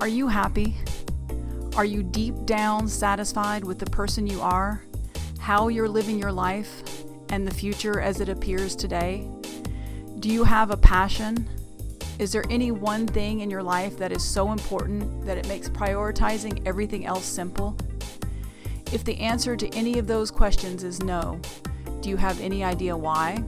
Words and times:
Are 0.00 0.06
you 0.06 0.28
happy? 0.28 0.76
Are 1.76 1.84
you 1.84 2.04
deep 2.04 2.46
down 2.46 2.86
satisfied 2.86 3.64
with 3.64 3.80
the 3.80 3.90
person 3.90 4.28
you 4.28 4.40
are, 4.40 4.84
how 5.40 5.66
you're 5.66 5.88
living 5.88 6.20
your 6.20 6.30
life, 6.30 6.84
and 7.30 7.44
the 7.44 7.52
future 7.52 8.00
as 8.00 8.20
it 8.20 8.28
appears 8.28 8.76
today? 8.76 9.28
Do 10.20 10.28
you 10.28 10.44
have 10.44 10.70
a 10.70 10.76
passion? 10.76 11.48
Is 12.20 12.30
there 12.30 12.44
any 12.48 12.70
one 12.70 13.08
thing 13.08 13.40
in 13.40 13.50
your 13.50 13.62
life 13.62 13.98
that 13.98 14.12
is 14.12 14.22
so 14.22 14.52
important 14.52 15.26
that 15.26 15.36
it 15.36 15.48
makes 15.48 15.68
prioritizing 15.68 16.64
everything 16.64 17.04
else 17.04 17.24
simple? 17.24 17.76
If 18.92 19.02
the 19.02 19.18
answer 19.18 19.56
to 19.56 19.68
any 19.74 19.98
of 19.98 20.06
those 20.06 20.30
questions 20.30 20.84
is 20.84 21.02
no, 21.02 21.40
do 22.02 22.08
you 22.08 22.16
have 22.16 22.40
any 22.40 22.62
idea 22.62 22.96
why? 22.96 23.42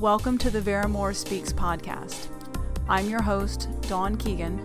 Welcome 0.00 0.38
to 0.38 0.50
the 0.50 0.60
Veramore 0.60 1.14
Speaks 1.14 1.52
podcast. 1.52 2.35
I'm 2.88 3.10
your 3.10 3.22
host, 3.22 3.68
Dawn 3.88 4.16
Keegan, 4.16 4.64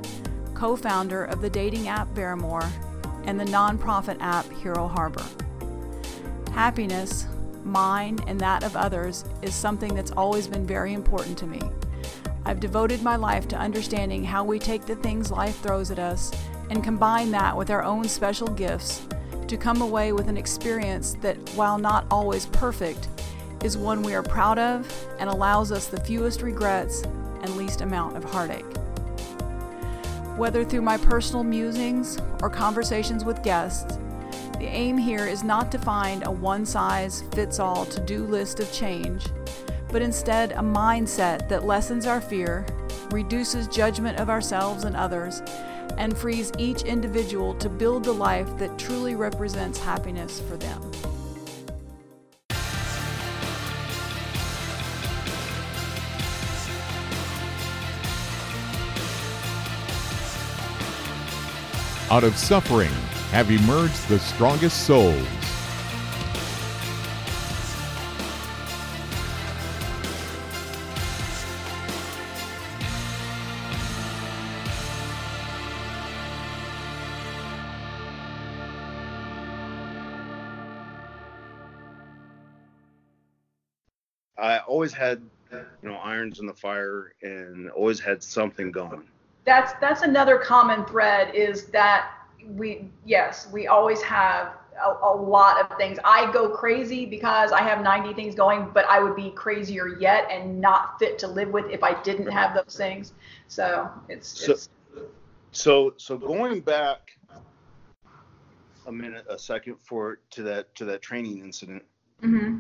co 0.54 0.76
founder 0.76 1.26
of 1.26 1.42
the 1.42 1.50
dating 1.50 1.88
app 1.88 2.08
Veramore 2.10 2.70
and 3.26 3.40
the 3.40 3.46
nonprofit 3.46 4.18
app 4.20 4.48
Hero 4.52 4.88
Harbor. 4.88 5.26
Happiness, 6.52 7.26
mine 7.64 8.20
and 8.28 8.40
that 8.40 8.64
of 8.64 8.76
others, 8.76 9.26
is 9.42 9.56
something 9.56 9.96
that's 9.96 10.12
always 10.12 10.46
been 10.46 10.68
very 10.68 10.94
important 10.94 11.36
to 11.40 11.48
me. 11.48 11.62
I've 12.46 12.60
devoted 12.60 13.02
my 13.02 13.16
life 13.16 13.48
to 13.50 13.58
understanding 13.58 14.24
how 14.24 14.44
we 14.44 14.60
take 14.60 14.86
the 14.86 14.98
things 14.98 15.32
life 15.32 15.60
throws 15.62 15.90
at 15.90 15.98
us 15.98 16.32
and 16.70 16.84
combine 16.84 17.32
that 17.32 17.58
with 17.58 17.72
our 17.72 17.84
own 17.84 18.08
special 18.08 18.48
gifts 18.48 19.02
to 19.48 19.58
come 19.58 19.82
away 19.82 20.14
with 20.14 20.28
an 20.28 20.38
experience 20.38 21.16
that, 21.22 21.38
while 21.56 21.80
not 21.80 22.06
always 22.12 22.46
perfect, 22.46 23.08
is 23.64 23.80
one 23.80 24.04
we 24.04 24.14
are 24.14 24.24
proud 24.24 24.60
of 24.60 24.88
and 25.18 25.28
allows 25.28 25.72
us 25.72 25.88
the 25.88 26.00
fewest 26.02 26.44
regrets 26.44 27.04
and 27.42 27.56
least 27.56 27.82
amount 27.82 28.18
of 28.18 28.24
heartache. 28.24 28.66
Whether 30.38 30.64
through 30.64 30.82
my 30.82 30.98
personal 30.98 31.44
musings 31.44 32.18
or 32.42 32.50
conversations 32.50 33.24
with 33.26 33.44
guests, 33.44 33.98
the 34.58 34.68
aim 34.68 34.98
here 34.98 35.26
is 35.26 35.44
not 35.44 35.72
to 35.72 35.80
find 35.80 36.26
a 36.26 36.32
one 36.32 36.66
size 36.66 37.24
fits 37.34 37.60
all 37.60 37.86
to 37.86 38.00
do 38.00 38.26
list 38.26 38.60
of 38.60 38.72
change, 38.72 39.26
but 39.92 40.02
instead 40.02 40.52
a 40.52 40.56
mindset 40.56 41.50
that 41.50 41.66
lessens 41.66 42.06
our 42.06 42.22
fear, 42.22 42.66
reduces 43.10 43.68
judgment 43.68 44.20
of 44.20 44.30
ourselves 44.30 44.84
and 44.84 44.96
others, 44.96 45.42
and 45.98 46.18
frees 46.18 46.52
each 46.58 46.84
individual 46.84 47.54
to 47.56 47.70
build 47.70 48.04
the 48.04 48.14
life 48.14 48.58
that 48.58 48.78
truly 48.78 49.16
represents 49.16 49.80
happiness 49.80 50.40
for 50.42 50.58
them. 50.58 50.91
Out 62.12 62.26
of 62.26 62.36
suffering 62.36 62.92
have 63.32 63.50
emerged 63.50 64.10
the 64.10 64.20
strongest 64.20 64.86
souls. 64.86 65.16
I 84.38 84.58
always 84.68 84.92
had, 84.92 85.22
you 85.54 85.64
know, 85.84 85.94
irons 85.96 86.42
in 86.42 86.46
the 86.46 86.54
fire 86.54 87.14
and 87.22 87.70
always 87.70 88.02
had 88.02 88.22
something 88.22 88.74
going. 88.74 89.08
That's 89.46 89.74
that's 89.82 90.02
another 90.02 90.38
common 90.38 90.86
thread 90.86 91.34
is 91.36 91.66
that 91.68 92.12
we 92.46 92.90
yes 93.06 93.48
we 93.52 93.68
always 93.68 94.02
have 94.02 94.54
a, 94.84 94.90
a, 94.90 95.16
lot 95.16 95.60
of 95.60 95.78
things. 95.78 96.00
I 96.04 96.32
go 96.32 96.50
crazy 96.50 97.06
because 97.06 97.52
I 97.52 97.62
have 97.62 97.84
90 97.84 98.14
things 98.14 98.36
going, 98.36 98.70
but 98.74 98.86
I 98.86 99.00
would 99.00 99.16
be 99.16 99.32
crazier 99.32 100.00
yet 100.00 100.28
and 100.32 100.60
not 100.60 100.98
fit 100.98 101.20
to 101.20 101.28
live 101.28 101.50
with 101.50 101.70
if 101.70 101.84
I 101.84 102.02
didn't 102.02 102.28
have 102.28 102.56
those 102.56 102.76
things. 102.76 103.14
So 103.48 103.90
it's 104.10 104.28
so 104.28 104.54
it's, 104.54 104.70
so, 105.52 105.94
so 105.98 106.18
going 106.18 106.62
back 106.62 107.12
a 108.86 108.92
minute, 108.92 109.26
a 109.30 109.38
second 109.38 109.76
for 109.80 110.20
to 110.32 110.44
that 110.44 110.74
to 110.76 110.86
that 110.86 111.02
training 111.02 111.40
incident. 111.40 111.84
hmm 112.22 112.60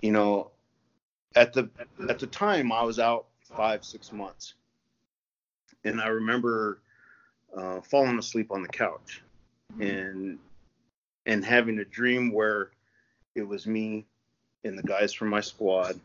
You 0.00 0.12
know, 0.12 0.50
at 1.36 1.52
the 1.52 1.68
at 2.08 2.18
the 2.18 2.26
time 2.26 2.72
I 2.72 2.82
was 2.82 2.98
out 2.98 3.26
five 3.56 3.84
six 3.84 4.12
months, 4.12 4.54
and 5.84 6.00
I 6.00 6.08
remember 6.08 6.78
uh, 7.56 7.80
falling 7.80 8.18
asleep 8.18 8.50
on 8.50 8.62
the 8.62 8.68
couch 8.68 9.22
and 9.80 10.38
and 11.26 11.44
having 11.44 11.78
a 11.78 11.84
dream 11.84 12.32
where 12.32 12.70
it 13.34 13.42
was 13.42 13.66
me 13.66 14.04
and 14.64 14.78
the 14.78 14.82
guys 14.82 15.12
from 15.12 15.28
my 15.28 15.40
squad 15.40 15.98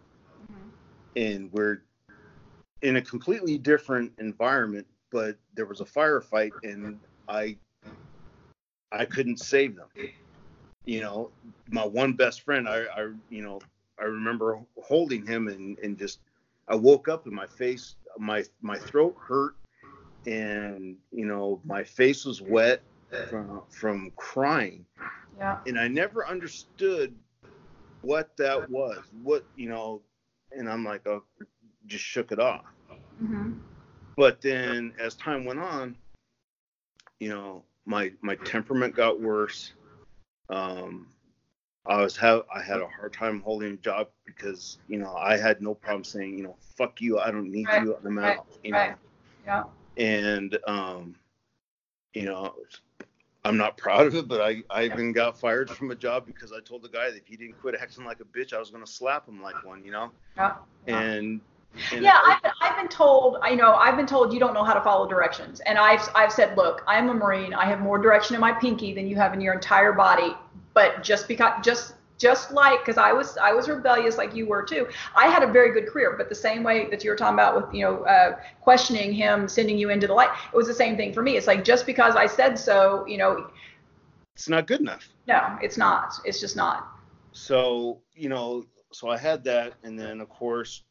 and 1.16 1.52
we're 1.52 1.82
in 2.82 2.96
a 2.96 3.02
completely 3.02 3.58
different 3.58 4.12
environment 4.20 4.88
but 5.12 5.38
there 5.56 5.66
was 5.66 5.82
a 5.82 5.86
firefight 5.86 6.52
and 6.64 7.00
i 7.28 7.56
i 8.92 9.06
couldn't 9.06 9.40
save 9.40 9.76
them. 9.76 9.88
You 10.86 11.02
know 11.02 11.30
my 11.70 11.86
one 11.86 12.14
best 12.14 12.42
friend 12.42 12.68
i 12.68 12.84
i 12.96 13.10
you 13.30 13.42
know 13.42 13.60
i 14.00 14.04
remember 14.04 14.60
holding 14.82 15.26
him 15.26 15.48
and 15.48 15.78
and 15.80 15.98
just 15.98 16.20
i 16.68 16.76
woke 16.76 17.08
up 17.08 17.26
and 17.26 17.36
my 17.36 17.46
face 17.46 17.96
my 18.18 18.44
my 18.62 18.78
throat 18.78 19.16
hurt 19.20 19.56
and 20.26 20.98
you 21.12 21.26
know 21.26 21.62
my 21.66 21.84
face 21.84 22.26
was 22.26 22.42
wet 22.42 22.82
from 23.30 23.62
from 23.70 24.12
crying. 24.16 24.86
Yeah. 25.38 25.58
And 25.66 25.80
i 25.80 25.88
never 25.88 26.28
understood 26.28 27.16
what 28.02 28.36
that 28.38 28.70
was 28.70 29.00
what 29.24 29.44
you 29.56 29.70
know 29.70 30.02
and 30.52 30.70
i'm 30.70 30.86
like 30.86 31.06
oh 31.08 31.24
just 31.88 32.04
shook 32.04 32.32
it 32.32 32.40
off. 32.40 32.66
Hmm 33.20 33.54
but 34.20 34.42
then 34.42 34.94
as 35.00 35.16
time 35.16 35.46
went 35.46 35.60
on 35.60 35.96
you 37.22 37.30
know 37.30 37.64
my 37.86 38.12
my 38.22 38.36
temperament 38.36 38.94
got 38.94 39.20
worse. 39.22 39.74
Um 40.50 41.08
i 41.86 42.02
was 42.02 42.18
have 42.18 42.44
i 42.54 42.62
had 42.62 42.82
a 42.82 42.88
hard 42.88 43.14
time 43.14 43.42
holding 43.42 43.74
a 43.74 43.78
job 43.78 44.08
because 44.26 44.80
you 44.90 44.98
know 45.00 45.16
i 45.16 45.38
had 45.38 45.62
no 45.62 45.74
problem 45.74 46.04
saying 46.04 46.38
you 46.38 46.44
know 46.44 46.56
fuck 46.78 47.00
you 47.00 47.18
i 47.20 47.32
don't 47.32 47.50
need 47.50 47.66
Right, 47.68 47.84
you 47.84 47.96
i'm 47.96 48.18
right, 48.18 48.40
you 48.64 48.72
know? 48.72 48.78
right. 48.78 48.96
yeah 49.46 49.64
and 50.00 50.58
um, 50.66 51.16
you 52.14 52.24
know, 52.24 52.56
I'm 53.46 53.58
not 53.58 53.78
proud 53.78 54.08
of 54.08 54.16
it, 54.16 54.28
but 54.28 54.42
I, 54.42 54.64
I 54.70 54.86
even 54.86 55.12
got 55.12 55.40
fired 55.40 55.70
from 55.70 55.92
a 55.92 55.96
job 55.96 56.26
because 56.26 56.52
I 56.52 56.60
told 56.62 56.82
the 56.82 56.90
guy 56.90 57.12
that 57.12 57.18
if 57.18 57.28
he 57.28 57.38
didn't 57.38 57.60
quit 57.60 57.76
acting 57.80 58.06
like 58.06 58.20
a 58.20 58.26
bitch, 58.26 58.54
I 58.54 58.60
was 58.60 58.72
gonna 58.72 58.88
slap 58.88 59.28
him 59.28 59.42
like 59.42 59.64
one, 59.64 59.84
you 59.86 59.92
know. 59.92 60.12
yeah. 60.88 61.02
And, 61.02 61.42
and 61.94 62.04
yeah, 62.04 62.20
I've, 62.26 62.42
been- 62.42 62.52
I've 62.62 62.78
been 62.78 62.88
told, 62.88 63.38
you 63.50 63.56
know, 63.56 63.76
I've 63.76 63.96
been 63.96 64.08
told 64.08 64.34
you 64.34 64.40
don't 64.40 64.54
know 64.54 64.64
how 64.64 64.74
to 64.74 64.82
follow 64.82 65.08
directions. 65.08 65.60
And 65.62 65.78
I've, 65.78 66.02
I've 66.16 66.32
said, 66.32 66.58
look, 66.58 66.84
I'm 66.88 67.10
a 67.10 67.14
Marine. 67.14 67.54
I 67.54 67.66
have 67.66 67.80
more 67.80 68.00
direction 68.00 68.34
in 68.34 68.42
my 68.42 68.54
pinky 68.54 68.94
than 68.94 69.08
you 69.08 69.16
have 69.18 69.34
in 69.34 69.42
your 69.42 69.54
entire 69.54 69.94
body. 69.94 70.36
But 70.74 71.04
just 71.04 71.28
because, 71.28 71.64
just, 71.64 71.94
just 72.20 72.52
like, 72.52 72.80
because 72.80 72.98
I 72.98 73.12
was, 73.12 73.38
I 73.38 73.54
was 73.54 73.68
rebellious 73.68 74.18
like 74.18 74.36
you 74.36 74.46
were 74.46 74.62
too. 74.62 74.88
I 75.16 75.28
had 75.28 75.42
a 75.42 75.52
very 75.52 75.74
good 75.74 75.88
career, 75.88 76.16
but 76.18 76.30
the 76.30 76.36
same 76.36 76.62
way 76.62 76.88
that 76.90 77.04
you 77.04 77.10
were 77.10 77.16
talking 77.16 77.34
about 77.34 77.56
with, 77.56 77.74
you 77.74 77.84
know, 77.84 78.04
uh, 78.04 78.38
questioning 78.62 79.14
him, 79.14 79.48
sending 79.48 79.78
you 79.78 79.90
into 79.90 80.06
the 80.06 80.14
light, 80.14 80.30
it 80.54 80.56
was 80.56 80.68
the 80.68 80.74
same 80.74 80.98
thing 80.98 81.14
for 81.14 81.24
me. 81.24 81.38
It's 81.38 81.48
like 81.48 81.64
just 81.64 81.86
because 81.86 82.16
I 82.16 82.28
said 82.28 82.60
so, 82.60 83.06
you 83.08 83.18
know, 83.18 83.50
it's 84.36 84.48
not 84.48 84.68
good 84.68 84.80
enough. 84.80 85.10
no, 85.28 85.58
it's 85.62 85.78
not. 85.78 86.14
It's 86.24 86.40
just 86.40 86.56
not. 86.56 86.88
So 87.34 88.00
you 88.16 88.30
know, 88.30 88.66
so 88.94 89.10
I 89.10 89.18
had 89.18 89.44
that, 89.44 89.74
and 89.84 90.00
then 90.00 90.22
of 90.22 90.30
course, 90.30 90.84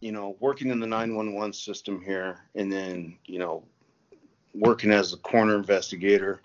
you 0.00 0.12
know, 0.12 0.36
working 0.40 0.68
in 0.68 0.78
the 0.78 0.86
911 0.86 1.54
system 1.54 2.02
here, 2.02 2.40
and 2.54 2.70
then 2.70 3.16
you 3.24 3.38
know, 3.38 3.64
working 4.54 4.90
as 4.90 5.14
a 5.14 5.16
coroner 5.18 5.56
investigator, 5.56 6.42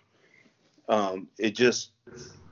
um, 0.88 1.28
it 1.38 1.54
just 1.54 1.92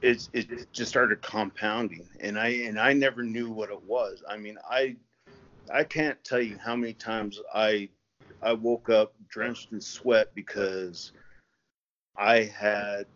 it 0.06 0.30
it 0.34 0.72
just 0.74 0.90
started 0.90 1.22
compounding, 1.22 2.07
and 2.19 2.40
I 2.40 2.50
and 2.50 2.80
I 2.80 2.94
never 2.94 3.24
knew 3.24 3.50
what 3.52 3.69
it 3.72 3.81
was. 3.84 4.24
I 4.30 4.38
mean, 4.38 4.57
I 4.69 4.96
I 5.74 5.84
can't 5.84 6.24
tell 6.24 6.42
you 6.42 6.57
how 6.57 6.75
many 6.75 6.94
times 6.94 7.40
I 7.54 7.90
I 8.42 8.54
woke 8.54 8.90
up 8.90 9.13
drenched 9.30 9.72
in 9.72 9.81
sweat 9.81 10.34
because 10.36 11.13
I 12.18 12.44
had 12.44 13.07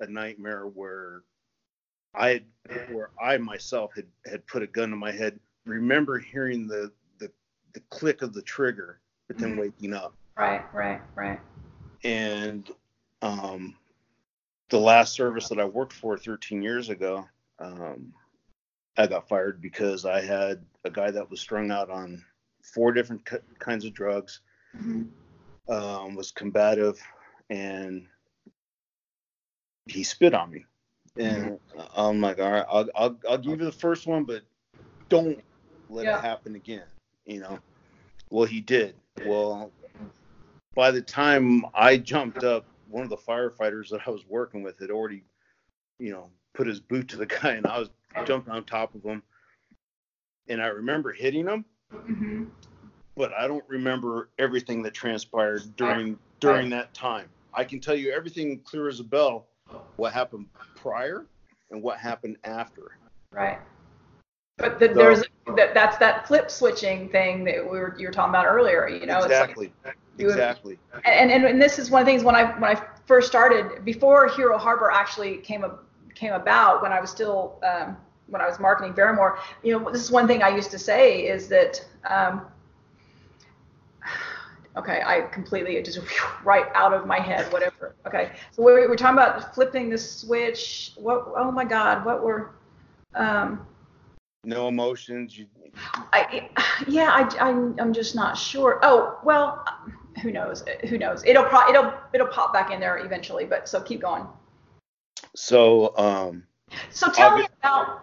a 0.00 0.06
nightmare 0.06 0.66
where 0.66 1.22
I 2.14 2.42
where 2.90 3.10
I 3.20 3.36
myself 3.38 3.94
had 3.94 4.06
had 4.26 4.46
put 4.46 4.62
a 4.62 4.66
gun 4.66 4.90
to 4.90 4.96
my 4.96 5.12
head. 5.12 5.38
Remember 5.66 6.18
hearing 6.18 6.66
the 6.66 6.92
the 7.18 7.30
the 7.74 7.80
click 7.90 8.22
of 8.22 8.32
the 8.32 8.42
trigger, 8.42 9.00
but 9.28 9.38
then 9.38 9.56
Mhm. 9.56 9.60
waking 9.60 9.94
up. 9.94 10.14
Right, 10.36 10.62
right, 10.74 11.00
right. 11.14 11.40
And 12.04 12.70
um, 13.22 13.76
the 14.68 14.78
last 14.78 15.14
service 15.14 15.48
that 15.48 15.60
I 15.60 15.64
worked 15.64 15.92
for 15.92 16.16
13 16.18 16.62
years 16.62 16.88
ago, 16.88 17.26
um, 17.58 18.12
I 18.96 19.06
got 19.06 19.28
fired 19.28 19.60
because 19.60 20.04
I 20.04 20.20
had 20.20 20.64
a 20.84 20.90
guy 20.90 21.10
that 21.10 21.30
was 21.30 21.40
strung 21.40 21.70
out 21.70 21.90
on 21.90 22.24
four 22.62 22.92
different 22.92 23.24
ki- 23.28 23.36
kinds 23.58 23.84
of 23.84 23.94
drugs, 23.94 24.40
Mhm. 24.76 25.10
um, 25.68 26.14
was 26.16 26.32
combative, 26.32 27.00
and 27.50 28.08
he 29.86 30.02
spit 30.02 30.34
on 30.34 30.50
me. 30.50 30.64
And 31.18 31.58
I'm 31.94 32.20
like, 32.20 32.38
all 32.40 32.50
right, 32.50 32.66
I'll, 32.68 32.88
I'll, 32.94 33.18
I'll 33.28 33.38
give 33.38 33.60
you 33.60 33.64
the 33.66 33.72
first 33.72 34.06
one, 34.06 34.24
but 34.24 34.42
don't 35.08 35.42
let 35.88 36.04
Yeah. 36.06 36.18
it 36.18 36.22
happen 36.22 36.56
again. 36.56 36.86
You 37.24 37.40
know. 37.40 37.58
Well, 38.30 38.46
he 38.46 38.60
did. 38.60 38.96
Well, 39.24 39.72
by 40.74 40.90
the 40.90 41.00
time 41.00 41.64
I 41.74 41.96
jumped 41.96 42.44
up, 42.44 42.66
one 42.88 43.04
of 43.04 43.10
the 43.10 43.16
firefighters 43.16 43.90
that 43.90 44.00
I 44.06 44.10
was 44.10 44.24
working 44.28 44.62
with 44.62 44.78
had 44.78 44.90
already, 44.90 45.24
you 45.98 46.10
know, 46.10 46.30
put 46.54 46.66
his 46.66 46.80
boot 46.80 47.08
to 47.08 47.16
the 47.16 47.26
guy, 47.42 47.52
and 47.52 47.66
I 47.66 47.78
was 47.78 47.90
jumping 48.24 48.52
on 48.52 48.64
top 48.64 48.94
of 48.94 49.02
him. 49.04 49.22
And 50.48 50.62
I 50.62 50.66
remember 50.68 51.12
hitting 51.12 51.46
him, 51.46 51.64
hmm 51.90 52.44
but 53.16 53.32
I 53.32 53.48
don't 53.48 53.64
remember 53.66 54.28
everything 54.38 54.82
that 54.82 54.92
transpired 54.92 55.62
during 55.76 56.18
during 56.38 56.68
that 56.70 56.92
time. 56.92 57.28
I 57.54 57.64
can 57.64 57.80
tell 57.80 57.94
you 57.94 58.12
everything 58.12 58.60
clear 58.60 58.88
as 58.88 59.00
a 59.00 59.04
bell, 59.04 59.48
what 59.96 60.12
happened 60.12 60.46
prior 60.74 61.26
and 61.70 61.82
what 61.82 61.98
happened 61.98 62.36
after. 62.44 62.98
Right. 63.32 63.58
But 64.58 64.78
the, 64.78 64.88
So- 64.88 64.94
there's 64.94 65.24
that 65.56 65.72
that's 65.74 65.96
that 65.98 66.26
flip 66.28 66.50
switching 66.50 67.08
thing 67.08 67.44
that 67.44 67.62
we 67.62 67.78
were 67.78 67.96
you 67.98 68.06
were 68.06 68.12
talking 68.12 68.30
about 68.30 68.46
earlier. 68.46 68.86
You 68.88 69.06
know, 69.06 69.18
exactly. 69.20 69.66
you 69.66 69.72
would- 69.84 69.94
exactly. 70.18 70.78
and, 71.04 71.30
and 71.30 71.44
and 71.44 71.60
this 71.60 71.78
is 71.78 71.90
one 71.90 72.02
of 72.02 72.06
the 72.06 72.12
things 72.12 72.24
when 72.24 72.34
I 72.34 72.44
when 72.58 72.76
I 72.76 72.82
first 73.06 73.28
started 73.28 73.84
before 73.84 74.28
Hero 74.28 74.58
Harbor 74.58 74.90
actually 74.90 75.38
came 75.38 75.64
up 75.64 75.84
came 76.14 76.32
about 76.32 76.82
when 76.82 76.92
I 76.92 77.00
was 77.00 77.10
still 77.10 77.58
um, 77.62 77.96
when 78.28 78.40
I 78.40 78.46
was 78.46 78.58
marketing 78.58 78.94
Verimour. 78.94 79.38
You 79.62 79.78
know, 79.78 79.90
this 79.90 80.02
is 80.02 80.10
one 80.10 80.26
thing 80.26 80.42
I 80.42 80.48
used 80.48 80.70
to 80.72 80.78
say 80.78 81.26
is 81.26 81.48
that. 81.48 81.84
Um, 82.08 82.42
Okay, 84.78 85.00
I 85.06 85.22
completely 85.32 85.78
it 85.78 85.86
just 85.86 86.00
right 86.44 86.66
out 86.74 86.92
of 86.92 87.06
my 87.06 87.18
head. 87.18 87.50
Whatever. 87.50 87.94
Okay, 88.06 88.32
so 88.50 88.62
we 88.62 88.72
we're 88.72 88.94
talking 88.94 89.14
about 89.14 89.54
flipping 89.54 89.88
the 89.88 89.96
switch. 89.96 90.92
What? 90.96 91.32
Oh 91.34 91.50
my 91.50 91.64
God! 91.64 92.04
What 92.04 92.22
were? 92.22 92.50
Um, 93.14 93.66
No 94.44 94.68
emotions. 94.68 95.38
You, 95.38 95.46
I, 96.12 96.48
yeah, 96.88 97.10
I, 97.10 97.48
I'm, 97.48 97.78
I'm 97.78 97.92
just 97.92 98.14
not 98.14 98.36
sure. 98.36 98.78
Oh, 98.82 99.18
well, 99.24 99.64
who 100.22 100.30
knows? 100.32 100.64
Who 100.88 100.98
knows? 100.98 101.24
It'll 101.24 101.44
pro- 101.44 101.68
it'll 101.68 101.92
it'll 102.12 102.26
pop 102.28 102.52
back 102.52 102.70
in 102.70 102.80
there 102.80 102.98
eventually. 102.98 103.44
But 103.44 103.68
so 103.68 103.80
keep 103.80 104.00
going. 104.00 104.26
so 105.34 105.96
um, 105.96 106.44
So 106.90 107.10
tell 107.10 107.30
I'll 107.30 107.36
me 107.36 107.42
be- 107.42 107.48
about. 107.62 108.02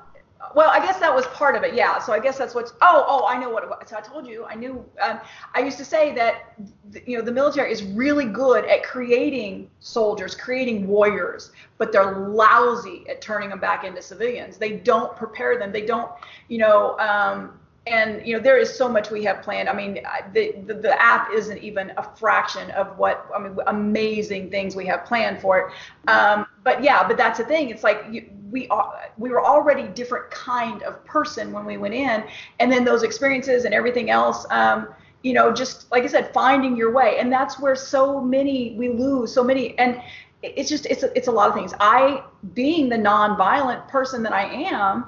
Well, 0.56 0.70
I 0.70 0.86
guess 0.86 1.00
that 1.00 1.14
was 1.16 1.26
part 1.28 1.56
of 1.56 1.64
it. 1.64 1.74
Yeah. 1.74 1.98
So 1.98 2.14
I 2.14 2.20
guess 2.20 2.38
that's 2.38 2.54
what's. 2.54 2.74
Oh, 2.82 3.06
oh, 3.08 3.26
I 3.28 3.40
know 3.40 3.50
what 3.50 3.64
it 3.64 3.70
was. 3.70 3.88
So 3.90 3.98
I 3.98 4.02
told 4.02 4.28
you. 4.28 4.46
I 4.46 4.54
knew. 4.54 4.86
Um, 5.02 5.20
I 5.56 5.62
used 5.62 5.78
to 5.80 5.86
say 5.86 6.14
that 6.16 6.54
th- 6.92 7.04
you 7.08 7.18
know 7.18 7.24
the 7.24 7.32
military 7.32 7.72
is 7.72 7.82
really 7.82 8.26
good 8.26 8.66
at 8.66 8.84
creating 8.84 9.72
soldiers, 9.80 10.36
creating 10.36 10.86
warriors, 10.86 11.52
but 11.80 11.92
they're 11.92 12.28
lousy 12.28 13.04
at 13.10 13.20
turning 13.22 13.50
them 13.50 13.60
back 13.60 13.84
into 13.84 14.02
civilians. 14.02 14.58
They 14.58 14.74
don't 14.74 15.16
prepare 15.16 15.58
them. 15.58 15.72
They 15.72 15.86
don't. 15.86 16.12
You 16.50 16.60
know. 16.60 17.00
Um, 17.00 17.60
and 17.86 18.26
you 18.26 18.36
know 18.36 18.42
there 18.42 18.58
is 18.58 18.74
so 18.74 18.88
much 18.88 19.12
we 19.12 19.24
have 19.26 19.42
planned. 19.42 19.68
I 19.68 19.74
mean, 19.74 20.00
the, 20.34 20.56
the 20.66 20.74
the 20.74 21.02
app 21.02 21.32
isn't 21.34 21.58
even 21.58 21.92
a 21.98 22.04
fraction 22.16 22.72
of 22.72 22.98
what 22.98 23.30
I 23.36 23.40
mean. 23.40 23.58
Amazing 23.68 24.50
things 24.52 24.76
we 24.76 24.86
have 24.86 25.06
planned 25.06 25.42
for 25.42 25.60
it. 25.60 26.10
Um, 26.10 26.46
but 26.64 26.82
yeah, 26.84 27.06
but 27.06 27.18
that's 27.18 27.40
the 27.40 27.46
thing. 27.46 27.70
It's 27.70 27.84
like 27.84 28.06
you, 28.10 28.30
we 28.52 28.68
are 28.70 29.12
we 29.18 29.30
were 29.30 29.44
already 29.44 29.88
different 29.90 30.32
kind 30.32 30.82
of 30.84 31.04
person 31.04 31.52
when 31.52 31.66
we 31.66 31.78
went 31.78 31.94
in, 31.94 32.24
and 32.60 32.72
then 32.72 32.86
those 32.86 33.04
experiences 33.04 33.66
and 33.66 33.74
everything 33.74 34.10
else. 34.10 34.46
Um, 34.50 34.88
you 35.24 35.34
know, 35.34 35.54
just 35.54 35.90
like 35.92 36.04
I 36.04 36.08
said, 36.08 36.34
finding 36.34 36.78
your 36.78 36.92
way, 36.92 37.18
and 37.20 37.32
that's 37.32 37.60
where 37.60 37.76
so 37.76 38.22
many 38.22 38.76
we 38.78 38.90
lose 38.90 39.34
so 39.34 39.44
many, 39.44 39.78
and 39.78 40.02
it's 40.42 40.70
just 40.70 40.86
it's 40.86 41.04
a, 41.04 41.18
it's 41.18 41.28
a 41.28 41.32
lot 41.32 41.50
of 41.50 41.56
things. 41.56 41.74
I 41.80 42.24
being 42.54 42.88
the 42.88 42.98
non-violent 42.98 43.88
person 43.88 44.24
that 44.24 44.34
I 44.34 44.46
am. 44.46 45.06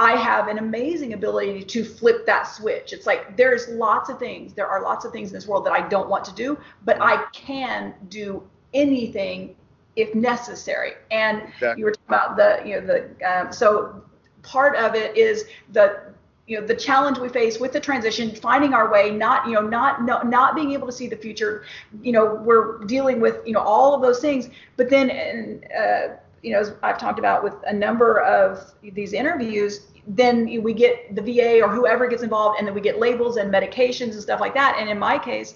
I 0.00 0.16
have 0.16 0.48
an 0.48 0.56
amazing 0.56 1.12
ability 1.12 1.62
to 1.62 1.84
flip 1.84 2.24
that 2.24 2.44
switch. 2.44 2.94
It's 2.94 3.06
like 3.06 3.36
there's 3.36 3.68
lots 3.68 4.08
of 4.08 4.18
things. 4.18 4.54
There 4.54 4.66
are 4.66 4.80
lots 4.80 5.04
of 5.04 5.12
things 5.12 5.28
in 5.28 5.34
this 5.34 5.46
world 5.46 5.66
that 5.66 5.74
I 5.74 5.86
don't 5.88 6.08
want 6.08 6.24
to 6.24 6.34
do, 6.34 6.58
but 6.86 6.96
I 7.02 7.26
can 7.32 7.92
do 8.08 8.42
anything 8.72 9.54
if 9.96 10.14
necessary. 10.14 10.92
And 11.10 11.42
Exactly. 11.42 11.80
you 11.80 11.84
were 11.84 11.92
talking 11.92 12.08
about 12.08 12.36
the, 12.38 12.62
you 12.66 12.80
know, 12.80 12.86
the 12.86 13.30
um, 13.30 13.52
so 13.52 14.02
part 14.42 14.74
of 14.76 14.94
it 14.94 15.18
is 15.18 15.44
the 15.72 16.00
you 16.46 16.58
know 16.58 16.66
the 16.66 16.74
challenge 16.74 17.18
we 17.18 17.28
face 17.28 17.60
with 17.60 17.72
the 17.72 17.78
transition 17.78 18.34
finding 18.34 18.72
our 18.72 18.90
way 18.90 19.10
not 19.10 19.46
you 19.46 19.52
know 19.52 19.60
not 19.60 20.02
no, 20.02 20.22
not 20.22 20.56
being 20.56 20.72
able 20.72 20.86
to 20.86 20.92
see 20.92 21.06
the 21.06 21.16
future 21.16 21.64
you 22.02 22.10
know 22.10 22.36
we're 22.36 22.82
dealing 22.86 23.20
with 23.20 23.36
you 23.46 23.52
know 23.52 23.60
all 23.60 23.94
of 23.94 24.00
those 24.00 24.18
things 24.18 24.48
but 24.76 24.88
then 24.88 25.10
and, 25.10 25.64
uh, 25.78 26.16
you 26.42 26.50
know 26.50 26.58
as 26.58 26.72
i've 26.82 26.98
talked 26.98 27.18
about 27.18 27.44
with 27.44 27.54
a 27.66 27.72
number 27.72 28.20
of 28.22 28.72
these 28.94 29.12
interviews 29.12 29.89
then 30.06 30.62
we 30.62 30.72
get 30.72 31.14
the 31.14 31.22
va 31.22 31.62
or 31.62 31.68
whoever 31.68 32.06
gets 32.06 32.22
involved 32.22 32.58
and 32.58 32.66
then 32.66 32.74
we 32.74 32.80
get 32.80 32.98
labels 32.98 33.36
and 33.36 33.52
medications 33.52 34.12
and 34.12 34.22
stuff 34.22 34.40
like 34.40 34.54
that 34.54 34.76
and 34.78 34.88
in 34.88 34.98
my 34.98 35.18
case 35.18 35.54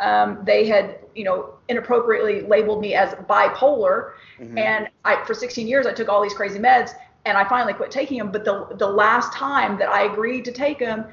um, 0.00 0.38
they 0.44 0.66
had 0.66 0.98
you 1.14 1.24
know 1.24 1.54
inappropriately 1.68 2.42
labeled 2.42 2.80
me 2.80 2.94
as 2.94 3.10
bipolar 3.28 4.12
Mhm. 4.42 4.58
and 4.58 4.88
I, 5.04 5.24
for 5.24 5.34
16 5.34 5.66
years, 5.66 5.86
I 5.86 5.92
took 5.92 6.08
all 6.08 6.22
these 6.22 6.34
crazy 6.34 6.58
meds, 6.58 6.92
and 7.24 7.36
I 7.36 7.44
finally 7.48 7.72
quit 7.72 7.90
taking 7.90 8.18
them. 8.18 8.32
But 8.32 8.44
the 8.44 8.66
the 8.76 8.86
last 8.86 9.32
time 9.32 9.78
that 9.78 9.88
I 9.88 10.04
agreed 10.04 10.44
to 10.46 10.52
take 10.52 10.78
them, 10.78 11.06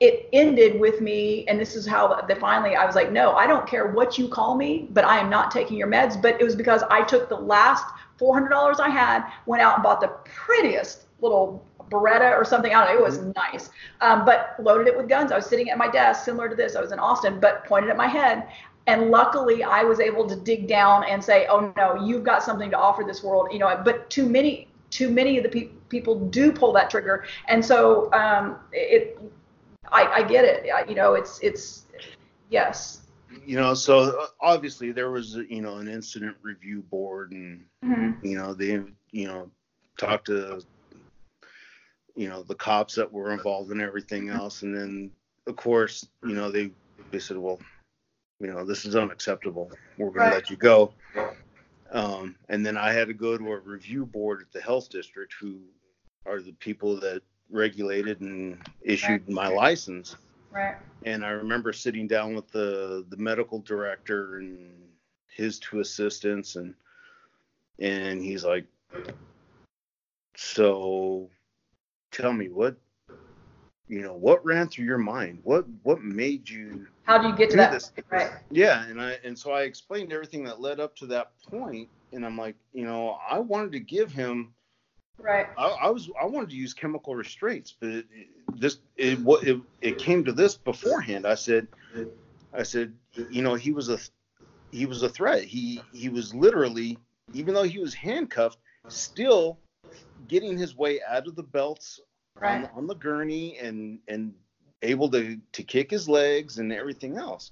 it 0.00 0.28
ended 0.32 0.78
with 0.80 1.00
me, 1.00 1.44
and 1.48 1.58
this 1.58 1.74
is 1.76 1.86
how 1.86 2.20
the 2.22 2.34
finally 2.36 2.76
I 2.76 2.84
was 2.84 2.94
like, 2.94 3.12
no, 3.12 3.32
I 3.32 3.46
don't 3.46 3.66
care 3.66 3.88
what 3.88 4.18
you 4.18 4.28
call 4.28 4.54
me, 4.56 4.88
but 4.90 5.04
I 5.04 5.18
am 5.18 5.28
not 5.30 5.50
taking 5.50 5.76
your 5.76 5.88
meds. 5.88 6.20
But 6.20 6.40
it 6.40 6.44
was 6.44 6.56
because 6.56 6.82
I 6.90 7.02
took 7.02 7.28
the 7.28 7.36
last 7.36 7.84
$400 8.18 8.80
I 8.80 8.88
had, 8.88 9.24
went 9.46 9.62
out 9.62 9.74
and 9.74 9.82
bought 9.82 10.00
the 10.00 10.08
prettiest 10.24 11.06
little 11.20 11.64
Beretta 11.88 12.32
or 12.36 12.44
something. 12.44 12.74
I 12.74 12.84
don't 12.84 12.94
know. 12.94 13.00
It 13.00 13.04
was 13.04 13.20
nice, 13.36 13.70
um, 14.00 14.24
but 14.24 14.54
loaded 14.60 14.86
it 14.88 14.96
with 14.96 15.08
guns. 15.08 15.32
I 15.32 15.36
was 15.36 15.46
sitting 15.46 15.70
at 15.70 15.78
my 15.78 15.88
desk, 15.88 16.24
similar 16.24 16.48
to 16.48 16.56
this. 16.56 16.76
I 16.76 16.80
was 16.80 16.92
in 16.92 16.98
Austin, 16.98 17.40
but 17.40 17.64
pointed 17.64 17.90
at 17.90 17.96
my 17.96 18.06
head. 18.08 18.48
And 18.86 19.10
luckily, 19.10 19.62
I 19.62 19.82
was 19.82 20.00
able 20.00 20.26
to 20.28 20.36
dig 20.36 20.66
down 20.66 21.04
and 21.04 21.22
say, 21.22 21.46
"Oh 21.48 21.72
no, 21.76 22.02
you've 22.04 22.24
got 22.24 22.42
something 22.42 22.70
to 22.70 22.76
offer 22.78 23.04
this 23.06 23.22
world." 23.22 23.48
You 23.52 23.58
know, 23.58 23.80
but 23.84 24.08
too 24.08 24.26
many, 24.26 24.68
too 24.90 25.10
many 25.10 25.36
of 25.36 25.42
the 25.44 25.50
pe- 25.50 25.68
people 25.88 26.18
do 26.28 26.50
pull 26.52 26.72
that 26.72 26.88
trigger, 26.90 27.24
and 27.48 27.64
so 27.64 28.10
um, 28.12 28.56
it. 28.72 29.18
I, 29.90 30.06
I 30.06 30.22
get 30.22 30.44
it. 30.44 30.68
I, 30.74 30.84
you 30.88 30.94
know, 30.94 31.14
it's 31.14 31.38
it's 31.40 31.86
yes. 32.50 33.02
you 33.44 33.56
know, 33.56 33.74
so 33.74 34.18
uh, 34.18 34.26
obviously 34.40 34.92
there 34.92 35.10
was, 35.10 35.36
you 35.48 35.60
know, 35.60 35.76
an 35.76 35.88
incident 35.88 36.36
review 36.42 36.82
board, 36.90 37.32
and 37.32 37.64
Mhm. 37.84 38.22
you 38.22 38.36
know 38.36 38.54
they, 38.54 38.80
you 39.10 39.26
know, 39.26 39.50
talked 39.98 40.26
to, 40.26 40.60
you 42.18 42.28
know, 42.28 42.42
the 42.42 42.54
cops 42.54 42.96
that 42.96 43.12
were 43.12 43.32
involved 43.32 43.70
and 43.70 43.80
everything 43.80 44.28
else, 44.28 44.62
and 44.62 44.76
then 44.76 45.10
of 45.46 45.56
course, 45.56 46.06
you 46.24 46.34
know, 46.34 46.50
they 46.50 46.72
they 47.12 47.18
said, 47.20 47.38
well, 47.38 47.60
you 48.40 48.48
know, 48.48 48.64
this 48.64 48.84
is 48.84 48.96
unacceptable. 48.96 49.70
We're 49.96 50.10
going 50.10 50.26
Right. 50.26 50.30
to 50.30 50.34
let 50.34 50.50
you 50.50 50.56
go. 50.56 50.92
Um, 51.92 52.36
and 52.48 52.66
then 52.66 52.76
I 52.76 52.92
had 52.92 53.08
to 53.08 53.14
go 53.14 53.38
to 53.38 53.52
a 53.52 53.58
review 53.60 54.04
board 54.04 54.42
at 54.42 54.52
the 54.52 54.60
health 54.60 54.90
district, 54.90 55.34
who 55.40 55.60
are 56.26 56.40
the 56.42 56.52
people 56.52 57.00
that 57.00 57.22
regulated 57.50 58.20
and 58.20 58.58
issued 58.82 59.28
my 59.28 59.48
license 59.48 60.16
Right. 60.50 60.76
and 61.04 61.24
I 61.24 61.30
remember 61.30 61.72
sitting 61.72 62.06
down 62.06 62.34
with 62.34 62.48
the 62.50 63.06
the 63.08 63.16
medical 63.16 63.60
director 63.60 64.38
and 64.38 64.70
his 65.28 65.58
two 65.58 65.80
assistants 65.80 66.56
and 66.56 66.74
and 67.78 68.20
he's 68.22 68.44
like 68.44 68.66
so 70.36 71.30
tell 72.10 72.32
me 72.32 72.48
what 72.48 72.76
you 73.88 74.02
know 74.02 74.14
what 74.14 74.44
ran 74.44 74.68
through 74.68 74.84
your 74.84 74.98
mind 74.98 75.40
what 75.42 75.64
what 75.82 76.02
made 76.02 76.48
you 76.48 76.86
How 77.04 77.18
do 77.18 77.28
you 77.28 77.34
get 77.34 77.50
to 77.50 77.56
that? 77.56 77.70
this 77.72 77.92
Right. 78.10 78.30
yeah 78.50 78.84
and 78.86 79.00
i 79.00 79.18
and 79.24 79.38
so 79.38 79.52
i 79.52 79.62
explained 79.62 80.12
everything 80.12 80.44
that 80.44 80.60
led 80.60 80.80
up 80.80 80.94
to 80.96 81.06
that 81.06 81.32
point 81.50 81.88
and 82.12 82.24
i'm 82.24 82.36
like 82.36 82.56
you 82.72 82.84
know 82.84 83.18
i 83.28 83.38
wanted 83.38 83.72
to 83.72 83.80
give 83.80 84.12
him 84.12 84.54
Right. 85.20 85.46
I, 85.56 85.66
I 85.66 85.90
was 85.90 86.08
I 86.20 86.26
wanted 86.26 86.50
to 86.50 86.56
use 86.56 86.72
chemical 86.72 87.16
restraints, 87.16 87.74
but 87.78 87.88
it, 87.88 88.06
this 88.56 88.78
it, 88.96 89.18
what 89.20 89.46
it, 89.46 89.60
it 89.80 89.98
came 89.98 90.24
to 90.24 90.32
this 90.32 90.56
beforehand. 90.56 91.26
I 91.26 91.34
said, 91.34 91.66
I 92.54 92.62
said, 92.62 92.94
you 93.30 93.42
know, 93.42 93.54
he 93.54 93.72
was 93.72 93.88
a 93.88 93.98
he 94.70 94.86
was 94.86 95.02
a 95.02 95.08
threat. 95.08 95.42
He 95.42 95.82
he 95.92 96.08
was 96.08 96.34
literally, 96.34 96.98
even 97.34 97.54
though 97.54 97.64
he 97.64 97.78
was 97.78 97.94
handcuffed, 97.94 98.58
still 98.86 99.58
getting 100.28 100.56
his 100.58 100.76
way 100.76 101.00
out 101.08 101.26
of 101.26 101.36
the 101.36 101.42
belts 101.42 102.00
Right. 102.40 102.64
on, 102.64 102.70
on 102.76 102.86
the 102.86 102.94
gurney 102.94 103.58
and 103.58 103.98
and 104.06 104.32
able 104.82 105.10
to 105.10 105.38
to 105.52 105.62
kick 105.64 105.90
his 105.90 106.08
legs 106.08 106.58
and 106.58 106.72
everything 106.72 107.16
else. 107.16 107.50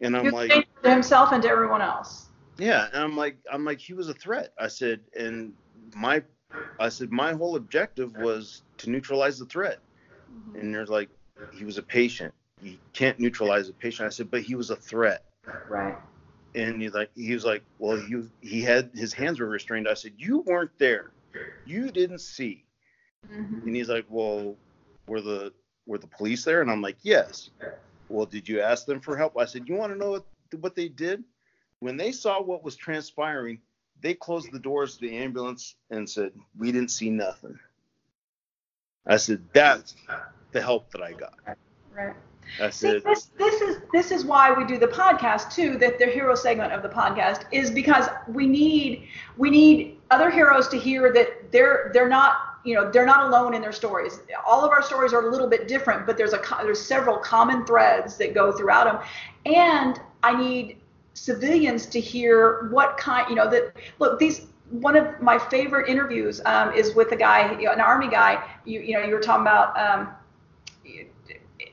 And 0.00 0.16
I'm 0.16 0.30
like, 0.30 0.52
to 0.84 0.90
himself 0.90 1.32
and 1.32 1.42
to 1.42 1.48
everyone 1.48 1.82
else. 1.82 2.26
yeah, 2.58 2.86
and 2.92 3.02
I'm 3.02 3.16
like, 3.16 3.36
I'm 3.52 3.64
like, 3.64 3.80
he 3.80 3.94
was 3.94 4.08
a 4.08 4.14
threat. 4.14 4.52
I 4.56 4.68
said, 4.68 5.00
and 5.18 5.52
my, 5.96 6.22
I 6.78 6.88
said, 6.88 7.10
my 7.10 7.32
whole 7.32 7.56
objective 7.56 8.14
was 8.18 8.62
to 8.76 8.90
neutralize 8.90 9.40
the 9.40 9.46
threat. 9.46 9.80
Mm-hmm. 10.32 10.60
And 10.60 10.72
there's 10.74 10.88
like, 10.88 11.08
he 11.52 11.64
was 11.64 11.78
a 11.78 11.82
patient. 11.82 12.32
You 12.62 12.76
can't 12.92 13.18
neutralize 13.18 13.68
a 13.68 13.72
patient. 13.72 14.06
I 14.06 14.10
said, 14.10 14.30
but 14.30 14.42
he 14.42 14.54
was 14.54 14.70
a 14.70 14.76
threat. 14.76 15.24
Right. 15.68 15.96
And 16.54 16.80
he's 16.80 16.94
like, 16.94 17.10
he 17.16 17.34
was 17.34 17.44
like, 17.44 17.64
well, 17.80 17.98
you, 17.98 18.30
he 18.40 18.62
had 18.62 18.90
his 18.94 19.12
hands 19.12 19.40
were 19.40 19.48
restrained. 19.48 19.88
I 19.88 19.94
said, 19.94 20.12
you 20.16 20.40
weren't 20.42 20.70
there, 20.78 21.10
you 21.64 21.90
didn't 21.90 22.20
see. 22.20 22.64
Mhm. 23.26 23.64
And 23.64 23.76
he's 23.76 23.88
like, 23.88 24.06
well, 24.08 24.56
were 25.06 25.20
the 25.20 25.52
were 25.86 25.98
the 25.98 26.06
police 26.06 26.44
there? 26.44 26.62
And 26.62 26.70
I'm 26.70 26.82
like, 26.82 26.98
yes. 27.02 27.50
Well, 28.08 28.26
did 28.26 28.48
you 28.48 28.60
ask 28.60 28.86
them 28.86 29.00
for 29.00 29.16
help? 29.16 29.36
I 29.38 29.44
said, 29.44 29.68
you 29.68 29.74
want 29.74 29.92
to 29.92 29.98
know 29.98 30.10
what, 30.10 30.24
what 30.60 30.74
they 30.74 30.88
did? 30.88 31.24
When 31.80 31.96
they 31.96 32.12
saw 32.12 32.42
what 32.42 32.64
was 32.64 32.76
transpiring, 32.76 33.60
they 34.00 34.14
closed 34.14 34.50
the 34.52 34.58
doors 34.58 34.96
to 34.96 35.08
the 35.08 35.16
ambulance 35.16 35.74
and 35.90 36.08
said, 36.08 36.32
we 36.56 36.72
didn't 36.72 36.90
see 36.90 37.10
nothing. 37.10 37.58
I 39.06 39.16
said, 39.16 39.42
that's 39.52 39.94
the 40.52 40.60
help 40.60 40.90
that 40.92 41.02
I 41.02 41.12
got. 41.12 41.34
Right. 41.94 42.14
I 42.60 42.70
See, 42.70 42.88
said, 42.88 43.04
this 43.04 43.30
this 43.38 43.60
is 43.60 43.82
this 43.92 44.10
is 44.10 44.24
why 44.24 44.52
we 44.52 44.64
do 44.64 44.78
the 44.78 44.86
podcast 44.86 45.52
too. 45.52 45.76
That 45.76 45.98
the 45.98 46.06
hero 46.06 46.34
segment 46.34 46.72
of 46.72 46.82
the 46.82 46.88
podcast 46.88 47.44
is 47.52 47.70
because 47.70 48.08
we 48.26 48.46
need 48.46 49.08
we 49.36 49.50
need 49.50 49.97
other 50.10 50.30
heroes 50.30 50.68
to 50.68 50.78
hear 50.78 51.12
that 51.12 51.52
they're 51.52 51.90
they're 51.92 52.08
not 52.08 52.58
you 52.64 52.74
know 52.74 52.90
they're 52.90 53.06
not 53.06 53.26
alone 53.26 53.54
in 53.54 53.62
their 53.62 53.72
stories. 53.72 54.20
All 54.46 54.64
of 54.64 54.70
our 54.70 54.82
stories 54.82 55.12
are 55.12 55.26
a 55.26 55.30
little 55.30 55.48
bit 55.48 55.68
different, 55.68 56.06
but 56.06 56.16
there's 56.16 56.32
a 56.32 56.40
there's 56.62 56.80
several 56.80 57.18
common 57.18 57.64
threads 57.64 58.16
that 58.18 58.34
go 58.34 58.52
throughout 58.52 58.84
them. 58.84 59.02
And 59.46 60.00
I 60.22 60.36
need 60.36 60.78
civilians 61.14 61.86
to 61.86 62.00
hear 62.00 62.68
what 62.70 62.96
kind 62.96 63.28
you 63.28 63.34
know 63.34 63.48
that 63.50 63.74
look 63.98 64.18
these 64.18 64.46
one 64.70 64.96
of 64.96 65.20
my 65.20 65.38
favorite 65.38 65.88
interviews 65.88 66.40
um, 66.44 66.72
is 66.74 66.94
with 66.94 67.12
a 67.12 67.16
guy 67.16 67.58
you 67.58 67.66
know, 67.66 67.72
an 67.72 67.80
army 67.80 68.08
guy 68.08 68.44
you 68.64 68.80
you 68.80 68.94
know 68.94 69.04
you 69.04 69.14
were 69.14 69.20
talking 69.20 69.42
about 69.42 69.78
um, 69.78 70.08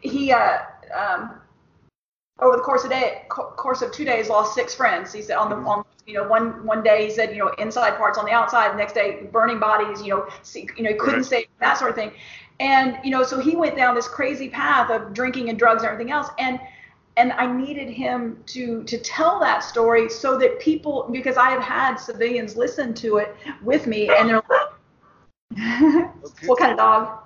he 0.02 0.32
uh, 0.32 0.60
um, 0.96 1.42
over 2.40 2.58
the 2.58 2.64
course 2.64 2.84
of 2.84 2.90
day 2.90 3.24
course 3.30 3.82
of 3.82 3.92
two 3.92 4.06
days 4.06 4.30
lost 4.30 4.54
six 4.54 4.74
friends. 4.76 5.14
He 5.14 5.22
said 5.22 5.38
on 5.38 5.50
the 5.50 5.56
on 5.56 5.86
you 6.06 6.14
know 6.14 6.28
one 6.28 6.66
one 6.66 6.84
day 6.84 7.06
he 7.06 7.12
said 7.12 7.32
you 7.32 7.40
know 7.40 7.50
inside 7.58 7.98
parts 7.98 8.18
on 8.18 8.26
the 8.26 8.32
outside. 8.32 8.72
The 8.72 8.78
next 8.78 8.94
day 8.94 9.28
burning 9.32 9.60
bodies. 9.60 10.02
You 10.02 10.10
know 10.10 10.28
see, 10.44 10.68
you 10.78 10.84
know 10.84 10.92
he 10.92 10.96
couldn't 10.98 11.22
Right. 11.22 11.26
say 11.26 11.48
that 11.60 11.78
sort 11.78 11.90
of 11.90 11.96
thing. 11.96 12.12
And 12.60 12.98
you 13.04 13.12
know 13.12 13.24
so 13.24 13.40
he 13.40 13.56
went 13.56 13.76
down 13.76 13.96
this 13.96 14.08
crazy 14.08 14.50
path 14.50 14.90
of 14.92 15.14
drinking 15.14 15.50
and 15.50 15.58
drugs 15.60 15.84
and 15.84 15.92
everything 15.92 16.12
else. 16.12 16.30
And 16.40 16.60
and 17.18 17.32
I 17.34 17.46
needed 17.52 17.90
him 17.90 18.44
to 18.48 18.84
to 18.84 18.98
tell 18.98 19.40
that 19.40 19.64
story 19.64 20.10
so 20.10 20.38
that 20.38 20.60
people 20.60 21.08
because 21.12 21.38
I 21.38 21.50
have 21.50 21.62
had 21.62 21.96
civilians 21.96 22.56
listen 22.56 22.94
to 22.96 23.18
it 23.18 23.36
with 23.64 23.88
me 23.88 24.10
and 24.10 24.30
they're 24.30 24.44
like, 24.50 26.10
what 26.46 26.60
kind 26.60 26.72
of 26.72 26.78
dog? 26.78 27.20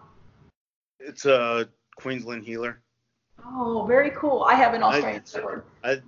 it's 1.00 1.25
a 1.25 1.67
Queensland 1.98 2.43
heeler. 2.43 2.81
Oh, 3.43 3.86
very 3.88 4.12
cool. 4.12 4.43
I 4.43 4.53
have 4.53 4.74
an 4.74 4.83
I- 4.83 4.88
Australian 4.88 5.24
Shepherd. 5.25 5.63
I, 5.83 6.01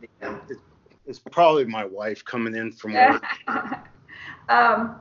it's 1.12 1.20
probably 1.20 1.66
my 1.66 1.86
wife 1.86 2.24
coming 2.24 2.56
in 2.56 2.72
from 2.72 2.94
work. 2.94 3.24
um, 4.50 4.96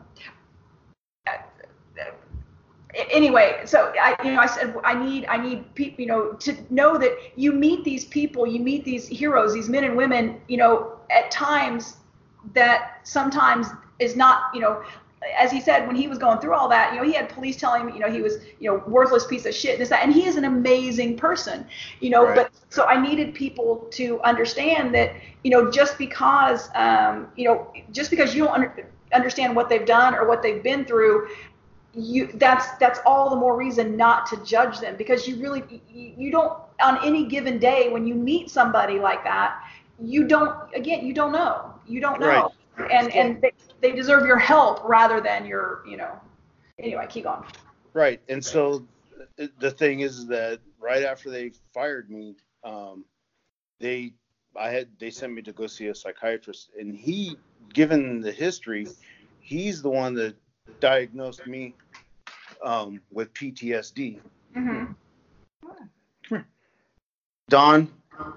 anyway, 3.13 3.63
so 3.65 3.93
I, 4.01 4.17
you 4.25 4.33
know, 4.33 4.41
I 4.41 4.47
said 4.47 4.75
I 4.85 4.95
need, 4.95 5.25
I 5.27 5.37
need 5.37 5.73
people, 5.75 6.01
you 6.01 6.09
know, 6.09 6.33
to 6.33 6.57
know 6.71 6.99
that 6.99 7.17
you 7.37 7.53
meet 7.53 7.85
these 7.85 8.05
people, 8.05 8.47
you 8.47 8.61
meet 8.61 8.85
these 8.85 9.07
heroes, 9.07 9.55
these 9.55 9.69
men 9.69 9.85
and 9.85 9.97
women, 9.97 10.41
you 10.49 10.57
know, 10.57 10.99
at 11.11 11.31
times 11.31 11.99
that 12.55 13.01
sometimes 13.05 13.69
is 14.01 14.17
not, 14.17 14.53
you 14.53 14.61
know, 14.61 14.83
as 15.39 15.53
he 15.53 15.61
said 15.61 15.87
when 15.87 15.97
he 15.97 16.09
was 16.09 16.19
going 16.19 16.39
through 16.39 16.55
all 16.55 16.69
that, 16.69 16.93
you 16.93 16.99
know, 16.99 17.07
he 17.07 17.13
had 17.13 17.29
police 17.29 17.57
telling 17.57 17.83
him, 17.83 17.95
you 17.95 18.01
know, 18.01 18.11
he 18.11 18.23
was, 18.23 18.39
you 18.59 18.71
know, 18.71 18.83
worthless 18.87 19.27
piece 19.27 19.45
of 19.45 19.55
shit, 19.55 19.73
and 19.73 19.81
this 19.81 19.91
that, 19.91 20.03
and 20.03 20.13
he 20.13 20.27
is 20.27 20.37
an 20.37 20.45
amazing 20.45 21.17
person, 21.17 21.67
you 22.01 22.11
know, 22.11 22.25
Right. 22.25 22.37
but 22.37 22.53
so 22.71 22.85
I 22.85 23.01
needed 23.01 23.35
people 23.35 23.89
to 23.93 24.21
understand 24.23 24.95
that, 24.95 25.13
you 25.45 25.51
know, 25.51 25.71
just 25.71 25.99
because, 25.99 26.71
um, 26.75 27.29
you 27.37 27.45
know, 27.45 27.73
just 27.91 28.11
because 28.11 28.35
you 28.35 28.45
don't 28.45 28.55
under, 28.55 28.89
understand 29.13 29.55
what 29.55 29.69
they've 29.69 29.87
done 29.87 30.15
or 30.15 30.27
what 30.27 30.43
they've 30.43 30.63
been 30.63 30.85
through, 30.85 31.29
you 31.93 32.31
that's 32.35 32.71
that's 32.79 33.01
all 33.05 33.31
the 33.31 33.37
more 33.37 33.57
reason 33.57 33.97
not 33.97 34.25
to 34.25 34.37
judge 34.45 34.79
them 34.79 34.97
because 34.97 35.27
you 35.27 35.37
really 35.43 35.83
you, 35.93 36.15
you 36.17 36.31
don't 36.31 36.57
on 36.81 37.05
any 37.05 37.27
given 37.27 37.59
day 37.59 37.89
when 37.89 38.07
you 38.07 38.15
meet 38.15 38.49
somebody 38.49 39.01
like 39.01 39.25
that 39.25 39.61
you 40.01 40.27
don't 40.29 40.55
again 40.73 41.05
you 41.05 41.13
don't 41.13 41.33
know 41.33 41.75
you 41.89 42.01
don't 42.01 42.21
know 42.21 42.53
and 42.93 43.13
and 43.13 43.45
they, 43.81 43.91
they 43.91 43.97
deserve 43.97 44.27
your 44.27 44.39
help 44.39 44.83
rather 44.85 45.21
than 45.21 45.47
your 45.47 45.83
you 45.89 45.97
know 45.97 46.19
anyway 46.79 47.07
keep 47.09 47.25
going 47.25 47.43
Right. 47.93 48.21
And 48.29 48.45
so 48.45 48.87
the 49.59 49.71
thing 49.71 50.01
is 50.01 50.27
that 50.29 50.61
right 50.79 51.03
after 51.03 51.31
they 51.31 51.53
fired 51.73 52.11
me, 52.11 52.37
um, 52.65 53.05
they 53.81 54.13
I 54.59 54.71
had 54.71 54.89
they 54.99 55.11
sent 55.11 55.33
me 55.33 55.43
to 55.43 55.53
go 55.53 55.67
see 55.67 55.89
a 55.89 55.95
psychiatrist, 55.95 56.71
and 56.79 56.95
he, 56.95 57.37
given 57.73 58.21
the 58.21 58.33
history, 58.33 58.89
he's 59.41 59.83
the 59.83 59.91
one 59.91 60.15
that 60.15 60.35
diagnosed 60.81 61.47
me 61.47 61.75
um, 62.63 63.01
with 63.11 63.33
PTSD. 63.35 64.21
mm-hmm. 64.57 66.37
Dawn, 67.49 67.91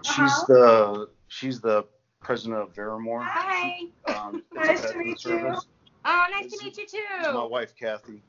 she's 0.04 0.18
Uh-huh. 0.18 0.46
the 0.48 1.10
she's 1.28 1.62
the 1.62 1.86
president 2.24 2.62
of 2.62 2.74
Veramore. 2.74 3.24
Hi. 3.24 3.88
Um, 4.08 4.44
Nice 4.54 4.82
to 4.82 4.88
veteran 4.88 5.08
meet 5.08 5.24
you. 5.26 5.32
service. 5.32 5.66
Oh, 6.06 6.26
nice 6.32 6.44
This 6.52 6.60
to 6.60 6.66
meet 6.66 6.78
you 6.78 6.84
It's 7.20 7.28
my 7.34 7.44
wife 7.44 7.74
Kathy. 7.80 8.22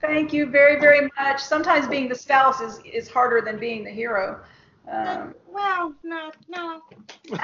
thank 0.00 0.32
you 0.32 0.46
very 0.46 0.78
very 0.80 1.08
much 1.18 1.40
sometimes 1.40 1.86
being 1.88 2.08
the 2.08 2.14
spouse 2.14 2.60
is 2.60 2.80
is 2.84 3.08
harder 3.08 3.40
than 3.40 3.58
being 3.58 3.84
the 3.84 3.90
hero 3.90 4.40
um, 4.90 5.34
Well, 5.54 5.94
no, 6.04 6.32
no. 6.48 6.82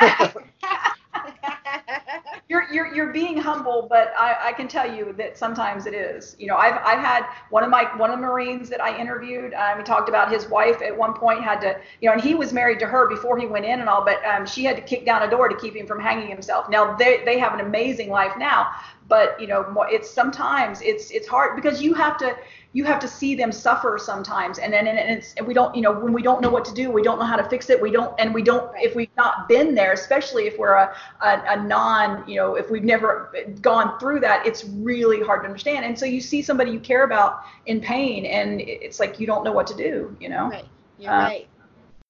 you're 2.48 2.66
you're 2.72 2.94
you're 2.94 3.12
being 3.12 3.36
humble, 3.38 3.86
but 3.88 4.12
I, 4.18 4.48
I 4.48 4.52
can 4.52 4.68
tell 4.68 4.92
you 4.92 5.12
that 5.18 5.38
sometimes 5.38 5.86
it 5.86 5.94
is. 5.94 6.36
You 6.38 6.48
know, 6.48 6.56
I've 6.56 6.78
I've 6.84 6.98
had 7.04 7.24
one 7.50 7.62
of 7.64 7.70
my 7.70 7.84
one 7.96 8.10
of 8.10 8.18
the 8.18 8.26
Marines 8.26 8.68
that 8.70 8.82
I 8.82 8.98
interviewed. 8.98 9.54
Um, 9.54 9.78
he 9.78 9.84
talked 9.84 10.08
about 10.08 10.32
his 10.32 10.48
wife 10.48 10.82
at 10.82 10.96
one 10.96 11.14
point 11.14 11.42
had 11.44 11.60
to, 11.62 11.76
you 12.00 12.08
know, 12.08 12.14
and 12.14 12.22
he 12.22 12.34
was 12.34 12.52
married 12.52 12.80
to 12.80 12.86
her 12.86 13.08
before 13.08 13.38
he 13.38 13.46
went 13.46 13.64
in 13.66 13.80
and 13.80 13.88
all, 13.88 14.04
but 14.04 14.24
um, 14.26 14.46
she 14.46 14.64
had 14.64 14.76
to 14.76 14.82
kick 14.82 15.04
down 15.06 15.22
a 15.22 15.30
door 15.30 15.48
to 15.48 15.56
keep 15.56 15.76
him 15.76 15.86
from 15.86 16.00
hanging 16.00 16.28
himself. 16.28 16.68
Now 16.68 16.96
they 16.96 17.22
they 17.24 17.38
have 17.38 17.54
an 17.54 17.60
amazing 17.60 18.10
life 18.10 18.32
now, 18.38 18.68
but 19.08 19.40
you 19.40 19.46
know, 19.46 19.64
it's 19.90 20.10
sometimes 20.10 20.80
it's 20.82 21.10
it's 21.10 21.28
hard 21.28 21.56
because 21.56 21.82
you 21.82 21.94
have 21.94 22.18
to 22.18 22.36
you 22.72 22.84
have 22.84 23.00
to 23.00 23.08
see 23.08 23.34
them 23.34 23.50
suffer 23.52 23.98
sometimes 24.00 24.58
and 24.58 24.72
then 24.72 24.86
and, 24.86 24.98
and 24.98 25.10
it's 25.18 25.34
and 25.34 25.46
we 25.46 25.54
don't 25.54 25.74
you 25.74 25.82
know 25.82 25.92
when 25.92 26.12
we 26.12 26.22
don't 26.22 26.40
know 26.40 26.50
what 26.50 26.64
to 26.64 26.72
do 26.72 26.90
we 26.90 27.02
don't 27.02 27.18
know 27.18 27.24
how 27.24 27.36
to 27.36 27.42
fix 27.48 27.68
it 27.68 27.80
we 27.80 27.90
don't 27.90 27.99
and 28.18 28.32
we 28.34 28.42
don't 28.42 28.70
if 28.76 28.94
we've 28.94 29.16
not 29.16 29.48
been 29.48 29.74
there 29.74 29.92
especially 29.92 30.46
if 30.46 30.58
we're 30.58 30.72
a, 30.86 30.94
a, 31.22 31.42
a 31.48 31.56
non 31.62 32.26
you 32.28 32.36
know 32.36 32.54
if 32.54 32.70
we've 32.70 32.84
never 32.84 33.32
gone 33.60 33.98
through 33.98 34.20
that 34.20 34.46
it's 34.46 34.64
really 34.64 35.20
hard 35.22 35.42
to 35.42 35.46
understand 35.46 35.84
and 35.84 35.98
so 35.98 36.04
you 36.06 36.20
see 36.20 36.40
somebody 36.42 36.70
you 36.70 36.80
care 36.80 37.04
about 37.04 37.40
in 37.66 37.80
pain 37.80 38.24
and 38.26 38.60
it's 38.60 38.98
like 39.00 39.18
you 39.20 39.26
don't 39.26 39.44
know 39.44 39.52
what 39.52 39.66
to 39.66 39.74
do 39.74 40.16
you 40.20 40.28
know 40.28 40.48
Right. 40.50 40.64
You're 40.98 41.10
Uh, 41.12 41.28
right. 41.28 41.48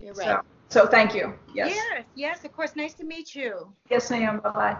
You're 0.01 0.15
right. 0.15 0.27
so 0.27 0.41
so 0.69 0.87
thank 0.87 1.15
you 1.15 1.35
yes 1.55 1.73
Yes, 1.75 2.05
yes, 2.15 2.45
of 2.45 2.53
course. 2.53 2.77
Nice 2.77 2.95
to 2.95 3.05
meet 3.05 3.35
you. 3.35 3.53
yes 3.91 4.11
ma'am 4.11 4.41
bye 4.43 4.51
bye 4.51 4.77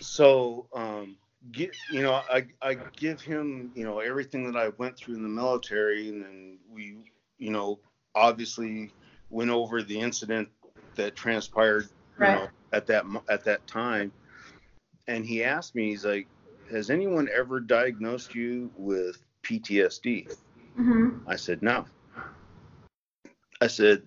so 0.00 0.66
um 0.74 1.16
gi- 1.52 1.70
you 1.88 2.02
know 2.02 2.14
I, 2.30 2.46
I 2.62 2.74
give 2.96 3.20
him 3.20 3.70
you 3.74 3.84
know 3.84 4.00
everything 4.00 4.50
that 4.50 4.56
i 4.56 4.68
went 4.78 4.96
through 4.96 5.14
in 5.16 5.22
the 5.22 5.28
military 5.28 6.08
and 6.08 6.22
then 6.22 6.58
we 6.70 6.96
you 7.38 7.50
know 7.50 7.78
obviously 8.14 8.92
went 9.30 9.50
over 9.50 9.82
the 9.82 9.98
incident 9.98 10.48
that 10.96 11.16
transpired 11.16 11.88
you 12.18 12.24
Right. 12.24 12.34
know 12.38 12.48
at 12.72 12.86
that 12.86 13.04
at 13.28 13.44
that 13.44 13.66
time. 13.66 14.12
And 15.08 15.24
he 15.24 15.44
asked 15.44 15.74
me 15.74 15.90
he's 15.90 16.04
like 16.04 16.26
has 16.70 16.90
anyone 16.90 17.28
ever 17.34 17.60
diagnosed 17.60 18.34
you 18.34 18.70
with 18.76 19.22
ptsd 19.44 20.26
hmm 20.74 21.10
i 21.26 21.36
said 21.36 21.62
no. 21.62 21.86
I 23.60 23.66
said 23.68 24.02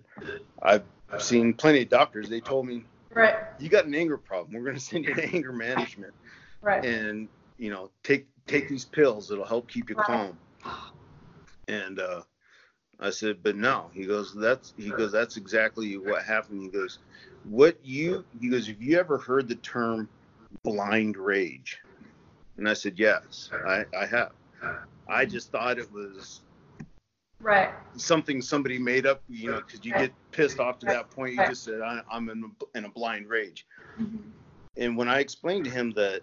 i've 0.62 0.84
seen 1.18 1.54
plenty 1.54 1.82
of 1.82 1.88
doctors. 1.88 2.28
They 2.28 2.40
told 2.40 2.66
me 2.66 2.84
right. 3.14 3.34
You 3.58 3.68
got 3.68 3.86
an 3.86 3.94
anger 3.94 4.16
problem. 4.16 4.54
We're 4.54 4.64
going 4.64 4.76
to 4.76 4.80
send 4.80 5.04
you 5.06 5.14
to 5.14 5.24
anger 5.34 5.52
management. 5.52 6.14
Right. 6.62 6.84
And 6.84 7.28
you 7.58 7.70
know 7.70 7.90
take 8.02 8.26
take 8.46 8.68
these 8.68 8.84
pills. 8.84 9.30
It'll 9.30 9.44
help 9.44 9.68
keep 9.68 9.90
you 9.90 9.96
Right. 9.96 10.06
calm. 10.06 10.38
And 11.68 11.98
uh 11.98 12.22
i 13.00 13.10
said 13.10 13.42
but 13.42 13.56
no. 13.56 13.90
He 13.92 14.04
goes 14.06 14.34
that's 14.34 14.72
he 14.76 14.90
goes 14.90 15.12
that's 15.12 15.36
exactly 15.36 15.96
what 15.96 16.22
happened. 16.22 16.62
He 16.62 16.68
goes 16.68 16.98
what 17.44 17.78
you 17.84 18.24
he 18.40 18.48
goes 18.50 18.66
have 18.66 18.80
you 18.82 18.98
ever 18.98 19.18
heard 19.18 19.48
the 19.48 19.56
term 19.56 20.08
blind 20.62 21.16
rage? 21.16 21.78
And 22.56 22.68
i 22.68 22.74
said 22.74 22.98
yes 22.98 23.50
i 23.66 23.84
i 23.98 24.06
have. 24.06 24.32
I 25.08 25.24
just 25.24 25.50
thought 25.50 25.78
it 25.78 25.90
was 25.92 26.42
right. 27.40 27.70
something 27.96 28.40
somebody 28.42 28.78
made 28.78 29.06
up 29.06 29.22
you 29.28 29.50
know 29.50 29.60
because 29.60 29.84
you 29.84 29.92
get 29.92 30.12
pissed 30.30 30.60
off 30.60 30.78
to 30.80 30.86
that 30.86 31.10
point 31.10 31.34
you 31.34 31.44
just 31.46 31.64
said 31.64 31.80
I, 31.80 32.02
i'm 32.10 32.28
in 32.28 32.44
a, 32.44 32.78
in 32.78 32.84
a 32.84 32.90
blind 32.90 33.28
rage. 33.28 33.66
Mhm. 33.98 34.20
and 34.76 34.96
when 34.96 35.08
I 35.08 35.18
explained 35.18 35.64
to 35.64 35.70
him 35.70 35.90
that 35.92 36.22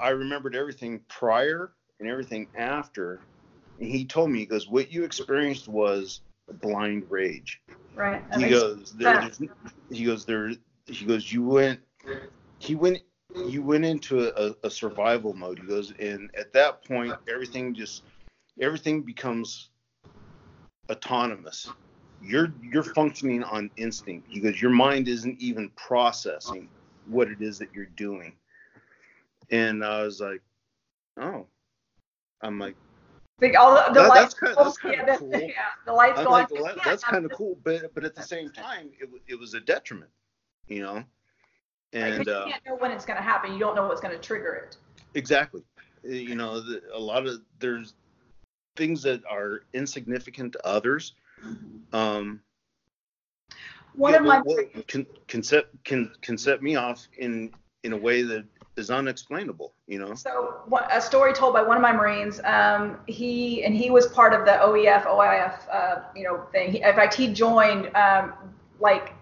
I 0.00 0.08
remembered 0.10 0.56
everything 0.56 1.00
prior 1.08 1.70
and 2.00 2.08
everything 2.08 2.48
after, 2.56 3.20
and 3.78 3.90
he 3.90 4.04
told 4.04 4.30
me, 4.30 4.40
he 4.40 4.46
goes, 4.46 4.68
What 4.68 4.92
you 4.92 5.04
experienced 5.04 5.68
was 5.68 6.20
blind 6.60 7.04
rage. 7.08 7.60
right 7.94 8.22
That 8.30 8.40
He 8.40 8.50
goes, 8.50 8.92
there, 8.96 9.30
he 9.90 10.04
goes, 10.04 10.24
there, 10.24 10.52
he 10.86 11.04
goes, 11.04 11.32
you 11.32 11.42
went 11.44 11.80
he 12.58 12.74
went 12.74 13.02
you 13.48 13.62
went 13.62 13.84
into 13.84 14.28
a, 14.38 14.54
a 14.64 14.70
survival 14.70 15.32
mode. 15.32 15.58
He 15.58 15.66
goes, 15.66 15.92
and 15.98 16.30
at 16.36 16.52
that 16.52 16.84
point, 16.86 17.14
everything 17.28 17.74
just 17.74 18.02
everything 18.60 19.02
becomes 19.02 19.70
autonomous. 20.90 21.70
You're 22.20 22.52
you're 22.62 22.82
functioning 22.82 23.42
on 23.42 23.70
instinct 23.76 24.28
because 24.32 24.60
your 24.60 24.70
mind 24.70 25.08
isn't 25.08 25.40
even 25.40 25.70
processing 25.70 26.68
what 27.08 27.28
it 27.28 27.40
is 27.40 27.58
that 27.58 27.68
you're 27.74 27.86
doing. 27.86 28.34
And 29.50 29.84
I 29.84 30.02
was 30.02 30.20
like, 30.20 30.40
oh, 31.18 31.46
I'm 32.40 32.58
like, 32.58 32.76
Like 33.40 33.56
all 33.56 33.74
the, 33.74 33.92
the 33.92 34.00
That- 34.02 34.08
lights, 34.08 34.34
that's 34.34 34.54
kinda- 34.54 34.54
that's 34.64 34.78
kinda 34.78 34.96
yeah, 35.06 35.12
the- 35.12 35.18
cool. 35.18 35.30
yeah, 35.32 35.50
the 35.86 35.92
lights 35.92 36.18
I'm 36.18 36.24
go 36.26 36.30
like, 36.30 36.52
on. 36.52 36.78
that's 36.84 37.02
kind 37.04 37.24
of 37.24 37.32
cool, 37.32 37.58
but 37.64 37.92
but 37.94 38.04
at 38.04 38.14
the 38.14 38.22
same 38.22 38.50
time, 38.50 38.90
it, 39.00 39.08
it 39.26 39.34
was 39.38 39.54
a 39.54 39.60
detriment, 39.60 40.10
you 40.68 40.82
know. 40.82 41.04
And 41.92 42.24
you 42.24 42.32
uh, 42.32 42.48
can't 42.48 42.64
know 42.64 42.76
when 42.76 42.90
it's 42.90 43.04
going 43.04 43.18
to 43.18 43.22
happen. 43.22 43.52
You 43.52 43.58
don't 43.58 43.74
know 43.76 43.86
what's 43.86 44.00
going 44.00 44.14
to 44.14 44.20
trigger 44.20 44.54
it. 44.54 44.76
exactly, 45.14 45.62
Uh, 46.04 46.08
you 46.08 46.34
know, 46.34 46.60
the, 46.60 46.82
a 46.94 46.98
lot 46.98 47.26
of 47.26 47.40
there's 47.58 47.94
things 48.76 49.02
that 49.02 49.22
are 49.28 49.64
insignificant 49.74 50.52
to 50.54 50.66
others. 50.66 51.14
Um, 51.92 52.40
One 53.94 54.12
yeah, 54.12 54.20
of 54.20 54.24
my 54.24 54.40
will- 54.40 54.56
will- 54.74 54.82
can 54.86 55.04
can 55.26 55.42
set 55.42 55.66
can 55.84 56.12
can 56.22 56.38
set 56.38 56.62
me 56.62 56.76
off 56.76 57.06
in 57.18 57.52
in 57.82 57.92
a 57.92 57.96
way 57.96 58.22
that 58.22 58.44
is 58.76 58.90
unexplainable, 58.90 59.74
you 59.86 59.98
know. 59.98 60.14
So 60.14 60.62
a 60.90 61.00
story 61.00 61.32
told 61.32 61.54
by 61.54 61.62
one 61.62 61.76
of 61.76 61.82
my 61.82 61.92
Marines. 61.92 62.40
Um, 62.44 62.98
he 63.06 63.64
and 63.64 63.74
he 63.74 63.90
was 63.90 64.06
part 64.08 64.32
of 64.32 64.46
the 64.46 64.52
OEF, 64.52 65.04
OIF, 65.04 65.54
uh, 65.70 66.02
you 66.16 66.24
know, 66.24 66.46
thing. 66.52 66.72
He, 66.72 66.82
in 66.82 66.94
fact, 66.94 67.14
he 67.14 67.32
joined 67.32 67.94
um, 67.94 68.32
like 68.80 69.12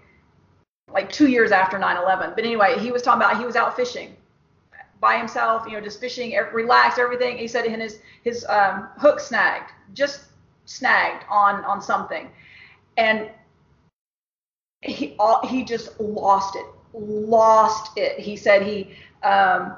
like 0.92 1.10
two 1.10 1.28
years 1.28 1.52
after 1.52 1.78
9/11. 1.78 2.34
But 2.34 2.44
anyway, 2.44 2.78
he 2.78 2.92
was 2.92 3.02
talking 3.02 3.22
about 3.22 3.38
he 3.38 3.44
was 3.44 3.56
out 3.56 3.76
fishing 3.76 4.16
by 5.00 5.16
himself, 5.16 5.66
you 5.66 5.72
know, 5.72 5.80
just 5.80 5.98
fishing, 5.98 6.36
relaxed, 6.52 6.98
everything. 6.98 7.38
He 7.38 7.48
said 7.48 7.64
and 7.64 7.82
his 7.82 7.98
his 8.22 8.44
um, 8.48 8.88
hook 8.98 9.18
snagged, 9.18 9.72
just 9.94 10.26
snagged 10.66 11.24
on 11.28 11.64
on 11.64 11.82
something, 11.82 12.30
and 12.96 13.30
he 14.82 15.16
all, 15.18 15.46
he 15.46 15.64
just 15.64 15.98
lost 16.00 16.56
it, 16.56 16.66
lost 16.94 17.96
it. 17.96 18.18
He 18.18 18.36
said 18.36 18.62
he 18.62 18.94
um, 19.22 19.76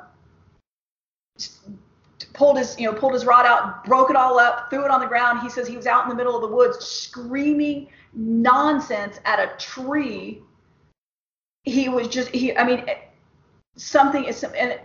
pulled 2.32 2.58
his 2.58 2.78
you 2.78 2.90
know 2.90 2.98
pulled 2.98 3.14
his 3.14 3.24
rod 3.24 3.46
out, 3.46 3.84
broke 3.84 4.10
it 4.10 4.16
all 4.16 4.38
up, 4.38 4.70
threw 4.70 4.84
it 4.84 4.90
on 4.90 5.00
the 5.00 5.06
ground. 5.06 5.40
He 5.40 5.48
says 5.48 5.66
he 5.66 5.76
was 5.76 5.86
out 5.86 6.04
in 6.04 6.08
the 6.08 6.14
middle 6.14 6.34
of 6.34 6.42
the 6.42 6.54
woods 6.54 6.84
screaming 6.84 7.88
nonsense 8.14 9.18
at 9.24 9.38
a 9.38 9.56
tree. 9.58 10.42
He 11.64 11.88
was 11.88 12.08
just 12.08 12.28
he 12.30 12.56
I 12.56 12.64
mean 12.64 12.84
something 13.76 14.24
is 14.24 14.44
and 14.44 14.78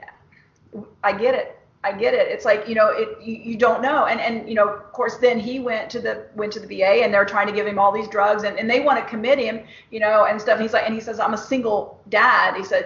I 1.03 1.17
get 1.17 1.35
it. 1.35 1.56
I 1.88 1.98
get 1.98 2.13
it. 2.13 2.27
It's 2.27 2.44
like 2.44 2.67
you 2.67 2.75
know, 2.75 2.89
it 2.89 3.10
you, 3.22 3.36
you 3.36 3.58
don't 3.58 3.82
know, 3.82 4.06
and 4.06 4.20
and 4.20 4.48
you 4.48 4.56
know, 4.56 4.67
of 4.67 4.91
course, 4.91 5.17
then 5.17 5.39
he 5.39 5.60
went 5.60 5.89
to 5.91 6.00
the 6.01 6.27
went 6.36 6.51
to 6.53 6.60
the 6.60 6.67
VA, 6.67 7.03
and 7.03 7.13
they're 7.13 7.25
trying 7.25 7.48
to 7.48 7.53
give 7.53 7.65
him 7.65 7.79
all 7.79 7.94
these 7.94 8.10
drugs, 8.10 8.44
and, 8.44 8.60
and 8.60 8.70
they 8.70 8.82
want 8.82 9.00
to 9.00 9.10
commit 9.10 9.39
him, 9.39 9.62
you 9.89 10.00
know, 10.00 10.25
and 10.25 10.39
stuff. 10.41 10.56
And 10.56 10.63
he's 10.63 10.74
like, 10.74 10.84
and 10.86 10.94
he 10.94 11.00
says, 11.00 11.20
I'm 11.20 11.34
a 11.34 11.38
single 11.38 12.01
dad. 12.10 12.58
He 12.58 12.63
said, 12.65 12.84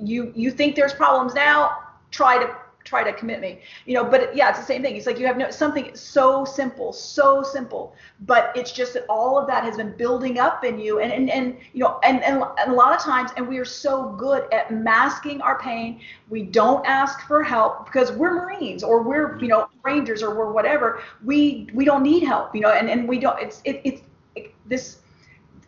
you 0.00 0.32
you 0.36 0.52
think 0.52 0.76
there's 0.76 0.94
problems 0.94 1.34
now? 1.34 1.78
Try 2.10 2.38
to 2.38 2.56
try 2.88 3.04
to 3.04 3.12
commit 3.12 3.40
me, 3.40 3.60
you 3.86 3.94
know. 3.94 4.04
But 4.04 4.34
yeah, 4.34 4.50
it's 4.50 4.58
the 4.58 4.64
same 4.64 4.82
thing. 4.82 4.96
It's 4.96 5.06
like 5.06 5.18
you 5.18 5.26
have 5.26 5.36
no 5.36 5.50
something 5.50 5.94
so 5.94 6.44
simple, 6.44 6.92
so 6.92 7.42
simple, 7.42 7.94
but 8.20 8.52
it's 8.56 8.72
just 8.72 8.94
that 8.94 9.04
all 9.08 9.38
of 9.38 9.46
that 9.48 9.64
has 9.64 9.76
been 9.76 9.96
building 9.96 10.38
up 10.38 10.64
in 10.64 10.78
you, 10.78 11.00
and 11.00 11.12
and 11.12 11.30
and 11.30 11.56
you 11.72 11.80
know, 11.84 12.00
and 12.02 12.22
and, 12.24 12.42
and 12.58 12.72
a 12.72 12.74
lot 12.74 12.94
of 12.94 13.00
times, 13.00 13.30
and 13.36 13.46
we 13.46 13.58
are 13.58 13.64
so 13.64 14.10
good 14.18 14.52
at 14.52 14.72
masking 14.72 15.40
our 15.42 15.58
pain 15.58 16.00
we 16.30 16.42
don't 16.42 16.86
ask 16.86 17.20
for 17.26 17.42
help 17.42 17.86
because 17.86 18.12
we're 18.12 18.34
marines 18.34 18.82
or 18.82 19.02
we're 19.02 19.30
mm-hmm. 19.30 19.44
you 19.44 19.48
know 19.48 19.68
rangers 19.82 20.22
or 20.22 20.36
we're 20.36 20.52
whatever 20.52 21.02
we 21.24 21.68
we 21.72 21.84
don't 21.84 22.02
need 22.02 22.22
help 22.22 22.54
you 22.54 22.60
know 22.60 22.70
and 22.70 22.88
and 22.88 23.08
we 23.08 23.18
don't 23.18 23.40
it's 23.40 23.60
it, 23.64 23.80
it's 23.84 24.02
it, 24.34 24.54
this 24.66 24.98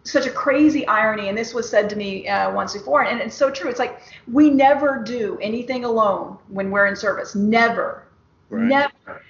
such 0.04 0.26
a 0.26 0.30
crazy 0.30 0.86
irony 0.86 1.28
and 1.28 1.36
this 1.36 1.52
was 1.52 1.68
said 1.68 1.90
to 1.90 1.96
me 1.96 2.26
uh, 2.26 2.50
once 2.52 2.72
before 2.72 3.04
and 3.04 3.20
it's 3.20 3.34
so 3.34 3.50
true. 3.50 3.68
It's 3.68 3.78
like 3.78 4.00
we 4.30 4.50
never 4.50 5.02
do 5.04 5.38
anything 5.42 5.84
alone 5.84 6.38
when 6.48 6.70
we're 6.70 6.86
in 6.86 6.96
service. 6.96 7.34
Never. 7.34 8.06
Right. 8.48 8.64
never. 8.64 9.22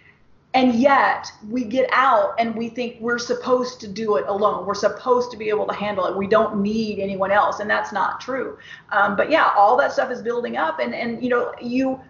And 0.55 0.75
yet 0.75 1.31
we 1.49 1.65
get 1.65 1.89
out 1.93 2.35
and 2.39 2.55
we 2.57 2.69
think 2.69 3.01
we're 3.01 3.19
supposed 3.19 3.81
to 3.81 3.89
do 3.89 4.17
it 4.17 4.25
alone. 4.27 4.67
We're 4.67 4.75
supposed 4.75 5.31
to 5.31 5.37
be 5.37 5.49
able 5.49 5.67
to 5.67 5.75
handle 5.75 6.07
it. 6.07 6.17
We 6.17 6.27
don't 6.27 6.61
need 6.61 6.99
anyone 6.99 7.31
else 7.31 7.61
and 7.61 7.71
that's 7.71 7.93
not 7.93 8.21
true. 8.21 8.59
Um, 8.91 9.17
but 9.17 9.31
yeah 9.31 9.51
all 9.57 9.77
that 9.79 9.93
stuff 9.93 10.11
is 10.11 10.23
building 10.23 10.57
up 10.57 10.79
and 10.79 10.95
and 10.95 11.23
you 11.23 11.31
know 11.31 11.53
you 11.61 12.01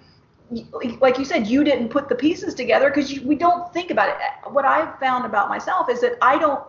like 1.00 1.16
you 1.16 1.24
said 1.24 1.46
you 1.46 1.62
didn't 1.62 1.88
put 1.90 2.08
the 2.08 2.14
pieces 2.14 2.54
together 2.54 2.90
because 2.90 3.20
we 3.20 3.36
don't 3.36 3.72
think 3.72 3.90
about 3.90 4.08
it. 4.08 4.16
What 4.50 4.64
i've 4.64 4.98
found 4.98 5.24
about 5.24 5.48
myself 5.48 5.88
is 5.88 6.00
that 6.00 6.18
i 6.20 6.36
don't 6.36 6.60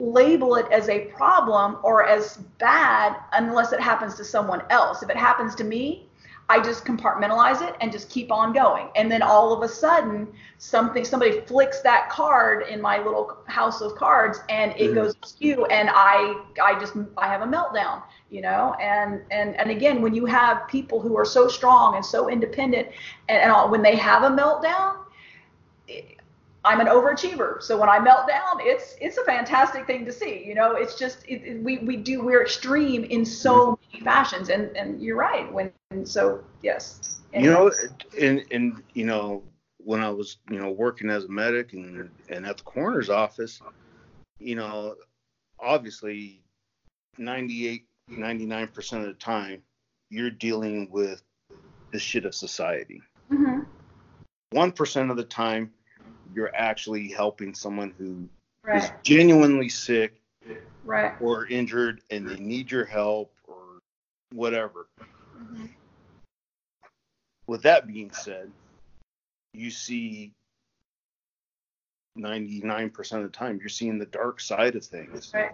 label 0.00 0.56
it 0.56 0.66
as 0.72 0.88
a 0.88 1.00
problem 1.06 1.76
or 1.82 2.06
as 2.06 2.38
bad 2.58 3.16
unless 3.32 3.72
it 3.72 3.80
happens 3.80 4.14
to 4.16 4.24
someone 4.24 4.62
else 4.70 5.02
if 5.02 5.10
it 5.10 5.16
happens 5.16 5.54
to 5.54 5.64
me 5.64 6.10
I 6.50 6.58
just 6.60 6.84
compartmentalize 6.84 7.62
it 7.62 7.76
and 7.80 7.92
just 7.92 8.10
keep 8.10 8.32
on 8.32 8.52
going. 8.52 8.88
And 8.96 9.08
then 9.08 9.22
all 9.22 9.52
of 9.52 9.62
a 9.62 9.68
sudden, 9.68 10.26
something 10.58 11.04
somebody 11.04 11.42
flicks 11.42 11.80
that 11.82 12.10
card 12.10 12.66
in 12.66 12.82
my 12.82 12.98
little 12.98 13.36
house 13.46 13.80
of 13.80 13.94
cards, 13.94 14.40
and 14.48 14.72
it 14.76 14.90
Mhm. 14.90 14.94
goes 14.96 15.14
askew, 15.22 15.64
and 15.66 15.88
I 15.92 16.34
I 16.60 16.76
just 16.80 16.94
I 17.16 17.28
have 17.28 17.42
a 17.42 17.46
meltdown, 17.46 18.02
you 18.30 18.40
know. 18.40 18.74
And 18.80 19.22
and 19.30 19.54
and 19.60 19.70
again, 19.70 20.02
when 20.02 20.12
you 20.12 20.26
have 20.26 20.66
people 20.66 21.00
who 21.00 21.16
are 21.16 21.24
so 21.24 21.46
strong 21.46 21.94
and 21.94 22.04
so 22.04 22.28
independent, 22.28 22.88
and, 23.28 23.40
and 23.42 23.52
all, 23.52 23.68
when 23.70 23.82
they 23.82 23.94
have 23.94 24.24
a 24.24 24.30
meltdown. 24.30 24.96
I'm 26.64 26.80
an 26.80 26.88
overachiever, 26.88 27.62
so 27.62 27.78
when 27.78 27.88
I 27.88 27.98
melt 27.98 28.28
down, 28.28 28.58
it's 28.60 28.96
it's 29.00 29.16
a 29.16 29.24
fantastic 29.24 29.86
thing 29.86 30.04
to 30.04 30.12
see. 30.12 30.44
You 30.44 30.54
know, 30.54 30.76
it's 30.76 30.98
just 30.98 31.24
it, 31.26 31.42
it- 31.42 31.62
we 31.62 31.78
we 31.78 31.96
do 31.96 32.22
we're 32.22 32.42
extreme 32.42 33.04
in 33.04 33.24
so 33.24 33.78
many 33.92 34.04
fashions, 34.04 34.50
and 34.50 34.76
and 34.76 35.02
you're 35.02 35.16
right. 35.16 35.50
When 35.52 35.72
and 35.90 36.06
so 36.06 36.44
yes, 36.62 37.20
you 37.34 37.50
know 37.50 37.70
and 38.20 38.44
and 38.50 38.82
you 38.94 39.06
know 39.06 39.42
when 39.78 40.00
i 40.02 40.10
was 40.10 40.38
you 40.50 40.58
know 40.58 40.70
working 40.70 41.10
as 41.10 41.24
a 41.24 41.28
medic 41.28 41.72
and 41.72 42.10
and 42.28 42.46
at 42.46 42.58
the 42.58 42.62
coroner's 42.64 43.08
office 43.08 43.60
you 44.38 44.54
know 44.54 44.94
obviously 45.58 46.42
98 47.18 47.86
99% 48.10 48.92
of 48.98 49.06
the 49.06 49.12
time 49.14 49.62
you're 50.10 50.30
dealing 50.30 50.90
with 50.90 51.22
the 51.92 51.98
shit 51.98 52.24
of 52.24 52.34
society. 52.34 53.00
Hmm 53.28 53.60
1% 54.52 55.10
of 55.12 55.16
the 55.16 55.22
time 55.24 55.72
you're 56.34 56.54
actually 56.54 57.08
helping 57.08 57.54
someone 57.54 57.94
who 57.98 58.28
is 58.74 58.84
right, 58.84 59.04
genuinely 59.04 59.68
sick 59.68 60.20
right. 60.84 61.12
or 61.20 61.46
injured 61.46 62.02
and 62.10 62.28
they 62.28 62.36
need 62.36 62.70
your 62.70 62.84
help 62.84 63.32
or 63.46 63.80
whatever 64.32 64.88
Mhm. 65.36 65.70
with 67.46 67.62
that 67.62 67.86
being 67.86 68.12
said, 68.12 68.52
you 69.52 69.70
see 69.70 70.32
99% 72.16 73.24
of 73.24 73.32
the 73.32 73.36
time 73.36 73.58
you're 73.58 73.68
seeing 73.68 73.98
the 73.98 74.06
dark 74.06 74.40
side 74.40 74.76
of 74.76 74.84
things. 74.84 75.32
Right. 75.34 75.52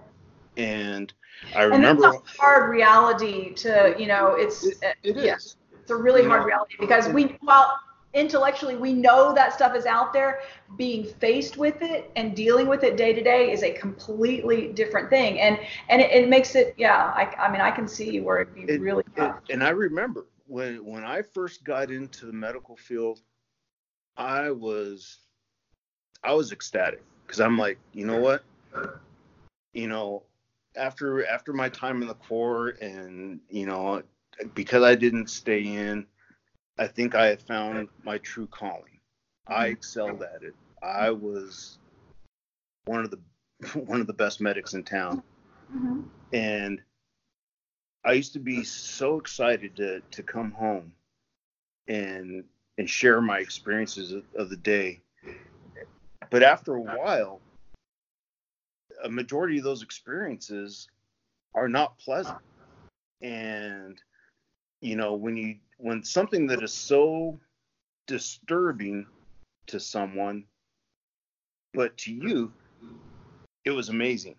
And 0.57 1.13
I 1.55 1.65
remember 1.65 2.05
And 2.05 2.15
that's 2.15 2.37
a 2.37 2.43
hard 2.43 2.71
reality 2.71 3.55
to 3.55 3.95
you 3.99 4.07
know. 4.07 4.35
It's 4.35 4.65
it, 4.65 4.79
it 5.03 5.17
is. 5.17 5.25
yeah. 5.25 5.37
It's 5.81 5.91
a 5.91 5.97
really 5.97 6.25
hard 6.25 6.45
reality 6.47 6.77
because 6.81 7.09
we, 7.09 7.37
while 7.41 7.79
intellectually 8.17 8.75
we 8.77 8.93
know 8.93 9.33
that 9.35 9.53
stuff 9.53 9.77
is 9.77 9.87
out 9.87 10.13
there, 10.13 10.41
being 10.77 11.05
faced 11.05 11.57
with 11.57 11.83
it 11.83 12.11
and 12.17 12.35
dealing 12.35 12.67
with 12.67 12.83
it 12.83 12.97
day 12.97 13.13
to 13.13 13.23
day 13.23 13.53
is 13.53 13.63
a 13.63 13.71
completely 13.73 14.73
different 14.73 15.11
thing. 15.11 15.39
And 15.41 15.59
and 15.89 16.01
it, 16.01 16.11
it 16.11 16.29
makes 16.29 16.55
it, 16.57 16.75
yeah. 16.79 17.13
I, 17.15 17.33
I 17.39 17.53
mean, 17.53 17.61
I 17.61 17.71
can 17.71 17.87
see 17.87 18.21
where 18.21 18.41
it'd 18.41 18.55
be 18.55 18.63
It- 18.63 18.81
really 18.81 19.05
it- 19.07 19.17
tough. 19.17 19.41
and 19.51 19.63
I 19.63 19.71
remember 19.71 20.27
when 20.47 20.85
when 20.85 21.05
I 21.05 21.23
first 21.23 21.63
got 21.65 21.91
into 21.91 22.27
the 22.27 22.33
medical 22.33 22.77
field, 22.77 23.21
I 24.17 24.51
was 24.51 25.19
I 26.25 26.33
was 26.33 26.53
ecstatic 26.53 27.03
because 27.27 27.41
I'm 27.41 27.59
like, 27.59 27.79
you 27.93 28.07
know 28.07 28.19
what? 28.19 28.43
You 29.75 29.89
know, 29.89 30.23
after 30.75 31.27
after 31.27 31.53
my 31.53 31.69
time 31.69 32.01
in 32.01 32.09
the 32.09 32.15
Corps 32.15 32.71
and 32.81 33.41
you 33.51 33.67
know, 33.67 34.03
because 34.55 34.83
I 34.83 34.95
didn't 34.95 35.29
stay 35.29 35.63
in, 35.63 36.07
I 36.79 36.87
think 36.87 37.15
I 37.15 37.27
had 37.27 37.43
found 37.43 37.89
my 38.05 38.19
true 38.19 38.47
calling. 38.47 39.01
I 39.47 39.69
excelled 39.69 40.23
at 40.23 40.43
it. 40.43 40.55
I 40.83 41.11
was 41.11 41.79
one 42.85 43.05
of 43.05 43.11
the 43.11 43.21
one 43.81 44.01
of 44.01 44.07
the 44.07 44.13
best 44.13 44.41
medics 44.41 44.75
in 44.75 44.85
town 44.85 45.23
Mhm. 45.73 46.09
and 46.33 46.83
I 48.05 48.13
used 48.13 48.35
to 48.35 48.39
be 48.39 48.63
so 48.65 49.19
excited 49.19 49.77
to 49.77 50.01
to 50.01 50.23
come 50.23 50.53
home 50.53 50.93
and 51.89 52.45
and 52.79 52.89
share 52.89 53.21
my 53.21 53.39
experiences 53.39 54.13
of, 54.13 54.25
of 54.35 54.51
the 54.51 54.57
day. 54.57 55.01
But 56.31 56.43
after 56.43 56.75
a 56.75 56.81
while, 56.81 57.41
a 59.03 59.09
majority 59.09 59.59
of 59.59 59.65
those 59.65 59.83
experiences 59.83 60.89
are 61.55 61.69
not 61.69 61.99
pleasant. 61.99 62.39
And 63.23 64.01
you 64.81 64.97
know, 64.97 65.15
when 65.15 65.37
you 65.37 65.57
when 65.79 66.03
something 66.03 66.47
that 66.49 66.63
is 66.63 66.75
so 66.75 67.39
disturbing 68.07 69.07
to 69.69 69.81
someone, 69.81 70.45
but 71.75 71.97
to 71.99 72.13
you, 72.13 72.53
it 73.65 73.71
was 73.71 73.89
amazing. 73.89 74.37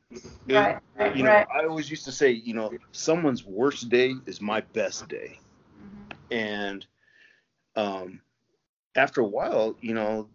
It- 0.47 0.55
Right, 0.55 0.77
right, 0.97 1.15
you 1.15 1.23
know, 1.23 1.31
right. 1.31 1.47
I 1.53 1.65
always 1.65 1.89
used 1.89 2.05
to 2.05 2.11
say, 2.11 2.31
you 2.31 2.53
know, 2.53 2.75
someone's 2.91 3.45
worst 3.45 3.89
day 3.89 4.13
is 4.25 4.41
my 4.41 4.61
best 4.61 5.07
day. 5.07 5.39
And 6.31 6.85
um, 7.75 8.21
after 8.95 9.21
a 9.21 9.25
while, 9.27 9.77
you 9.81 9.93
know, 9.93 10.29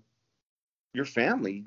your 0.94 1.04
family, 1.06 1.66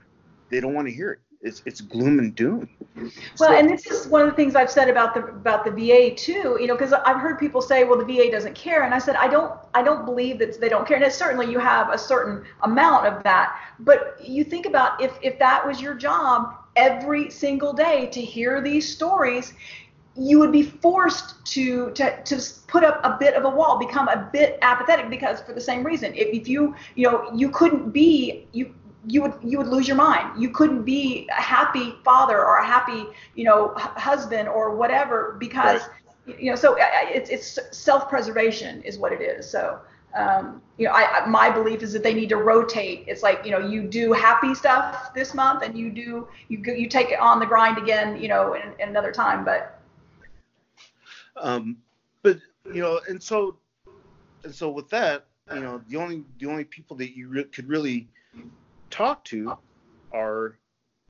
they 0.49 0.59
don't 0.61 0.73
want 0.73 0.87
to 0.87 0.93
hear 0.93 1.11
it. 1.13 1.19
It's 1.41 1.61
it's 1.65 1.81
gloom 1.81 2.19
and 2.19 2.33
doom. 2.35 2.69
Well, 2.95 3.09
So- 3.35 3.53
and 3.53 3.69
this 3.69 3.85
is 3.85 4.07
one 4.07 4.21
of 4.21 4.27
the 4.27 4.35
things 4.35 4.55
I've 4.55 4.71
said 4.71 4.89
about 4.89 5.13
the 5.13 5.23
about 5.25 5.65
the 5.65 5.71
VA 5.71 6.15
too. 6.15 6.57
You 6.59 6.67
know, 6.67 6.75
because 6.75 6.93
I've 6.93 7.17
heard 7.17 7.37
people 7.39 7.61
say, 7.61 7.83
"Well, 7.83 7.97
the 7.97 8.05
VA 8.05 8.31
doesn't 8.31 8.55
care," 8.55 8.83
and 8.83 8.93
I 8.93 8.99
said, 8.99 9.15
"I 9.15 9.27
don't, 9.27 9.51
I 9.73 9.83
don't 9.83 10.05
believe 10.05 10.39
that 10.39 10.59
they 10.59 10.69
don't 10.69 10.87
care." 10.87 10.97
And 10.97 11.05
it's 11.05 11.15
certainly 11.15 11.51
you 11.51 11.59
have 11.59 11.89
a 11.91 11.97
certain 11.97 12.43
amount 12.63 13.05
of 13.07 13.23
that, 13.23 13.57
but 13.79 14.17
you 14.23 14.43
think 14.43 14.65
about 14.65 15.01
if 15.01 15.11
if 15.21 15.37
that 15.39 15.65
was 15.65 15.81
your 15.81 15.93
job 15.93 16.55
every 16.75 17.29
single 17.29 17.73
day 17.73 18.07
to 18.07 18.21
hear 18.21 18.61
these 18.61 18.91
stories, 18.91 19.53
you 20.15 20.39
would 20.39 20.51
be 20.51 20.63
forced 20.63 21.45
to 21.45 21.91
to 21.91 22.21
to 22.23 22.41
put 22.67 22.83
up 22.83 22.99
a 23.03 23.17
bit 23.19 23.35
of 23.35 23.45
a 23.45 23.49
wall, 23.49 23.77
become 23.77 24.07
a 24.07 24.29
bit 24.31 24.57
apathetic 24.61 25.09
because 25.09 25.41
for 25.41 25.53
the 25.53 25.61
same 25.61 25.83
reason. 25.83 26.13
If, 26.15 26.41
if 26.41 26.47
you 26.47 26.75
you 26.95 27.09
know 27.09 27.29
you 27.33 27.49
couldn't 27.49 27.91
be 27.91 28.47
you 28.53 28.73
you 29.07 29.21
would 29.21 29.33
you 29.43 29.57
would 29.57 29.67
lose 29.67 29.87
your 29.87 29.97
mind. 29.97 30.41
You 30.41 30.49
couldn't 30.49 30.83
be 30.83 31.27
a 31.37 31.41
happy 31.41 31.95
father 32.03 32.37
or 32.37 32.57
a 32.57 32.65
happy 32.65 33.05
you 33.35 33.43
know 33.43 33.69
hu- 33.69 33.99
husband 33.99 34.47
or 34.47 34.75
whatever 34.75 35.37
because 35.39 35.81
you 36.25 36.49
know 36.49 36.55
so 36.55 36.75
it's 36.79 37.29
it's 37.29 37.59
self-preservation 37.77 38.81
is 38.83 38.97
what 38.97 39.11
it 39.11 39.21
is. 39.21 39.49
So 39.49 39.79
um, 40.15 40.61
you 40.77 40.87
know 40.87 40.93
I, 40.93 41.21
I 41.23 41.25
my 41.27 41.49
belief 41.49 41.83
is 41.83 41.93
that 41.93 42.03
they 42.03 42.13
need 42.13 42.29
to 42.29 42.37
rotate. 42.37 43.05
It's 43.07 43.23
like 43.23 43.45
you 43.45 43.51
know 43.51 43.59
you 43.59 43.83
do 43.83 44.13
happy 44.13 44.55
stuff 44.55 45.13
this 45.13 45.33
month 45.33 45.63
and 45.63 45.77
you 45.77 45.89
do 45.91 46.27
you 46.47 46.63
you 46.65 46.87
take 46.87 47.11
it 47.11 47.19
on 47.19 47.39
the 47.39 47.45
grind 47.45 47.77
again 47.77 48.21
you 48.21 48.27
know 48.27 48.53
in, 48.53 48.73
in 48.79 48.89
another 48.89 49.11
time. 49.11 49.45
But 49.45 49.79
um, 51.37 51.77
but 52.23 52.39
you 52.73 52.81
know, 52.81 52.99
and 53.07 53.21
so 53.21 53.57
and 54.43 54.53
so 54.53 54.69
with 54.69 54.89
that, 54.89 55.25
you 55.53 55.59
know, 55.59 55.81
the 55.87 55.97
only 55.97 56.23
the 56.39 56.47
only 56.47 56.63
people 56.63 56.95
that 56.97 57.15
you 57.15 57.27
re- 57.27 57.43
could 57.45 57.67
really 57.67 58.07
talk 58.89 59.23
to 59.25 59.57
are 60.11 60.57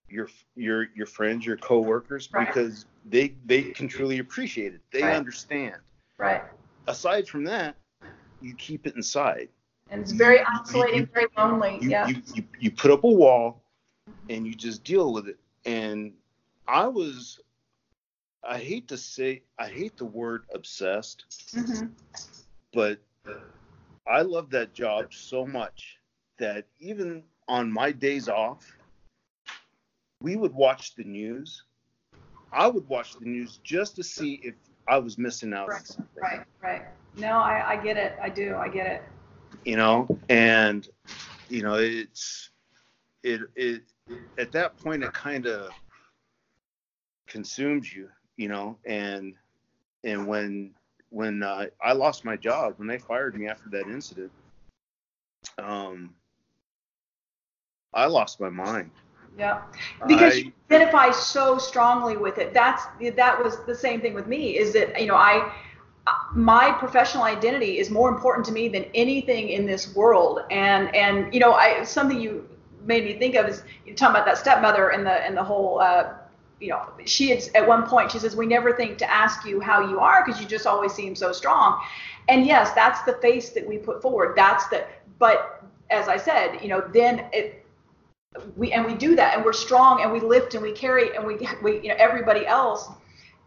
your 0.08 0.30
your 0.56 0.88
your 0.96 1.06
friends, 1.08 1.46
your 1.46 1.58
coworkers, 1.58 2.30
Right. 2.32 2.48
because 2.48 2.86
they 3.06 3.36
they 3.46 3.64
can 3.64 3.88
truly 3.88 4.20
appreciate 4.20 4.74
it. 4.74 4.82
They 4.92 5.04
Right. 5.04 5.16
understand. 5.16 5.76
right. 6.18 6.44
Aside 6.88 7.28
from 7.28 7.44
that, 7.46 7.76
you 8.42 8.56
keep 8.56 8.86
it 8.88 8.96
inside. 8.96 9.50
And 9.90 10.02
it's 10.02 10.12
very 10.12 10.40
You- 10.40 10.46
isolating, 10.62 11.00
you- 11.02 11.06
very 11.08 11.28
lonely. 11.38 11.78
You, 11.82 11.90
yeah. 11.90 12.08
you, 12.08 12.22
you 12.34 12.44
you 12.60 12.72
put 12.72 12.92
up 12.92 13.04
a 13.04 13.08
wall 13.08 13.64
and 14.30 14.46
you 14.46 14.54
just 14.56 14.84
deal 14.84 15.14
with 15.14 15.28
it. 15.28 15.40
And 15.66 16.14
I 16.68 16.88
was 16.88 17.40
I 18.48 18.60
hate 18.60 18.88
to 18.90 18.98
say 18.98 19.42
I 19.58 19.68
hate 19.68 19.98
the 19.98 20.06
word 20.06 20.46
obsessed, 20.54 21.26
hmm 21.52 21.88
but 22.74 23.00
I 24.08 24.22
love 24.22 24.50
that 24.52 24.74
job 24.74 25.14
so 25.14 25.46
much 25.48 25.98
that 26.38 26.68
even 26.80 27.24
on 27.48 27.72
my 27.72 27.92
days 27.92 28.28
off, 28.28 28.66
we 30.22 30.36
would 30.36 30.54
watch 30.54 30.96
the 30.96 31.04
news. 31.04 31.64
I 32.52 32.68
would 32.68 32.88
watch 32.88 33.14
the 33.20 33.26
news 33.26 33.60
just 33.64 33.96
to 33.98 34.04
see 34.04 34.40
if 34.44 34.56
I 34.88 34.98
was 34.98 35.18
missing 35.18 35.54
out 35.54 35.66
on 35.66 35.70
Right, 35.70 35.88
something. 35.88 36.24
right, 36.24 36.46
right. 36.62 36.82
No, 37.18 37.38
I, 37.40 37.72
I 37.72 37.84
get 37.84 37.98
it. 37.98 38.16
I 38.22 38.30
do. 38.30 38.56
I 38.56 38.70
get 38.70 38.88
it. 38.88 39.04
You 39.64 39.78
know, 39.78 40.08
and 40.30 40.88
you 41.50 41.62
know, 41.64 41.76
it's 41.76 42.50
it 43.24 43.42
it 43.56 43.84
at 44.38 44.52
that 44.52 44.78
point 44.78 45.04
it 45.04 45.14
kind 45.14 45.48
of 45.48 45.72
consumes 47.28 47.94
you, 47.94 48.10
you 48.38 48.48
know, 48.48 48.78
and 48.86 49.34
and 50.04 50.28
when 50.28 50.72
when 51.10 51.44
uh, 51.44 51.66
I 51.82 51.94
lost 51.94 52.26
my 52.26 52.36
job 52.36 52.74
when 52.78 52.88
they 52.88 52.98
fired 52.98 53.36
me 53.36 53.48
after 53.48 53.70
that 53.70 53.88
incident, 53.88 54.32
um, 55.58 56.14
I 57.96 58.08
lost 58.08 58.40
my 58.42 58.50
mind. 58.50 58.92
Yeah. 59.38 59.60
Because 60.08 60.38
I- 60.38 60.44
you 60.44 60.52
identify 60.72 61.12
so 61.12 61.58
strongly 61.58 62.18
with 62.18 62.38
it. 62.38 62.54
That's 62.54 62.84
that 63.16 63.44
was 63.44 63.64
the 63.66 63.76
same 63.76 64.02
thing 64.02 64.14
with 64.14 64.28
me. 64.28 64.58
Is 64.58 64.74
that 64.74 65.00
you 65.02 65.08
know 65.08 65.16
I 65.16 65.52
my 66.34 66.72
professional 66.74 67.24
identity 67.24 67.80
is 67.80 67.90
more 67.90 68.10
important 68.10 68.46
to 68.48 68.52
me 68.54 68.68
than 68.70 68.86
anything 68.94 69.50
in 69.50 69.66
this 69.66 69.96
world. 69.96 70.42
And 70.52 70.94
and 70.96 71.34
you 71.34 71.40
know 71.40 71.54
I 71.54 71.84
something 71.84 72.20
you 72.20 72.48
made 72.86 73.06
me 73.06 73.14
think 73.18 73.36
of 73.36 73.48
is 73.48 73.64
you 73.86 73.94
talking 73.96 74.16
about 74.16 74.26
that 74.26 74.38
stepmother 74.38 74.90
and 74.90 75.06
the 75.06 75.14
and 75.26 75.36
the 75.38 75.44
whole. 75.44 75.80
Uh, 75.80 76.14
you 76.62 76.70
know, 76.70 76.84
she 77.06 77.30
had 77.30 77.44
at 77.56 77.68
one 77.68 77.86
point 77.86 78.12
she 78.12 78.20
says 78.20 78.36
we 78.36 78.46
never 78.46 78.72
think 78.72 78.98
to 78.98 79.12
ask 79.12 79.46
you 79.46 79.60
how 79.60 79.82
you 79.90 80.00
are 80.00 80.24
because 80.26 80.40
you 80.40 80.48
just 80.48 80.66
always 80.66 80.94
seem 80.94 81.16
so 81.16 81.32
strong. 81.34 81.82
And 82.30 82.46
yes, 82.46 82.72
that's 82.74 83.02
the 83.04 83.14
face 83.14 83.50
that 83.52 83.68
we 83.68 83.78
put 83.78 84.02
forward. 84.02 84.36
That's 84.38 84.68
the 84.70 84.86
but 85.20 85.64
as 85.90 86.08
I 86.08 86.18
said, 86.18 86.60
you 86.62 86.70
know, 86.70 86.82
then 86.94 87.26
it 87.34 87.65
we 88.56 88.72
and 88.72 88.86
we 88.86 88.94
do 88.94 89.16
that 89.16 89.36
and 89.36 89.46
we're 89.46 89.54
strong 89.54 90.02
and 90.02 90.12
we 90.12 90.20
lift 90.20 90.54
and 90.54 90.64
we 90.64 90.72
carry 90.72 91.16
and 91.16 91.26
we 91.26 91.48
we 91.64 91.82
you 91.82 91.90
know 91.90 91.96
everybody 91.98 92.46
else. 92.46 92.90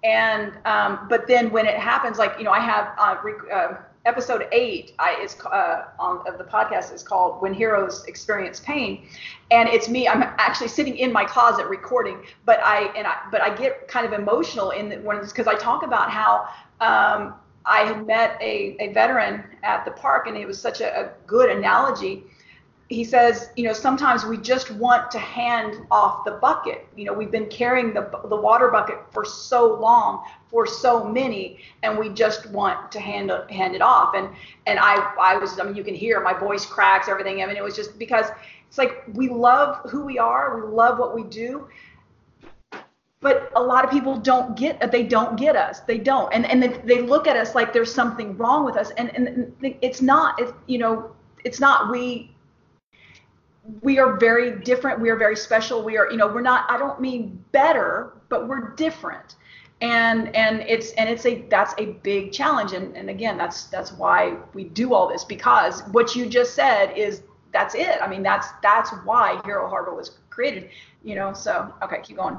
And 0.05 0.53
um, 0.64 1.07
but 1.09 1.27
then 1.27 1.51
when 1.51 1.66
it 1.66 1.77
happens 1.77 2.18
like 2.18 2.38
you 2.38 2.44
know 2.44 2.53
i 2.53 2.61
have 2.61 2.94
uh, 2.98 3.16
uh, 3.53 3.79
episode 4.05 4.46
eight 4.53 4.94
i 4.98 5.20
is 5.20 5.37
uh, 5.44 5.87
on 5.98 6.27
of 6.27 6.38
the 6.38 6.44
podcast 6.44 6.94
is 6.94 7.03
called 7.03 7.42
when 7.42 7.53
heroes 7.53 8.05
experience 8.07 8.61
pain. 8.61 9.07
And 9.51 9.68
it's 9.68 9.88
me 9.88 10.09
i'm 10.09 10.22
actually 10.22 10.68
sitting 10.68 10.96
in 10.96 11.12
my 11.12 11.24
closet 11.24 11.66
recording 11.66 12.22
but 12.44 12.61
i 12.62 12.92
and 12.96 13.07
i 13.07 13.16
but 13.33 13.42
i 13.42 13.55
get 13.55 13.88
kind 13.88 14.07
of 14.07 14.12
emotional 14.12 14.70
in 14.70 14.88
the, 14.88 14.96
when 14.98 15.20
because 15.20 15.48
i 15.48 15.55
talk 15.55 15.83
about 15.83 16.11
how 16.11 16.46
um, 16.81 17.35
i 17.66 17.81
had 17.81 18.07
met 18.07 18.38
a, 18.40 18.77
a 18.79 18.92
veteran 18.92 19.42
at 19.64 19.85
the 19.85 19.90
park 19.90 20.29
and 20.29 20.37
it 20.37 20.46
was 20.46 20.61
such 20.61 20.81
a, 20.81 21.01
a 21.01 21.11
good 21.27 21.51
analogy 21.51 22.24
he 22.88 23.05
says, 23.05 23.51
you 23.55 23.64
know, 23.64 23.74
sometimes 23.74 24.24
we 24.24 24.38
just 24.38 24.70
want 24.70 25.11
to 25.11 25.18
hand 25.18 25.87
off 25.90 26.24
the 26.24 26.33
bucket. 26.33 26.87
You 26.96 27.05
know, 27.05 27.12
we've 27.12 27.31
been 27.31 27.48
carrying 27.48 27.92
the 27.92 28.11
the 28.29 28.37
water 28.37 28.68
bucket 28.68 28.98
for 29.11 29.24
so 29.27 29.74
long 29.74 30.24
for 30.51 30.66
so 30.66 31.05
many, 31.05 31.59
and 31.83 31.98
we 31.98 32.09
just 32.09 32.48
want 32.51 32.90
to 32.92 33.01
hand 33.01 33.31
hand 33.51 33.74
it 33.74 33.83
off. 33.83 34.14
And 34.14 34.31
and 34.66 34.79
I 34.79 34.94
I 35.20 35.37
was 35.37 35.61
I 35.61 35.64
mean 35.64 35.77
you 35.77 35.85
can 35.85 35.94
hear 35.94 36.20
my 36.20 36.33
voice 36.33 36.64
cracks 36.64 37.09
everything. 37.09 37.42
I 37.42 37.46
mean 37.46 37.57
it 37.57 37.62
was 37.62 37.77
just 37.77 37.98
because 37.98 38.27
it's 38.66 38.79
like 38.79 39.05
we 39.12 39.29
love 39.29 39.90
who 39.90 40.05
we 40.07 40.18
are, 40.18 40.59
we 40.59 40.74
love 40.74 40.98
what 40.98 41.14
we 41.14 41.24
do, 41.24 41.68
but 43.20 43.53
a 43.55 43.62
lot 43.62 43.85
of 43.85 43.90
people 43.90 44.16
don't 44.16 44.57
get 44.57 44.90
they 44.90 45.03
don't 45.03 45.37
get 45.37 45.57
us 45.57 45.81
they 45.81 45.98
don't 45.98 46.33
and 46.33 46.46
and 46.46 46.62
they, 46.62 46.68
they 46.68 47.03
look 47.03 47.27
at 47.27 47.37
us 47.37 47.55
like 47.55 47.72
there's 47.72 47.92
something 47.92 48.37
wrong 48.37 48.64
with 48.64 48.77
us 48.77 48.90
and 48.92 49.14
and 49.14 49.53
it's 49.83 50.01
not 50.01 50.40
it's 50.40 50.53
you 50.66 50.79
know 50.79 51.11
it's 51.44 51.61
not 51.61 51.90
we 51.90 52.31
we 53.83 53.99
are 53.99 54.17
very 54.17 54.61
different 54.61 55.01
we 55.01 55.11
are 55.11 55.17
very 55.17 55.37
special 55.37 55.83
we 55.83 55.97
are 55.97 56.11
you 56.11 56.17
know 56.17 56.27
we're 56.27 56.41
not 56.41 56.65
i 56.71 56.79
don't 56.79 57.01
mean 57.01 57.43
better 57.53 58.15
but 58.29 58.49
we're 58.49 58.71
different 58.77 59.37
and 59.81 60.35
and 60.35 60.61
it's 60.63 60.93
and 60.93 61.09
it's 61.09 61.27
a 61.27 61.43
that's 61.49 61.75
a 61.79 61.87
big 62.03 62.33
challenge 62.33 62.73
and 62.73 62.97
and 62.97 63.11
again 63.11 63.37
that's 63.37 63.65
that's 63.65 63.93
why 63.93 64.37
we 64.55 64.65
do 64.65 64.95
all 64.95 65.09
this 65.09 65.25
because 65.25 65.83
what 65.89 66.17
you 66.17 66.27
just 66.27 66.55
said 66.55 66.97
is 66.97 67.23
that's 67.53 67.75
it 67.75 67.99
i 68.03 68.09
mean 68.09 68.23
that's 68.23 68.49
that's 68.63 68.91
why 69.05 69.41
hero 69.45 69.69
harbor 69.69 69.95
was 69.95 70.19
created 70.31 70.71
you 71.05 71.15
know 71.15 71.33
so 71.33 71.73
okay 71.83 72.01
keep 72.03 72.17
going 72.17 72.39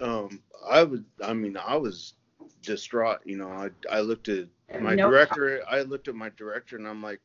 Um, 0.00 0.42
I 0.68 0.82
would, 0.84 1.04
I 1.24 1.32
mean, 1.32 1.56
I 1.56 1.76
was 1.76 2.14
distraught. 2.62 3.20
You 3.24 3.38
know, 3.38 3.48
I 3.48 3.70
I 3.90 4.00
looked 4.00 4.28
at 4.28 4.48
my 4.78 4.94
Nope. 4.94 5.10
director. 5.10 5.62
I 5.68 5.82
looked 5.82 6.08
at 6.08 6.14
my 6.14 6.30
director, 6.36 6.76
and 6.76 6.86
I'm 6.86 7.02
like, 7.02 7.20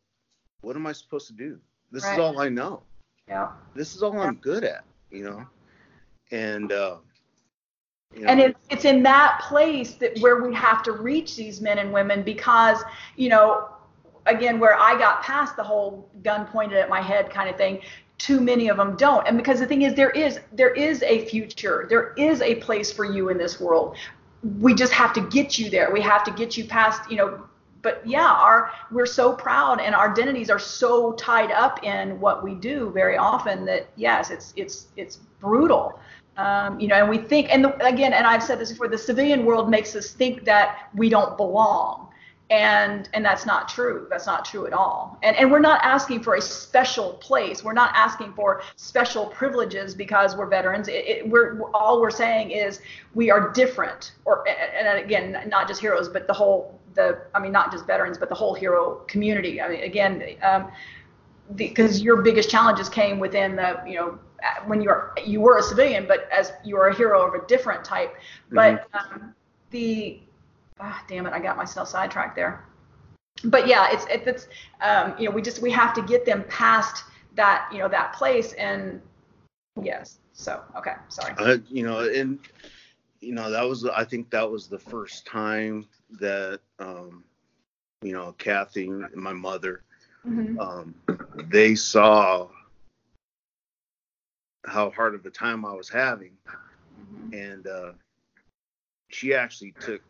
what 0.61 0.75
am 0.75 0.87
I 0.87 0.93
supposed 0.93 1.27
to 1.27 1.33
do? 1.33 1.59
This 1.91 2.03
Right. 2.05 2.13
is 2.13 2.19
all 2.19 2.39
I 2.39 2.49
know. 2.49 2.83
Yeah. 3.31 3.49
This 3.73 3.95
is 3.95 4.03
all 4.03 4.19
I'm 4.19 4.35
good 4.35 4.63
at. 4.63 4.83
You 5.09 5.23
know, 5.23 5.45
and 6.31 6.71
uh, 6.71 6.97
you 8.13 8.21
know, 8.21 8.27
and 8.27 8.39
it's 8.39 8.59
it's 8.69 8.85
in 8.85 9.01
that 9.03 9.41
place 9.47 9.95
that 9.95 10.19
where 10.19 10.43
we 10.43 10.53
have 10.53 10.83
to 10.83 10.91
reach 10.91 11.35
these 11.35 11.61
men 11.61 11.79
and 11.79 11.91
women 11.91 12.23
because 12.23 12.83
you 13.15 13.29
know 13.29 13.69
again 14.27 14.59
where 14.59 14.75
i 14.77 14.95
got 14.97 15.23
past 15.23 15.55
the 15.55 15.63
whole 15.63 16.07
gun 16.21 16.45
pointed 16.45 16.77
at 16.77 16.87
my 16.87 17.01
head 17.01 17.27
kind 17.31 17.49
of 17.49 17.57
thing 17.57 17.81
too 18.21 18.39
many 18.39 18.69
of 18.69 18.77
them 18.77 18.95
don't. 18.97 19.27
And 19.27 19.35
because 19.35 19.59
the 19.59 19.65
thing 19.65 19.81
is 19.81 19.95
there 19.95 20.11
is 20.11 20.39
there 20.53 20.73
is 20.75 21.01
a 21.01 21.25
future. 21.25 21.87
There 21.89 22.13
is 22.17 22.41
a 22.41 22.55
place 22.55 22.91
for 22.91 23.03
you 23.03 23.29
in 23.29 23.37
this 23.37 23.59
world. 23.59 23.97
We 24.59 24.75
just 24.75 24.93
have 24.93 25.11
to 25.13 25.21
get 25.21 25.57
you 25.57 25.71
there. 25.71 25.91
We 25.91 26.01
have 26.01 26.23
to 26.25 26.31
get 26.31 26.55
you 26.55 26.65
past 26.65 27.09
you 27.09 27.17
know 27.17 27.43
but 27.81 28.01
yeah 28.05 28.31
our 28.31 28.71
we're 28.91 29.05
so 29.05 29.33
proud 29.33 29.79
and 29.79 29.95
our 29.95 30.11
identities 30.11 30.49
are 30.49 30.59
so 30.59 31.13
tied 31.13 31.51
up 31.51 31.83
in 31.83 32.19
what 32.19 32.43
we 32.43 32.55
do 32.55 32.91
very 32.91 33.17
often 33.17 33.65
that 33.65 33.87
yes 33.95 34.29
it's 34.29 34.53
it's 34.55 34.87
it's 34.97 35.17
brutal. 35.39 35.99
Um, 36.37 36.79
you 36.79 36.87
know 36.87 36.95
and 36.95 37.09
we 37.09 37.17
think 37.17 37.53
and 37.53 37.63
the, 37.63 37.85
again 37.85 38.13
and 38.13 38.25
i've 38.25 38.41
said 38.41 38.57
this 38.57 38.71
before 38.71 38.87
the 38.87 38.97
civilian 38.97 39.45
world 39.45 39.69
makes 39.69 39.95
us 39.95 40.11
think 40.11 40.45
that 40.45 40.89
we 40.95 41.09
don't 41.09 41.35
belong. 41.37 42.07
And 42.49 43.07
and 43.13 43.23
that's 43.23 43.45
not 43.45 43.69
true. 43.69 44.07
That's 44.09 44.25
not 44.25 44.43
true 44.43 44.67
at 44.67 44.73
all. 44.73 45.17
And 45.23 45.37
and 45.37 45.49
we're 45.49 45.59
not 45.59 45.81
asking 45.85 46.21
for 46.21 46.35
a 46.35 46.41
special 46.41 47.13
place. 47.13 47.63
We're 47.63 47.71
not 47.71 47.91
asking 47.95 48.33
for 48.33 48.61
special 48.75 49.27
privileges 49.27 49.95
because 49.95 50.35
we're 50.35 50.47
veterans. 50.47 50.89
It, 50.89 51.05
it, 51.07 51.29
we're 51.29 51.61
all 51.71 52.01
we're 52.01 52.11
saying 52.11 52.51
is 52.51 52.81
we 53.13 53.31
are 53.31 53.51
different 53.51 54.11
or 54.25 54.45
and 54.49 54.99
again 54.99 55.47
not 55.47 55.65
just 55.65 55.79
heroes 55.79 56.09
but 56.09 56.27
the 56.27 56.33
whole 56.33 56.80
the 56.93 57.21
i 57.33 57.39
mean 57.39 57.51
not 57.51 57.71
just 57.71 57.85
veterans 57.85 58.17
but 58.17 58.29
the 58.29 58.35
whole 58.35 58.53
hero 58.53 59.03
community 59.07 59.61
i 59.61 59.67
mean 59.67 59.81
again 59.81 60.23
um 60.43 60.71
because 61.55 62.01
your 62.01 62.21
biggest 62.21 62.49
challenges 62.49 62.89
came 62.89 63.19
within 63.19 63.55
the 63.55 63.81
you 63.85 63.95
know 63.95 64.17
when 64.65 64.81
you 64.81 64.89
were 64.89 65.13
you 65.25 65.39
were 65.39 65.57
a 65.57 65.63
civilian 65.63 66.07
but 66.07 66.27
as 66.31 66.51
you 66.63 66.75
were 66.75 66.87
a 66.87 66.95
hero 66.95 67.27
of 67.27 67.33
a 67.33 67.45
different 67.47 67.83
type 67.83 68.15
but 68.51 68.87
um, 68.93 69.33
the 69.69 70.19
ah, 70.81 71.03
damn 71.07 71.25
it, 71.25 71.33
I 71.33 71.39
got 71.39 71.57
myself 71.57 71.87
sidetracked 71.87 72.35
there. 72.35 72.65
But 73.45 73.67
yeah, 73.67 73.87
it's 73.91 74.05
it's 74.09 74.47
um, 74.81 75.15
you 75.17 75.29
know 75.29 75.35
we 75.35 75.41
just 75.41 75.61
we 75.61 75.71
have 75.71 75.93
to 75.95 76.01
get 76.01 76.25
them 76.25 76.43
past 76.49 77.05
that 77.35 77.69
you 77.71 77.79
know 77.79 77.87
that 77.87 78.13
place 78.13 78.53
and 78.53 79.01
yes. 79.81 80.19
So 80.33 80.61
okay, 80.75 80.93
sorry. 81.09 81.33
Uh, 81.37 81.57
you 81.69 81.83
know, 81.83 81.99
and 81.99 82.39
you 83.21 83.33
know 83.33 83.49
that 83.51 83.67
was 83.67 83.85
I 83.85 84.03
think 84.03 84.29
that 84.31 84.49
was 84.49 84.67
the 84.67 84.79
first 84.79 85.25
time 85.25 85.87
that 86.19 86.59
um, 86.79 87.23
you 88.01 88.13
know 88.13 88.33
Kathy 88.37 88.87
and 88.87 89.15
my 89.15 89.33
mother 89.33 89.83
Mhm. 90.27 90.59
um, 90.59 90.95
they 91.49 91.75
saw 91.75 92.49
how 94.65 94.89
hard 94.91 95.15
of 95.15 95.25
a 95.25 95.29
time 95.31 95.65
I 95.65 95.73
was 95.73 95.89
having, 95.89 96.37
Mhm. 96.99 97.33
and 97.33 97.67
uh, 97.67 97.91
she 99.09 99.33
actually 99.33 99.73
took 99.79 100.01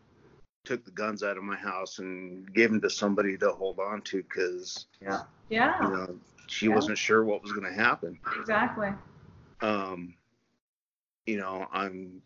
took 0.63 0.85
the 0.85 0.91
guns 0.91 1.23
out 1.23 1.37
of 1.37 1.43
my 1.43 1.55
house 1.57 1.99
and 1.99 2.53
gave 2.53 2.69
them 2.69 2.79
to 2.81 2.89
somebody 2.89 3.35
to 3.37 3.51
hold 3.51 3.79
on 3.79 4.01
to 4.03 4.21
because 4.23 4.87
Yeah, 5.01 5.23
you 5.81 5.89
know 5.89 6.19
she 6.47 6.67
Yeah. 6.67 6.75
wasn't 6.75 6.97
sure 6.97 7.23
what 7.23 7.41
was 7.41 7.51
going 7.51 7.65
to 7.65 7.73
happen. 7.73 8.19
exactly. 8.39 8.89
Um, 9.61 10.15
you 11.25 11.37
know, 11.37 11.67
I'm 11.71 12.21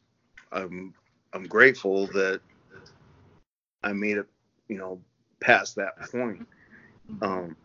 I'm 0.51 0.93
I'm 1.34 1.47
grateful 1.47 2.08
that 2.08 2.41
I 3.84 3.93
made 3.93 4.17
it, 4.17 4.27
you 4.67 4.77
know, 4.77 5.01
past 5.39 5.75
that 5.75 5.99
point. 6.12 6.47
Um, 7.21 7.55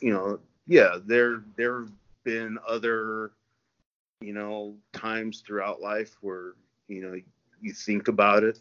you 0.00 0.12
know, 0.12 0.40
yeah, 0.66 0.98
there 1.04 1.42
there 1.56 1.80
have 1.80 1.92
been 2.24 2.58
other, 2.66 3.32
you 4.20 4.32
know, 4.32 4.74
times 4.92 5.42
throughout 5.46 5.80
life 5.80 6.16
where 6.20 6.54
you 6.88 7.02
know 7.02 7.20
you 7.60 7.72
think 7.72 8.08
about 8.08 8.42
it, 8.42 8.58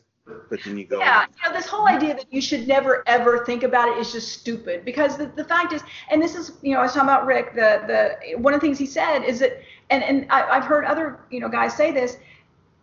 but 0.50 0.60
then 0.63 0.78
you 0.78 0.86
go, 0.86 1.00
Yeah, 1.00 1.26
you 1.44 1.50
know, 1.50 1.56
this 1.56 1.68
whole 1.68 1.88
idea 1.88 2.16
that 2.16 2.32
you 2.32 2.42
should 2.42 2.68
never 2.68 3.04
ever 3.08 3.46
think 3.46 3.63
about 3.63 3.89
it 3.89 3.98
is 3.98 4.12
just 4.12 4.32
stupid 4.32 4.86
because 4.86 5.18
the, 5.18 5.28
the 5.28 5.44
fact 5.44 5.74
is, 5.74 5.82
and 6.10 6.22
this 6.22 6.36
is, 6.36 6.54
you 6.62 6.74
know, 6.74 6.80
I 6.80 6.84
was 6.84 6.94
talking 6.94 7.10
about 7.10 7.26
Rick, 7.26 7.56
the, 7.56 7.84
the, 7.88 8.38
one 8.38 8.54
of 8.54 8.62
the 8.62 8.66
things 8.66 8.80
he 8.80 8.86
said 8.86 9.24
is 9.24 9.39
that, 9.39 9.62
and, 9.89 10.04
and 10.04 10.26
I, 10.30 10.44
I've 10.44 10.63
heard 10.63 10.86
other, 10.86 11.20
you 11.30 11.39
know, 11.39 11.50
guys 11.50 11.76
say 11.76 11.92
this, 11.92 12.18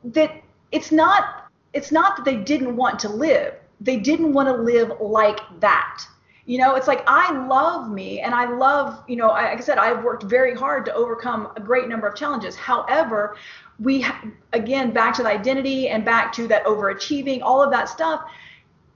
that 0.04 0.39
it's 0.72 0.92
not, 0.92 1.50
it's 1.72 1.92
not 1.92 2.16
that 2.16 2.24
they 2.24 2.36
didn't 2.36 2.76
want 2.76 2.98
to 3.00 3.08
live. 3.08 3.54
They 3.80 3.96
didn't 3.96 4.32
want 4.32 4.48
to 4.48 4.54
live 4.54 4.92
like 5.00 5.40
that. 5.60 6.04
You 6.46 6.58
know, 6.58 6.74
it's 6.74 6.88
like 6.88 7.04
I 7.06 7.46
love 7.46 7.90
me 7.90 8.20
and 8.20 8.34
I 8.34 8.50
love, 8.50 9.04
you 9.06 9.16
know, 9.16 9.28
like 9.28 9.58
I 9.58 9.60
said, 9.60 9.78
I've 9.78 10.02
worked 10.02 10.24
very 10.24 10.54
hard 10.54 10.84
to 10.86 10.94
overcome 10.94 11.52
a 11.56 11.60
great 11.60 11.88
number 11.88 12.08
of 12.08 12.16
challenges. 12.16 12.56
However, 12.56 13.36
we 13.78 14.04
again 14.52 14.90
back 14.90 15.14
to 15.14 15.22
the 15.22 15.28
identity 15.28 15.88
and 15.88 16.04
back 16.04 16.32
to 16.34 16.48
that 16.48 16.64
overachieving, 16.64 17.40
all 17.42 17.62
of 17.62 17.70
that 17.70 17.88
stuff. 17.88 18.22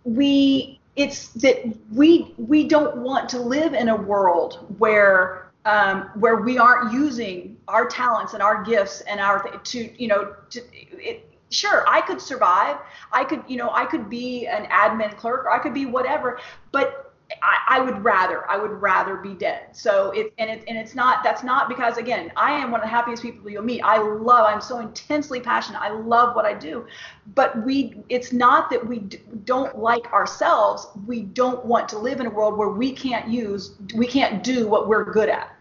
We 0.05 0.81
it's 0.97 1.29
that 1.29 1.65
we 1.93 2.35
we 2.39 2.67
don't 2.67 2.99
want 2.99 3.29
to 3.31 3.39
live 3.39 3.75
in 3.75 3.89
a 3.89 3.97
world 3.97 4.67
where 4.79 5.51
um, 5.65 6.11
where 6.15 6.37
we 6.37 6.59
aren't 6.59 6.93
using 6.93 7.57
our 7.69 7.87
talents 7.87 8.35
and 8.35 8.43
our 8.43 8.63
gifts 8.63 9.01
and 9.03 9.21
our 9.21 9.59
to 9.59 10.03
you 10.03 10.09
know 10.09 10.35
to 10.51 10.61
it, 10.73 11.34
sure 11.55 11.85
i 11.88 12.01
could 12.01 12.21
survive. 12.21 12.77
I 13.12 13.25
could 13.25 13.43
you 13.47 13.57
know 13.57 13.71
i 13.71 13.85
could 13.85 14.11
be 14.11 14.47
an 14.47 14.67
admin 14.67 15.17
clerk 15.17 15.45
or 15.45 15.51
i 15.51 15.59
could 15.59 15.75
be 15.75 15.87
whatever 15.87 16.38
but 16.73 17.14
I, 17.43 17.79
I 17.79 17.81
would 17.81 18.05
rather 18.05 18.49
i 18.51 18.57
would 18.57 18.71
rather 18.71 19.17
be 19.17 19.35
dead. 19.35 19.75
So 19.75 20.11
it 20.11 20.33
and 20.38 20.51
it 20.51 20.64
and 20.69 20.77
it's 20.77 20.95
not 20.95 21.25
that's 21.25 21.43
not 21.43 21.69
because 21.69 21.97
again 21.97 22.31
i 22.37 22.53
am 22.53 22.71
one 22.71 22.81
of 22.81 22.85
the 22.85 22.90
happiest 22.90 23.23
people 23.23 23.49
you'll 23.49 23.62
meet. 23.62 23.81
I 23.83 23.99
love 23.99 24.47
i'm 24.47 24.61
so 24.61 24.81
intensely 24.81 25.40
passionate. 25.40 25.81
I 25.81 25.90
love 25.90 26.37
what 26.37 26.45
i 26.45 26.53
do. 26.53 26.87
But 27.35 27.64
we 27.64 27.97
it's 28.09 28.33
not 28.33 28.71
that 28.71 28.87
we 28.87 28.99
d- 29.01 29.21
don't 29.45 29.79
like 29.79 30.12
ourselves. 30.12 30.87
We 31.07 31.23
don't 31.23 31.64
want 31.64 31.88
to 31.90 31.99
live 31.99 32.21
in 32.21 32.27
a 32.27 32.31
world 32.31 32.59
where 32.59 32.69
we 32.69 32.93
can't 32.93 33.29
use 33.29 33.77
we 33.95 34.07
can't 34.07 34.45
do 34.45 34.69
what 34.69 34.88
we're 34.88 35.11
good 35.11 35.29
at. 35.29 35.55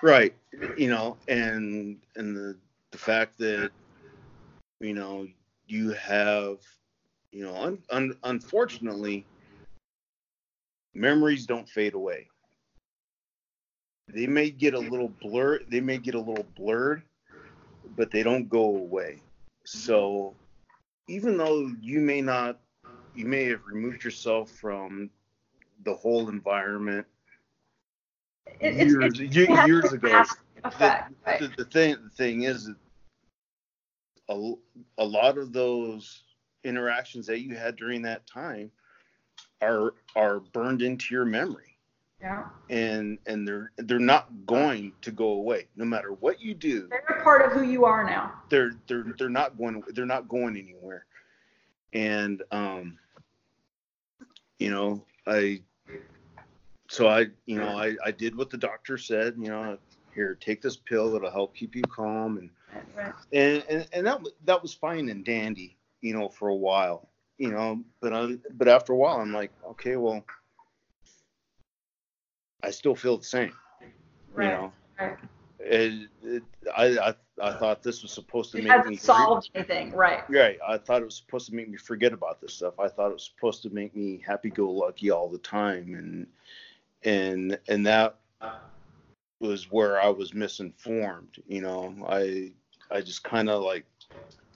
Right, 0.00 0.34
you 0.76 0.88
know, 0.88 1.16
and 1.26 1.98
and 2.14 2.36
the 2.36 2.56
the 2.92 2.98
fact 2.98 3.38
that 3.38 3.72
you 4.82 4.94
know 4.94 5.26
you 5.66 5.92
have 5.92 6.58
you 7.30 7.44
know 7.44 7.54
un, 7.54 7.78
un, 7.90 8.16
unfortunately 8.24 9.24
memories 10.94 11.46
don't 11.46 11.68
fade 11.68 11.94
away 11.94 12.28
they 14.08 14.26
may 14.26 14.50
get 14.50 14.74
a 14.74 14.78
little 14.78 15.08
blurred 15.08 15.64
they 15.70 15.80
may 15.80 15.98
get 15.98 16.14
a 16.14 16.18
little 16.18 16.46
blurred 16.56 17.02
but 17.96 18.10
they 18.10 18.22
don't 18.22 18.48
go 18.48 18.76
away 18.76 19.22
so 19.64 20.34
even 21.08 21.36
though 21.36 21.70
you 21.80 22.00
may 22.00 22.20
not 22.20 22.58
you 23.14 23.26
may 23.26 23.44
have 23.44 23.60
removed 23.66 24.04
yourself 24.04 24.50
from 24.50 25.10
the 25.84 25.94
whole 25.94 26.28
environment 26.28 27.06
it, 28.60 28.74
years, 28.74 29.18
ye- 29.18 29.42
it 29.42 29.64
years 29.64 29.92
ago 29.92 30.10
past 30.10 30.36
the, 30.78 30.96
right? 31.26 31.40
the, 31.40 31.52
the 31.56 31.64
thing 31.70 31.96
the 32.02 32.10
thing 32.10 32.42
is 32.42 32.70
a, 34.32 34.54
a 34.98 35.04
lot 35.04 35.38
of 35.38 35.52
those 35.52 36.24
interactions 36.64 37.26
that 37.26 37.40
you 37.40 37.54
had 37.56 37.76
during 37.76 38.02
that 38.02 38.26
time 38.26 38.70
are 39.60 39.94
are 40.16 40.40
burned 40.40 40.82
into 40.82 41.14
your 41.14 41.24
memory. 41.24 41.76
Yeah. 42.20 42.44
And 42.70 43.18
and 43.26 43.46
they're 43.46 43.72
they're 43.78 43.98
not 43.98 44.28
going 44.46 44.92
to 45.02 45.10
go 45.10 45.28
away 45.28 45.66
no 45.76 45.84
matter 45.84 46.12
what 46.12 46.40
you 46.40 46.54
do. 46.54 46.88
They're 46.88 47.18
a 47.18 47.22
part 47.22 47.42
of 47.42 47.52
who 47.52 47.62
you 47.62 47.84
are 47.84 48.04
now. 48.04 48.32
They're 48.48 48.72
they're 48.86 49.06
they're 49.18 49.28
not 49.28 49.58
going 49.58 49.82
they're 49.88 50.06
not 50.06 50.28
going 50.28 50.56
anywhere. 50.56 51.06
And 51.92 52.42
um 52.52 52.98
you 54.58 54.70
know 54.70 55.04
i 55.26 55.60
so 56.88 57.08
i 57.08 57.26
you 57.46 57.58
know 57.58 57.76
i 57.76 57.96
i 58.04 58.12
did 58.12 58.36
what 58.36 58.48
the 58.48 58.56
doctor 58.56 58.96
said 58.96 59.34
you 59.36 59.48
know 59.48 59.76
here 60.14 60.34
take 60.34 60.62
this 60.62 60.76
pill 60.76 61.14
it'll 61.14 61.30
help 61.30 61.54
keep 61.54 61.74
you 61.74 61.82
calm. 61.82 62.38
And 62.38 62.50
right. 62.96 63.12
and 63.32 63.64
and, 63.68 63.88
and 63.92 64.06
that 64.06 64.20
that 64.44 64.62
was 64.62 64.74
fine 64.74 65.08
and 65.08 65.24
dandy 65.24 65.76
you 66.00 66.14
know 66.14 66.28
for 66.28 66.48
a 66.48 66.54
while 66.54 67.08
you 67.38 67.50
know 67.50 67.82
but 68.00 68.12
I, 68.12 68.36
but 68.54 68.68
after 68.68 68.92
a 68.92 68.96
while 68.96 69.16
i'm 69.16 69.32
like 69.32 69.52
okay 69.70 69.96
well 69.96 70.24
i 72.62 72.70
still 72.70 72.94
feel 72.94 73.16
the 73.16 73.24
same 73.24 73.52
right 74.32 74.44
you 74.44 74.50
know? 74.50 74.72
right. 75.00 75.16
It, 75.64 76.08
it, 76.24 76.42
I, 76.76 76.86
I 76.98 77.14
i 77.40 77.52
thought 77.52 77.82
this 77.82 78.02
was 78.02 78.12
supposed 78.12 78.50
to 78.52 78.58
it 78.58 78.64
make 78.64 78.86
me 78.86 78.96
solved 78.96 79.50
anything 79.54 79.92
right. 79.92 80.28
Right. 80.28 80.58
I 80.66 80.76
thought 80.76 81.02
it 81.02 81.04
was 81.04 81.16
supposed 81.16 81.46
to 81.48 81.54
make 81.54 81.68
me 81.68 81.76
forget 81.78 82.12
about 82.12 82.40
this 82.40 82.54
stuff. 82.54 82.78
I 82.80 82.88
thought 82.88 83.10
it 83.10 83.14
was 83.14 83.30
supposed 83.34 83.62
to 83.62 83.70
make 83.70 83.94
me 83.94 84.22
happy 84.26 84.50
go 84.50 84.70
lucky 84.70 85.10
all 85.10 85.28
the 85.28 85.38
time. 85.38 85.94
And 85.94 86.26
and 87.04 87.58
and 87.68 87.86
that 87.86 88.18
was 89.42 89.70
where 89.70 90.00
I 90.00 90.08
was 90.08 90.32
misinformed, 90.32 91.36
you 91.46 91.60
know. 91.60 91.94
I 92.08 92.52
I 92.90 93.00
just 93.02 93.24
kind 93.24 93.50
of 93.50 93.62
like 93.62 93.84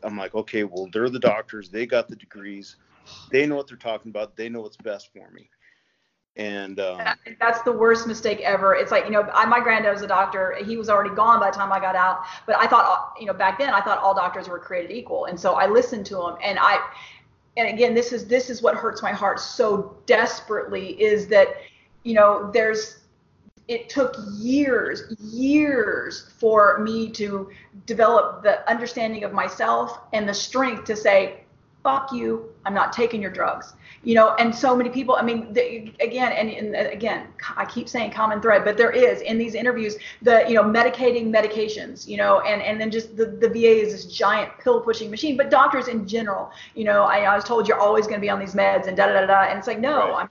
I'm 0.03 0.17
like, 0.17 0.35
okay, 0.35 0.65
well, 0.65 0.89
they're 0.93 1.11
the 1.11 1.19
doctors, 1.19 1.69
they 1.69 1.85
got 1.87 2.09
the 2.09 2.17
degrees. 2.17 2.77
They 3.31 3.47
know 3.47 3.57
what 3.57 3.67
they're 3.69 3.77
talking 3.77 4.11
about. 4.11 4.37
They 4.37 4.49
know 4.49 4.61
what's 4.61 4.77
best 4.77 5.11
for 5.13 5.31
me. 5.31 5.51
And 6.37 6.79
um, 6.81 6.99
That- 6.99 7.19
That's 7.41 7.63
the 7.63 7.73
worst 7.73 8.07
mistake 8.07 8.41
ever. 8.43 8.75
It's 8.75 8.91
like, 8.93 9.05
you 9.05 9.11
know, 9.11 9.23
I, 9.33 9.47
my 9.47 9.59
granddad 9.61 9.93
was 9.93 10.03
a 10.03 10.07
doctor. 10.07 10.57
He 10.65 10.77
was 10.77 10.89
already 10.89 11.15
gone 11.15 11.41
by 11.41 11.51
the 11.51 11.57
time 11.57 11.73
I 11.73 11.81
got 11.81 11.97
out. 11.97 12.21
But 12.47 12.57
I 12.57 12.67
thought, 12.67 12.87
uh, 12.87 13.21
you 13.21 13.27
know, 13.27 13.33
back 13.33 13.59
then 13.59 13.71
I 13.71 13.81
thought 13.81 13.99
all 13.99 14.15
doctors 14.15 14.49
were 14.49 14.59
created 14.59 14.91
equal. 14.93 15.25
And 15.25 15.39
so 15.39 15.55
I 15.55 15.67
listened 15.67 16.07
to 16.07 16.21
him. 16.21 16.37
And 16.43 16.59
I, 16.61 16.79
and 17.57 17.69
again, 17.69 17.95
this 17.95 18.13
is, 18.13 18.27
this 18.27 18.51
is 18.51 18.61
what 18.63 18.75
hurts 18.77 19.03
my 19.03 19.13
heart 19.13 19.41
so 19.41 19.97
desperately 20.07 21.01
is 21.03 21.27
that, 21.29 21.49
you 22.05 22.15
know, 22.15 22.51
there's, 22.53 22.99
it 23.69 23.89
took 23.89 24.17
years, 24.35 25.15
years 25.21 26.31
for 26.39 26.79
me 26.79 27.11
to 27.11 27.51
develop 27.85 28.43
the 28.43 28.69
understanding 28.71 29.25
of 29.25 29.33
myself 29.33 29.99
and 30.13 30.29
the 30.29 30.35
strength 30.35 30.85
to 30.85 30.97
say, 30.97 31.41
fuck 31.83 32.13
you, 32.13 32.53
I'm 32.65 32.75
not 32.75 32.93
taking 32.93 33.23
your 33.23 33.31
drugs. 33.31 33.75
You 34.03 34.15
know, 34.15 34.35
and 34.37 34.55
so 34.55 34.77
many 34.77 34.91
people, 34.91 35.17
I 35.17 35.23
mean, 35.23 35.53
the, 35.53 35.93
again, 36.01 36.33
and, 36.33 36.49
and 36.49 36.75
again, 36.93 37.29
I 37.57 37.65
keep 37.65 37.89
saying 37.89 38.13
common 38.13 38.41
thread, 38.41 38.65
but 38.65 38.77
there 38.77 38.91
is 38.91 39.21
in 39.21 39.37
these 39.37 39.55
interviews 39.55 39.97
the, 40.23 40.45
you 40.49 40.55
know, 40.55 40.63
medicating 40.63 41.27
medications, 41.27 42.07
you 42.07 42.17
know, 42.17 42.41
and, 42.41 42.63
and 42.63 42.81
then 42.81 42.91
just 42.91 43.17
the, 43.17 43.27
the 43.27 43.49
VA 43.49 43.83
is 43.83 43.93
this 43.93 44.05
giant 44.13 44.51
pill 44.59 44.81
pushing 44.81 45.11
machine, 45.11 45.37
but 45.37 45.51
doctors 45.51 45.89
in 45.89 46.07
general, 46.07 46.51
you 46.75 46.85
know, 46.85 47.03
I, 47.03 47.21
I 47.21 47.35
was 47.35 47.45
told 47.45 47.67
you're 47.67 47.81
always 47.81 48.07
going 48.07 48.19
to 48.19 48.25
be 48.25 48.31
on 48.31 48.39
these 48.39 48.55
meds 48.55 48.87
and 48.87 48.97
da 48.97 49.07
da 49.07 49.21
da 49.21 49.27
da. 49.27 49.43
And 49.43 49.59
it's 49.59 49.67
like, 49.67 49.81
no, 49.81 49.99
Right. 49.99 50.23
I'm 50.23 50.29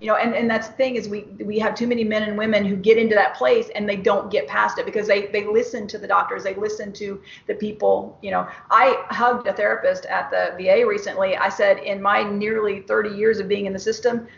you 0.00 0.06
know 0.06 0.16
and, 0.16 0.34
and 0.34 0.48
that's 0.48 0.68
the 0.68 0.74
thing 0.74 0.96
is 0.96 1.08
we 1.08 1.22
we 1.44 1.58
have 1.58 1.74
too 1.74 1.86
many 1.86 2.04
men 2.04 2.22
and 2.22 2.38
women 2.38 2.64
who 2.64 2.76
get 2.76 2.96
into 2.98 3.14
that 3.14 3.34
place 3.34 3.68
and 3.74 3.88
they 3.88 3.96
don't 3.96 4.30
get 4.30 4.46
past 4.46 4.78
it 4.78 4.86
because 4.86 5.06
they 5.06 5.26
they 5.26 5.44
listen 5.44 5.86
to 5.88 5.98
the 5.98 6.06
doctors 6.06 6.44
they 6.44 6.54
listen 6.54 6.92
to 6.92 7.20
the 7.46 7.54
people. 7.54 8.18
You 8.22 8.30
know 8.30 8.48
i 8.70 9.04
hugged 9.10 9.46
a 9.46 9.52
therapist 9.52 10.06
at 10.06 10.30
the 10.30 10.54
va 10.56 10.86
recently. 10.86 11.36
I 11.36 11.48
said 11.48 11.78
in 11.78 12.00
my 12.00 12.22
nearly 12.22 12.80
30 12.82 13.10
years 13.10 13.38
of 13.38 13.48
being 13.48 13.66
in 13.66 13.72
the 13.72 13.78
system 13.78 14.28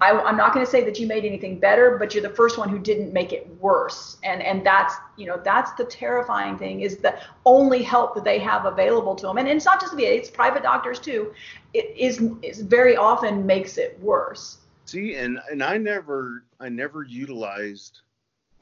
I, 0.00 0.12
i'm 0.12 0.36
not 0.36 0.54
going 0.54 0.64
to 0.64 0.70
say 0.70 0.84
that 0.84 0.98
you 0.98 1.06
made 1.06 1.24
anything 1.24 1.58
better 1.58 1.96
but 1.98 2.14
you're 2.14 2.22
the 2.22 2.36
first 2.36 2.56
one 2.56 2.68
who 2.68 2.78
didn't 2.78 3.12
make 3.12 3.32
it 3.32 3.48
worse. 3.60 4.16
And 4.22 4.42
and 4.42 4.64
that's 4.64 4.94
you 5.16 5.26
know 5.26 5.40
that's 5.44 5.72
the 5.72 5.84
terrifying 5.84 6.56
thing 6.56 6.80
is 6.80 6.96
the 6.96 7.18
only 7.44 7.82
help 7.82 8.14
that 8.14 8.24
they 8.24 8.38
have 8.38 8.64
available 8.64 9.14
to 9.16 9.26
them 9.26 9.38
and, 9.38 9.48
and, 9.48 9.56
it's 9.56 9.66
not 9.66 9.80
just 9.80 9.94
the 9.94 10.02
va 10.02 10.14
it's 10.14 10.30
private 10.30 10.62
doctors 10.62 10.98
too. 10.98 11.34
It 11.74 11.96
is, 11.96 12.22
is 12.42 12.60
very 12.60 12.96
often 12.96 13.46
makes 13.46 13.78
it 13.78 13.98
worse 14.02 14.58
See, 14.84 15.14
and 15.14 15.38
and 15.50 15.62
I 15.62 15.78
never 15.78 16.44
I 16.60 16.68
never 16.68 17.02
utilized 17.02 18.00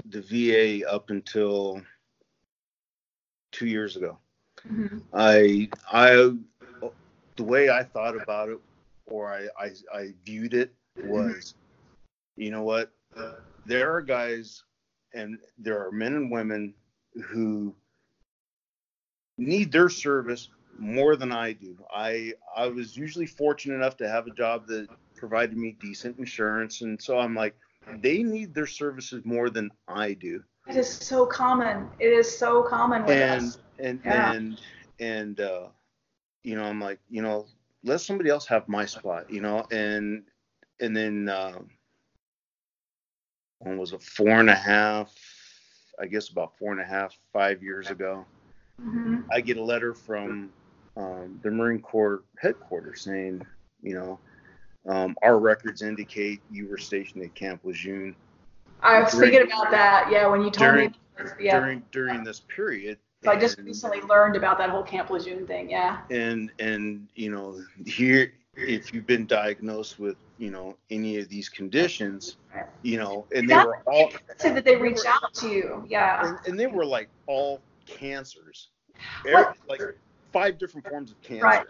the 0.06 0.22
VA 0.22 0.88
up 0.88 1.11
until 1.11 1.83
two 3.52 3.66
years 3.66 3.96
ago. 3.96 4.18
Mhm. 4.66 5.02
I 5.12 5.68
I 5.90 6.37
the 7.37 7.44
way 7.44 7.70
I 7.70 7.83
thought 7.83 8.20
about 8.20 8.48
it 8.50 8.59
or 9.06 9.33
I 9.33 9.48
I, 9.59 9.70
I 9.92 10.14
viewed 10.24 10.54
it 10.54 10.72
was, 11.04 11.54
you 12.37 12.50
know 12.50 12.62
what? 12.62 12.92
There 13.66 13.92
are 13.92 14.02
guys 14.02 14.62
and 15.14 15.38
there 15.59 15.85
are 15.85 15.90
men 15.90 16.14
and 16.14 16.30
women 16.30 16.74
who 17.24 17.74
need 19.38 19.72
their 19.72 19.88
service 19.88 20.48
more 20.78 21.16
than 21.16 21.33
I 21.33 21.52
do. 21.52 21.76
I 21.92 22.35
I 22.54 22.66
was 22.66 22.96
usually 22.96 23.26
fortunate 23.26 23.74
enough 23.74 23.96
to 23.98 24.09
have 24.09 24.26
a 24.26 24.30
job 24.30 24.66
that 24.68 24.88
provided 25.20 25.56
me 25.56 25.76
decent 25.80 26.18
insurance 26.18 26.80
and 26.80 27.00
so 27.00 27.18
I'm 27.18 27.35
like 27.35 27.54
they 28.00 28.22
need 28.22 28.54
their 28.54 28.66
services 28.66 29.22
more 29.24 29.50
than 29.50 29.70
I 29.87 30.14
do. 30.14 30.42
It 30.68 30.76
is 30.76 30.88
so 30.88 31.26
common. 31.26 31.88
It 31.98 32.12
is 32.12 32.38
so 32.38 32.62
common 32.62 33.04
with 33.04 33.20
And 33.20 33.44
us. 33.44 33.59
and 33.78 34.00
Yeah. 34.04 34.33
and 34.33 34.61
and 34.98 35.40
uh 35.40 35.68
you 36.42 36.56
know 36.56 36.64
I'm 36.64 36.80
like, 36.80 36.98
you 37.11 37.22
know, 37.22 37.46
let 37.85 38.00
somebody 38.00 38.30
else 38.30 38.46
have 38.46 38.66
my 38.68 38.87
spot, 38.87 39.30
you 39.30 39.40
know, 39.40 39.66
and 39.70 40.24
and 40.80 40.96
then 40.96 41.28
uh 41.28 41.59
when 43.59 43.76
was 43.78 43.92
it 43.92 44.02
four 44.02 44.40
and 44.40 44.50
a 44.50 44.54
half 44.54 45.14
I 46.00 46.06
guess 46.06 46.30
about 46.30 46.56
four 46.59 46.72
and 46.72 46.80
a 46.80 46.85
half, 46.85 47.14
five 47.33 47.62
years 47.62 47.90
ago. 47.90 48.24
Mhm. 48.80 49.24
I 49.30 49.40
get 49.42 49.59
a 49.59 49.62
letter 49.62 49.92
from 49.92 50.50
um, 50.96 51.38
the 51.42 51.50
Marine 51.50 51.80
Corps 51.83 52.22
headquarters 52.38 53.02
saying, 53.02 53.42
you 53.83 53.94
know, 53.94 54.18
um, 54.86 55.16
our 55.22 55.38
records 55.38 55.82
indicate 55.82 56.40
you 56.50 56.68
were 56.68 56.78
stationed 56.78 57.22
at 57.24 57.34
Camp 57.34 57.60
Lejeune 57.64 58.14
I 58.82 59.02
was 59.02 59.12
during- 59.12 59.30
thinking 59.32 59.52
about 59.52 59.70
that. 59.70 60.08
Yeah, 60.10 60.26
when 60.26 60.40
you 60.40 60.50
told 60.50 60.72
during 60.74 60.90
me. 60.90 60.96
Yeah. 61.38 61.60
during 61.60 61.82
during 61.92 62.24
this 62.24 62.40
period. 62.40 62.98
so 63.22 63.30
I 63.30 63.36
just 63.38 63.58
recently 63.58 64.00
learned 64.02 64.36
about 64.36 64.56
that 64.58 64.70
whole 64.70 64.82
Camp 64.82 65.10
Lejeune 65.10 65.46
thing. 65.46 65.68
Yeah. 65.70 66.00
and 66.10 66.50
and 66.58 67.06
you 67.14 67.30
know 67.30 67.60
here 67.84 68.32
if 68.56 68.92
you've 68.92 69.06
been 69.06 69.26
diagnosed 69.26 69.98
with 70.00 70.16
you 70.38 70.50
know 70.50 70.76
any 70.90 71.18
of 71.18 71.28
these 71.28 71.48
conditions, 71.50 72.36
you 72.82 72.98
know, 72.98 73.26
and 73.34 73.48
they 73.48 73.54
were 73.54 73.82
all 73.86 74.10
Said 74.38 74.56
that 74.56 74.64
they 74.64 74.76
reached 74.76 75.04
out 75.06 75.32
to 75.34 75.48
you. 75.48 75.84
Yeah. 75.88 76.26
and, 76.26 76.38
and 76.46 76.58
they 76.58 76.66
were 76.66 76.86
like 76.86 77.08
all 77.26 77.60
cancers, 77.84 78.68
Every- 79.28 79.54
like 79.68 79.82
five 80.32 80.58
different 80.58 80.88
forms 80.88 81.10
of 81.10 81.20
cancer. 81.20 81.44
Right. 81.44 81.66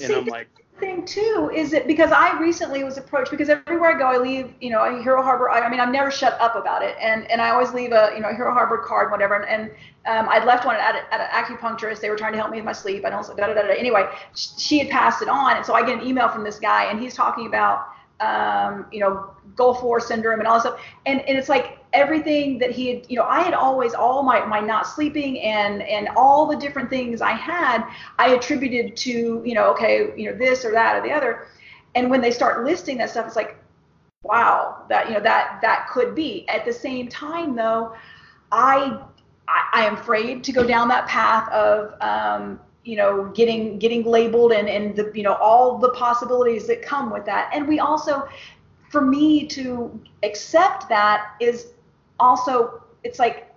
And 0.00 0.08
See, 0.08 0.14
I'm 0.14 0.24
the 0.24 0.30
like, 0.30 0.48
thing 0.78 1.06
too 1.06 1.50
is 1.54 1.70
that 1.70 1.86
because 1.86 2.12
I 2.12 2.38
recently 2.38 2.84
was 2.84 2.98
approached 2.98 3.30
because 3.30 3.48
everywhere 3.48 3.96
I 3.96 3.98
go 3.98 4.04
I 4.06 4.18
leave 4.18 4.52
you 4.60 4.68
know 4.70 4.84
a 4.84 5.02
Hero 5.02 5.22
Harbor 5.22 5.48
I, 5.48 5.60
I 5.60 5.70
mean 5.70 5.80
I'm 5.80 5.90
never 5.92 6.10
shut 6.10 6.38
up 6.40 6.54
about 6.54 6.82
it. 6.82 6.96
And 7.00 7.30
and 7.30 7.40
I 7.40 7.50
always 7.50 7.72
leave 7.72 7.92
a 7.92 8.12
you 8.14 8.20
know 8.20 8.28
Hero 8.34 8.52
Harbor 8.52 8.78
card 8.78 9.10
whatever. 9.10 9.34
And, 9.42 9.48
and 9.48 9.70
um, 10.06 10.28
I'd 10.28 10.44
left 10.44 10.64
one 10.66 10.76
at, 10.76 10.94
a- 10.94 11.14
at 11.14 11.20
an 11.20 11.28
acupuncturist. 11.56 12.00
They 12.00 12.10
were 12.10 12.16
trying 12.16 12.32
to 12.32 12.38
help 12.38 12.50
me 12.50 12.58
with 12.58 12.64
my 12.66 12.72
sleep. 12.72 13.04
I 13.06 13.10
don't 13.10 13.26
da 13.26 13.46
da 13.46 13.54
da 13.54 13.62
da. 13.62 13.72
Anyway 13.72 14.06
sh- 14.34 14.48
she 14.58 14.78
had 14.78 14.90
passed 14.90 15.22
it 15.22 15.28
on. 15.28 15.56
And 15.56 15.64
so 15.64 15.74
I 15.74 15.84
get 15.86 15.98
an 16.00 16.06
email 16.06 16.28
from 16.28 16.44
this 16.44 16.58
guy 16.58 16.84
and 16.90 17.00
he's 17.00 17.14
talking 17.14 17.46
about 17.46 17.88
um, 18.20 18.86
you 18.92 19.00
know 19.00 19.30
Gulf 19.54 19.82
War 19.82 20.00
syndrome 20.00 20.40
and 20.40 20.48
all 20.48 20.54
this 20.54 20.64
stuff 20.64 20.80
and 21.06 21.20
and 21.20 21.38
it's 21.38 21.48
like 21.48 21.78
everything 21.92 22.58
that 22.58 22.70
he 22.70 22.88
had 22.88 23.10
you 23.10 23.16
know 23.16 23.24
I 23.24 23.40
had 23.40 23.54
always 23.54 23.94
all 23.94 24.22
my 24.22 24.44
my 24.44 24.60
not 24.60 24.86
sleeping 24.86 25.40
and 25.40 25.82
and 25.82 26.08
all 26.16 26.46
the 26.46 26.56
different 26.56 26.90
things 26.90 27.20
I 27.20 27.32
had 27.32 27.86
I 28.18 28.34
attributed 28.34 28.96
to, 28.98 29.42
you 29.44 29.54
know, 29.54 29.70
okay, 29.72 30.12
you 30.16 30.30
know, 30.30 30.36
this 30.36 30.64
or 30.64 30.72
that 30.72 30.96
or 30.96 31.02
the 31.06 31.12
other. 31.12 31.48
And 31.94 32.10
when 32.10 32.20
they 32.20 32.30
start 32.30 32.64
listing 32.64 32.98
that 32.98 33.10
stuff, 33.10 33.26
it's 33.26 33.36
like, 33.36 33.56
wow, 34.22 34.84
that 34.88 35.08
you 35.08 35.14
know, 35.14 35.20
that 35.20 35.60
that 35.62 35.88
could 35.90 36.14
be. 36.14 36.48
At 36.48 36.64
the 36.64 36.72
same 36.72 37.08
time, 37.08 37.54
though, 37.54 37.94
I 38.52 39.00
I, 39.48 39.68
I 39.72 39.84
am 39.86 39.94
afraid 39.94 40.44
to 40.44 40.52
go 40.52 40.66
down 40.66 40.88
that 40.88 41.06
path 41.06 41.48
of 41.50 41.94
um, 42.00 42.60
you 42.86 42.96
know, 42.96 43.24
getting 43.34 43.78
getting 43.78 44.04
labeled 44.04 44.52
and 44.52 44.68
and 44.68 44.94
the 44.94 45.10
you 45.14 45.22
know 45.22 45.34
all 45.34 45.78
the 45.78 45.90
possibilities 45.90 46.66
that 46.68 46.82
come 46.82 47.10
with 47.10 47.24
that. 47.26 47.50
And 47.52 47.66
we 47.66 47.80
also, 47.80 48.28
for 48.90 49.00
me 49.00 49.46
to 49.48 50.00
accept 50.22 50.88
that 50.88 51.32
is 51.40 51.72
also 52.20 52.82
it's 53.02 53.18
like 53.18 53.52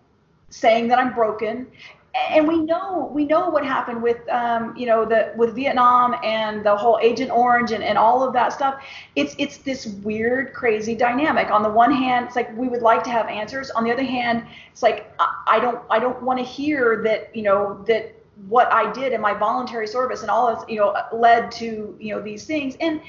saying 0.50 0.88
that 0.88 1.00
I'm 1.00 1.14
broken 1.14 1.68
and 2.16 2.48
we 2.48 2.58
know 2.58 3.10
we 3.14 3.26
know 3.26 3.50
what 3.50 3.64
happened 3.64 4.02
with 4.02 4.18
um, 4.30 4.76
you 4.76 4.86
know 4.86 5.06
the 5.06 5.32
with 5.38 5.56
Vietnam 5.56 6.16
and 6.24 6.66
the 6.66 6.76
whole 6.76 7.00
Agent 7.02 7.32
Orange 7.32 7.72
and, 7.72 7.84
and 7.84 7.98
all 7.98 8.24
of 8.24 8.34
that 8.34 8.52
stuff. 8.52 8.84
It's 9.16 9.36
it's 9.38 9.58
this 9.58 9.86
weird, 9.86 10.54
crazy 10.54 10.96
dynamic. 10.96 11.52
On 11.52 11.62
the 11.62 11.70
one 11.70 11.92
hand, 11.92 12.26
it's 12.28 12.36
like 12.36 12.56
we 12.58 12.68
would 12.68 12.82
like 12.82 13.04
to 13.04 13.10
have 13.12 13.28
answers. 13.28 13.70
On 13.72 13.84
the 13.84 13.92
other 13.92 14.04
hand, 14.04 14.46
it's 14.72 14.82
like 14.82 15.14
I, 15.20 15.44
I 15.48 15.60
don't 15.60 15.82
I 15.90 16.00
don't 16.00 16.22
want 16.24 16.40
to 16.40 16.46
hear 16.46 17.02
that 17.04 17.36
you 17.36 17.44
know 17.44 17.84
that 17.88 18.16
what 18.48 18.72
I 18.72 18.92
did 18.92 19.14
in 19.14 19.22
my 19.22 19.34
voluntary 19.34 19.88
service 19.88 20.22
and 20.22 20.32
all 20.32 20.56
this 20.56 20.64
you 20.70 20.80
know 20.80 20.96
led 21.12 21.52
to 21.54 21.96
you 22.00 22.16
know 22.16 22.22
these 22.22 22.46
things 22.46 22.76
and 22.80 23.02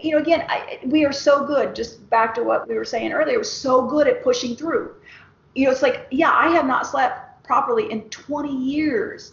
you 0.00 0.12
know 0.12 0.18
again 0.18 0.44
I, 0.48 0.80
we 0.84 1.04
are 1.04 1.12
so 1.12 1.46
good 1.46 1.74
just 1.74 2.08
back 2.10 2.34
to 2.34 2.42
what 2.42 2.68
we 2.68 2.74
were 2.74 2.84
saying 2.84 3.12
earlier 3.12 3.38
we're 3.38 3.44
so 3.44 3.86
good 3.86 4.08
at 4.08 4.22
pushing 4.24 4.56
through 4.56 4.94
you 5.54 5.66
know 5.66 5.70
it's 5.70 5.82
like 5.82 6.06
yeah 6.10 6.32
I 6.32 6.48
have 6.48 6.66
not 6.66 6.86
slept 6.86 7.32
properly 7.42 7.90
in 7.90 8.02
20 8.08 8.54
years. 8.54 9.32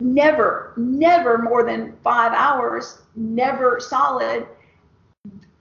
Never, 0.00 0.72
never 0.76 1.38
more 1.38 1.64
than 1.64 1.96
five 2.02 2.32
hours, 2.32 3.02
never 3.14 3.78
solid. 3.80 4.46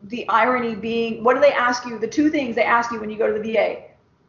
The 0.03 0.27
irony 0.27 0.75
being, 0.75 1.23
what 1.23 1.35
do 1.35 1.39
they 1.39 1.53
ask 1.53 1.85
you? 1.85 1.99
The 1.99 2.07
two 2.07 2.29
things 2.29 2.55
they 2.55 2.63
ask 2.63 2.91
you 2.91 2.99
when 2.99 3.09
you 3.09 3.17
go 3.17 3.31
to 3.31 3.39
the 3.39 3.53
VA 3.53 3.83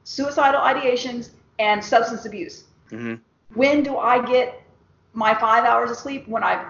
suicidal 0.04 0.60
ideations 0.60 1.30
and 1.58 1.82
substance 1.82 2.26
abuse. 2.26 2.64
mhm. 2.90 3.18
When 3.54 3.82
do 3.82 3.96
I 3.96 4.24
get 4.24 4.62
my 5.12 5.34
five 5.34 5.64
hours 5.64 5.90
of 5.90 5.96
sleep? 5.96 6.26
When 6.28 6.42
I've 6.42 6.64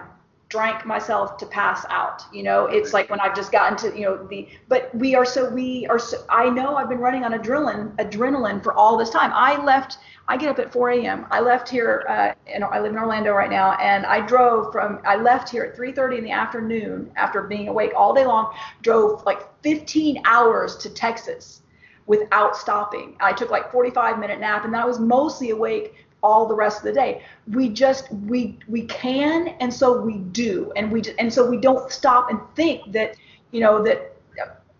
drank 0.53 0.85
myself 0.85 1.35
to 1.35 1.47
pass 1.47 1.83
out. 1.89 2.21
You 2.31 2.43
know, 2.43 2.67
it's 2.67 2.93
like 2.93 3.09
when 3.09 3.19
I've 3.19 3.35
just 3.35 3.51
gotten 3.51 3.75
to, 3.77 3.97
you 3.97 4.05
know, 4.05 4.27
the, 4.27 4.47
but 4.67 4.93
we 4.93 5.15
are 5.15 5.25
so, 5.25 5.49
we 5.49 5.87
are 5.87 5.97
so, 5.97 6.23
I 6.29 6.47
know 6.47 6.75
I've 6.75 6.89
been 6.89 6.99
running 6.99 7.23
on 7.23 7.31
adrenaline, 7.33 7.95
adrenaline 7.95 8.61
for 8.61 8.71
all 8.71 8.95
this 8.95 9.09
time. 9.09 9.31
I 9.33 9.57
left, 9.63 9.97
I 10.27 10.37
get 10.37 10.49
up 10.49 10.59
at 10.59 10.71
4 10.71 10.91
a.m. 10.91 11.25
I 11.31 11.39
left 11.39 11.67
here, 11.67 12.05
uh, 12.07 12.33
and 12.45 12.63
I 12.63 12.79
live 12.79 12.91
in 12.91 12.99
Orlando 12.99 13.33
right 13.33 13.49
now, 13.49 13.71
and 13.81 14.05
I 14.05 14.23
drove 14.23 14.71
from, 14.71 14.99
I 15.03 15.15
left 15.15 15.49
here 15.49 15.63
at 15.63 15.75
3.30 15.75 16.19
in 16.19 16.23
the 16.23 16.31
afternoon 16.31 17.11
after 17.15 17.41
being 17.41 17.67
awake 17.67 17.93
all 17.95 18.13
day 18.13 18.27
long, 18.27 18.53
drove 18.83 19.25
like 19.25 19.41
15 19.63 20.21
hours 20.25 20.75
to 20.77 20.89
Texas 20.91 21.63
without 22.05 22.55
stopping. 22.55 23.17
I 23.19 23.33
took 23.33 23.49
like 23.49 23.71
45 23.71 24.19
minute 24.19 24.39
nap, 24.39 24.65
and 24.65 24.73
then 24.75 24.81
I 24.81 24.85
was 24.85 24.99
mostly 24.99 25.49
awake 25.49 25.95
all 26.23 26.47
the 26.47 26.55
rest 26.55 26.77
of 26.77 26.83
the 26.85 26.93
day. 26.93 27.21
We 27.51 27.69
just 27.69 28.11
we 28.11 28.57
we 28.67 28.83
can, 28.83 29.49
and 29.59 29.71
so 29.71 30.01
we 30.01 30.17
do, 30.17 30.71
and 30.75 30.91
we 30.91 31.01
just, 31.01 31.17
and 31.19 31.31
so 31.31 31.47
we 31.47 31.57
don't 31.57 31.91
stop 31.91 32.31
and 32.31 32.39
think 32.55 32.91
that 32.93 33.15
you 33.51 33.59
know 33.59 33.83
that. 33.83 34.09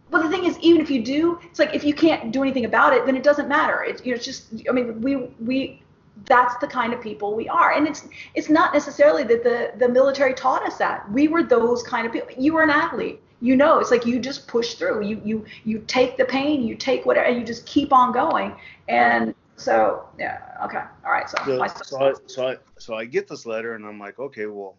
Well, 0.09 0.21
the 0.21 0.29
thing 0.29 0.45
is, 0.45 0.59
even 0.59 0.79
if 0.79 0.91
you 0.91 1.03
do, 1.03 1.39
it's 1.43 1.57
like 1.57 1.73
if 1.73 1.83
you 1.83 1.93
can't 1.93 2.31
do 2.31 2.43
anything 2.43 2.65
about 2.65 2.93
it, 2.93 3.05
then 3.07 3.15
it 3.15 3.23
doesn't 3.23 3.47
matter. 3.47 3.83
It's 3.83 4.05
you 4.05 4.11
know, 4.11 4.15
it's 4.15 4.25
just 4.25 4.53
I 4.69 4.71
mean, 4.71 5.01
we 5.01 5.15
we 5.39 5.81
that's 6.25 6.55
the 6.57 6.67
kind 6.67 6.93
of 6.93 7.01
people 7.01 7.35
we 7.35 7.49
are, 7.49 7.73
and 7.73 7.87
it's 7.87 8.07
it's 8.35 8.49
not 8.49 8.73
necessarily 8.73 9.23
that 9.23 9.43
the 9.43 9.73
the 9.77 9.89
military 9.89 10.33
taught 10.33 10.63
us 10.63 10.77
that. 10.77 11.11
We 11.11 11.27
were 11.27 11.43
those 11.43 11.83
kind 11.83 12.05
of 12.05 12.13
people. 12.13 12.29
You 12.37 12.53
were 12.53 12.63
an 12.63 12.69
athlete 12.69 13.19
you 13.41 13.57
know 13.57 13.79
it's 13.79 13.91
like 13.91 14.05
you 14.05 14.19
just 14.19 14.47
push 14.47 14.75
through 14.75 15.03
you 15.03 15.21
you 15.25 15.45
you 15.65 15.83
take 15.85 16.15
the 16.15 16.23
pain 16.23 16.63
you 16.63 16.75
take 16.75 17.05
whatever 17.05 17.27
and 17.27 17.37
you 17.37 17.45
just 17.45 17.65
keep 17.65 17.91
on 17.91 18.13
going 18.13 18.55
and 18.87 19.35
so 19.63 20.07
yeah 20.19 20.39
okay 20.65 20.83
all 21.05 21.11
right 21.11 21.29
so, 21.29 21.37
So, 21.45 21.67
so, 21.83 22.03
I, 22.03 22.13
so 22.27 22.47
I 22.47 22.57
so 22.77 22.95
I 22.95 23.05
get 23.05 23.27
this 23.27 23.45
letter 23.45 23.75
and 23.75 23.85
I'm 23.85 23.99
like, 23.99 24.19
okay, 24.19 24.45
well, 24.45 24.77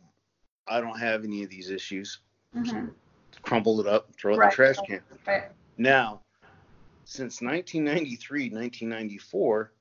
I 0.68 0.80
don't 0.80 0.98
have 0.98 1.24
any 1.24 1.42
of 1.42 1.50
these 1.50 1.70
issues. 1.70 2.20
hmm 2.52 2.86
Crumble 3.42 3.80
it 3.80 3.86
up, 3.86 4.14
throw 4.16 4.32
it 4.32 4.36
in 4.36 4.48
the 4.48 4.54
trash 4.54 4.76
can. 4.86 5.00
Right. 5.26 5.42
Now, 5.76 6.22
since 7.04 7.42
1993, 7.42 8.50
1994, 8.50 9.72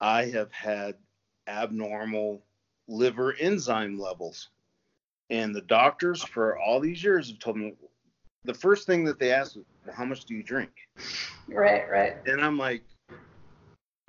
I 0.00 0.24
have 0.26 0.52
had 0.52 0.94
abnormal 1.46 2.42
liver 2.88 3.34
enzyme 3.34 3.98
levels. 3.98 4.50
And 5.28 5.54
the 5.54 5.62
doctors 5.62 6.22
for 6.22 6.58
all 6.58 6.80
these 6.80 7.02
years 7.02 7.28
have 7.28 7.40
told 7.40 7.56
me 7.56 7.74
the 8.44 8.54
first 8.54 8.86
thing 8.86 9.04
that 9.04 9.18
they 9.18 9.32
ask 9.32 9.56
is, 9.56 9.64
well, 9.84 9.96
how 9.96 10.04
much 10.04 10.24
do 10.24 10.34
you 10.34 10.42
drink? 10.42 10.70
Right. 11.48 11.90
Right. 11.90 12.16
And 12.26 12.40
I'm 12.40 12.56
like, 12.56 12.84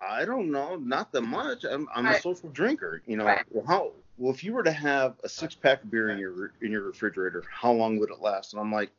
I 0.06 0.26
don't 0.26 0.52
know, 0.52 0.76
not 0.76 1.12
that 1.14 1.22
much. 1.22 1.64
I'm, 1.64 1.88
I'm 1.94 2.08
a 2.08 2.20
social 2.20 2.50
drinker. 2.50 3.02
You 3.08 3.18
know, 3.18 3.26
Right. 3.26 3.46
well, 3.50 3.66
how, 3.66 3.92
well, 4.18 4.34
if 4.34 4.44
you 4.44 4.54
were 4.54 4.64
to 4.64 4.72
have 4.72 5.16
a 5.24 5.30
six 5.30 5.56
pack 5.56 5.84
of 5.84 5.92
beer 5.92 6.10
in 6.10 6.20
your 6.20 6.54
in 6.62 6.72
your 6.72 6.84
refrigerator, 6.84 7.44
how 7.50 7.72
long 7.72 7.98
would 8.00 8.12
it 8.12 8.20
last? 8.20 8.54
And 8.54 8.60
I'm 8.60 8.72
like, 8.72 8.92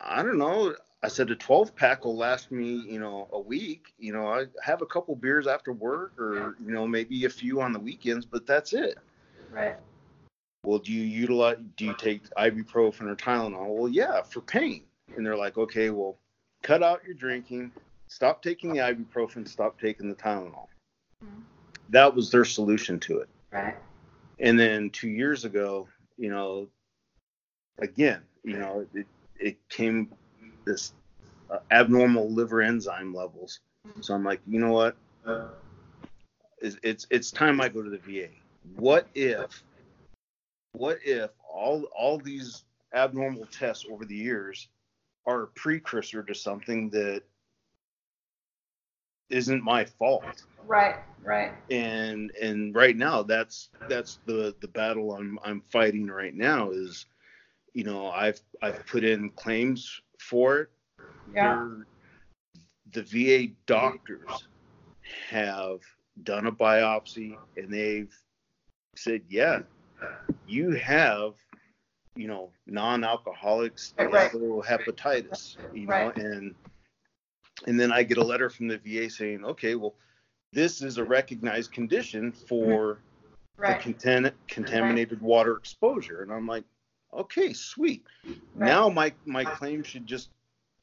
I 0.00 0.22
don't 0.22 0.38
know. 0.38 0.74
I 1.02 1.08
said 1.08 1.30
a 1.30 1.34
12 1.34 1.76
pack 1.76 2.04
will 2.04 2.16
last 2.16 2.50
me, 2.50 2.82
you 2.88 2.98
know, 2.98 3.28
a 3.32 3.38
week. 3.38 3.92
You 3.98 4.12
know, 4.12 4.26
I 4.26 4.46
have 4.62 4.80
a 4.80 4.86
couple 4.86 5.14
beers 5.16 5.46
after 5.46 5.72
work, 5.72 6.12
or 6.18 6.56
you 6.64 6.72
know, 6.72 6.86
maybe 6.86 7.24
a 7.24 7.30
few 7.30 7.60
on 7.60 7.72
the 7.72 7.78
weekends, 7.78 8.24
but 8.26 8.46
that's 8.46 8.72
it. 8.72 8.98
Right. 9.50 9.76
Well, 10.64 10.78
do 10.78 10.92
you 10.92 11.02
utilize? 11.02 11.58
Do 11.76 11.86
you 11.86 11.94
take 11.98 12.28
ibuprofen 12.36 13.02
or 13.02 13.16
Tylenol? 13.16 13.74
Well, 13.76 13.88
yeah, 13.88 14.22
for 14.22 14.40
pain. 14.40 14.84
And 15.16 15.24
they're 15.24 15.36
like, 15.36 15.58
okay, 15.58 15.90
well, 15.90 16.16
cut 16.62 16.82
out 16.82 17.04
your 17.04 17.14
drinking, 17.14 17.70
stop 18.14 18.42
taking 18.42 18.72
the 18.72 18.78
ibuprofen, 18.78 19.46
stop 19.46 19.80
taking 19.80 20.08
the 20.08 20.14
Tylenol. 20.14 20.68
Mhm. 21.20 21.42
That 21.88 22.14
was 22.14 22.30
their 22.30 22.44
solution 22.44 23.00
to 23.00 23.18
it. 23.18 23.28
Right. 23.50 23.76
And 24.38 24.58
then 24.58 24.90
two 24.90 25.08
years 25.08 25.44
ago, 25.44 25.88
you 26.16 26.30
know, 26.30 26.68
again, 27.78 28.22
you 28.44 28.56
know, 28.56 28.86
it, 28.94 29.06
it 29.34 29.68
came 29.68 30.14
this 30.64 30.92
uh, 31.50 31.58
abnormal 31.72 32.30
liver 32.30 32.62
enzyme 32.62 33.12
levels. 33.12 33.60
So 34.00 34.14
I'm 34.14 34.24
like, 34.24 34.40
you 34.46 34.60
know 34.60 34.72
what? 34.72 34.96
It's, 36.58 36.78
it's 36.82 37.06
it's 37.10 37.30
time 37.30 37.60
I 37.60 37.68
go 37.68 37.82
to 37.82 37.90
the 37.90 37.98
VA. 37.98 38.28
What 38.76 39.08
if, 39.14 39.62
what 40.72 40.98
if 41.04 41.30
all 41.46 41.84
all 41.94 42.18
these 42.18 42.64
abnormal 42.94 43.46
tests 43.46 43.84
over 43.90 44.04
the 44.04 44.16
years 44.16 44.68
are 45.26 45.42
a 45.42 45.46
precursor 45.48 46.22
to 46.22 46.34
something 46.34 46.88
that 46.90 47.24
isn't 49.30 49.62
my 49.62 49.84
fault? 49.84 50.44
Right. 50.66 50.96
Right. 51.22 51.52
and 51.70 52.30
and 52.42 52.74
right 52.74 52.96
now 52.96 53.22
that's 53.22 53.70
that's 53.88 54.18
the 54.26 54.54
the 54.60 54.68
battle 54.68 55.14
I'm 55.14 55.38
I'm 55.42 55.62
fighting 55.62 56.06
right 56.06 56.34
now 56.34 56.70
is 56.70 57.06
you 57.72 57.84
know 57.84 58.10
I've 58.10 58.40
I've 58.60 58.84
put 58.86 59.04
in 59.04 59.30
claims 59.30 60.02
for 60.20 60.58
it. 60.60 60.68
Yeah. 61.32 61.54
They're- 61.54 61.86
The 62.92 63.02
VA 63.02 63.54
doctors 63.66 64.46
have 65.30 65.80
done 66.22 66.46
a 66.46 66.52
biopsy 66.52 67.36
and 67.56 67.72
they've 67.72 68.14
said, 68.96 69.22
yeah, 69.28 69.60
you 70.46 70.72
have 70.72 71.34
you 72.16 72.28
know 72.28 72.50
non-alcoholic 72.66 73.78
Right, 73.98 74.30
hepatitis, 74.30 75.56
you 75.72 75.86
know, 75.86 75.92
Right. 75.92 76.16
and 76.18 76.54
and 77.66 77.78
then 77.78 77.92
I 77.92 78.02
get 78.02 78.18
a 78.18 78.24
letter 78.24 78.50
from 78.50 78.68
the 78.68 78.78
VA 78.78 79.08
saying, 79.10 79.44
okay, 79.44 79.74
well, 79.74 79.94
this 80.52 80.82
is 80.82 80.98
a 80.98 81.04
recognized 81.04 81.72
condition 81.72 82.32
for 82.32 82.94
mm-hmm. 82.94 83.00
Right. 83.62 83.82
the 83.82 83.92
contam- 83.92 84.32
contaminated 84.48 85.20
water 85.20 85.56
exposure. 85.56 86.22
And 86.22 86.32
I'm 86.32 86.46
like, 86.46 86.64
okay, 87.12 87.52
sweet. 87.52 88.04
Right. 88.26 88.38
Now 88.56 88.88
my 88.88 89.12
my 89.24 89.44
claim 89.44 89.82
should 89.82 90.06
just 90.06 90.30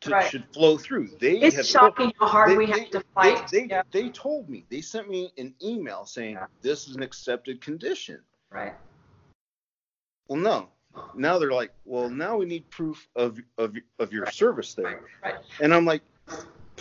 to, 0.01 0.09
Right. 0.11 0.29
should 0.31 0.45
flow 0.53 0.77
through. 0.77 1.09
They 1.19 1.39
It's 1.39 1.67
shocking 1.67 2.11
how 2.19 2.27
hard 2.27 2.51
they- 2.51 2.57
we 2.57 2.65
they- 2.65 2.79
have 2.79 2.89
to 2.91 3.03
fight. 3.13 3.47
They, 3.49 3.61
they, 3.61 3.65
yeah. 3.67 3.83
they 3.91 4.09
told 4.09 4.49
me. 4.49 4.65
They 4.69 4.81
sent 4.81 5.09
me 5.09 5.31
an 5.37 5.53
email 5.61 6.05
saying 6.05 6.35
Yeah. 6.35 6.47
this 6.61 6.87
is 6.87 6.95
an 6.95 7.03
accepted 7.03 7.61
condition. 7.61 8.19
Right. 8.49 8.73
Well, 10.27 10.39
no. 10.39 10.69
Now 11.13 11.39
they're 11.39 11.51
like, 11.51 11.71
well, 11.85 12.09
now 12.09 12.37
we 12.37 12.45
need 12.45 12.69
proof 12.69 13.07
of 13.15 13.39
of 13.57 13.75
of 13.99 14.11
your 14.11 14.25
service 14.31 14.73
there. 14.73 15.01
Right. 15.23 15.35
And 15.61 15.73
I'm 15.73 15.85
like, 15.85 16.01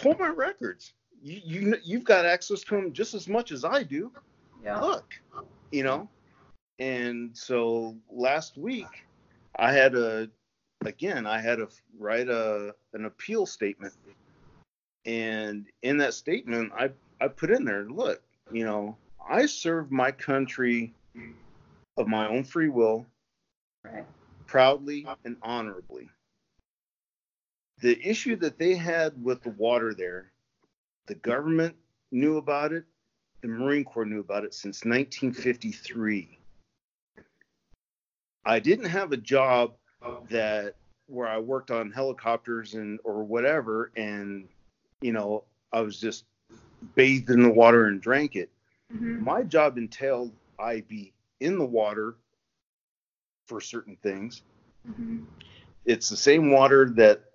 pull 0.01 0.17
my 0.19 0.29
records. 0.29 0.93
You 1.23 1.41
you 1.45 1.77
you've 1.85 2.05
got 2.05 2.25
access 2.25 2.63
to 2.63 2.77
them 2.77 2.93
just 2.93 3.15
as 3.15 3.29
much 3.29 3.53
as 3.53 3.65
I 3.65 3.83
do. 3.83 4.11
Yeah. 4.65 4.81
Look, 4.81 5.15
you 5.71 5.83
know. 5.83 6.09
And 6.79 7.37
so 7.37 7.97
last 8.11 8.57
week, 8.57 9.07
I 9.57 9.73
had 9.73 9.95
a 9.95 10.29
again 10.87 11.27
I 11.27 11.41
had 11.41 11.59
to 11.59 11.69
write 11.99 12.29
a 12.29 12.75
an 12.95 13.05
appeal 13.05 13.45
statement, 13.45 13.93
and 15.05 15.67
in 15.83 15.99
that 15.99 16.15
statement 16.15 16.73
I 16.77 16.91
I 17.21 17.29
put 17.29 17.51
in 17.51 17.65
there, 17.65 17.85
look, 17.85 18.23
you 18.51 18.65
know, 18.65 18.97
I 19.29 19.45
served 19.47 19.93
my 19.93 20.11
country 20.11 20.95
of 21.99 22.09
my 22.09 22.27
own 22.27 22.45
free 22.45 22.71
will 22.71 23.07
Right. 23.85 24.05
proudly 24.47 25.07
and 25.25 25.37
honorably. 25.43 26.09
The 27.81 27.99
issue 28.07 28.37
that 28.37 28.59
they 28.59 28.75
had 28.75 29.23
with 29.23 29.43
the 29.43 29.51
water 29.51 29.95
there, 29.95 30.33
the 31.07 31.15
government 31.15 31.77
knew 32.13 32.37
about 32.37 32.73
it, 32.73 32.85
the 33.41 33.49
Marine 33.49 33.85
Corps 33.85 34.05
knew 34.05 34.21
about 34.21 34.45
it 34.45 34.53
since 34.53 34.85
1953. 34.85 36.39
I 38.45 38.59
didn't 38.59 38.87
have 38.87 39.13
a 39.13 39.17
job 39.17 39.75
that 40.29 40.77
where 41.07 41.29
I 41.29 41.39
worked 41.39 41.71
on 41.71 41.91
helicopters 41.91 42.75
and 42.75 43.01
or 43.05 43.25
whatever 43.25 43.93
and 43.97 44.49
you 45.01 45.13
know, 45.13 45.45
I 45.73 45.81
was 45.81 45.99
just 45.99 46.25
bathed 46.95 47.31
in 47.31 47.43
the 47.43 47.51
water 47.51 47.87
and 47.87 48.01
drank 48.01 48.37
it. 48.37 48.51
Mhm. 48.93 49.21
My 49.21 49.43
job 49.43 49.79
entailed 49.79 50.35
I 50.59 50.83
be 50.83 51.13
in 51.41 51.59
the 51.59 51.65
water 51.65 52.17
for 53.47 53.61
certain 53.61 53.97
things. 53.97 54.43
Mhm. 54.87 55.27
It's 55.87 56.09
the 56.09 56.17
same 56.17 56.51
water 56.51 56.91
that 56.91 57.30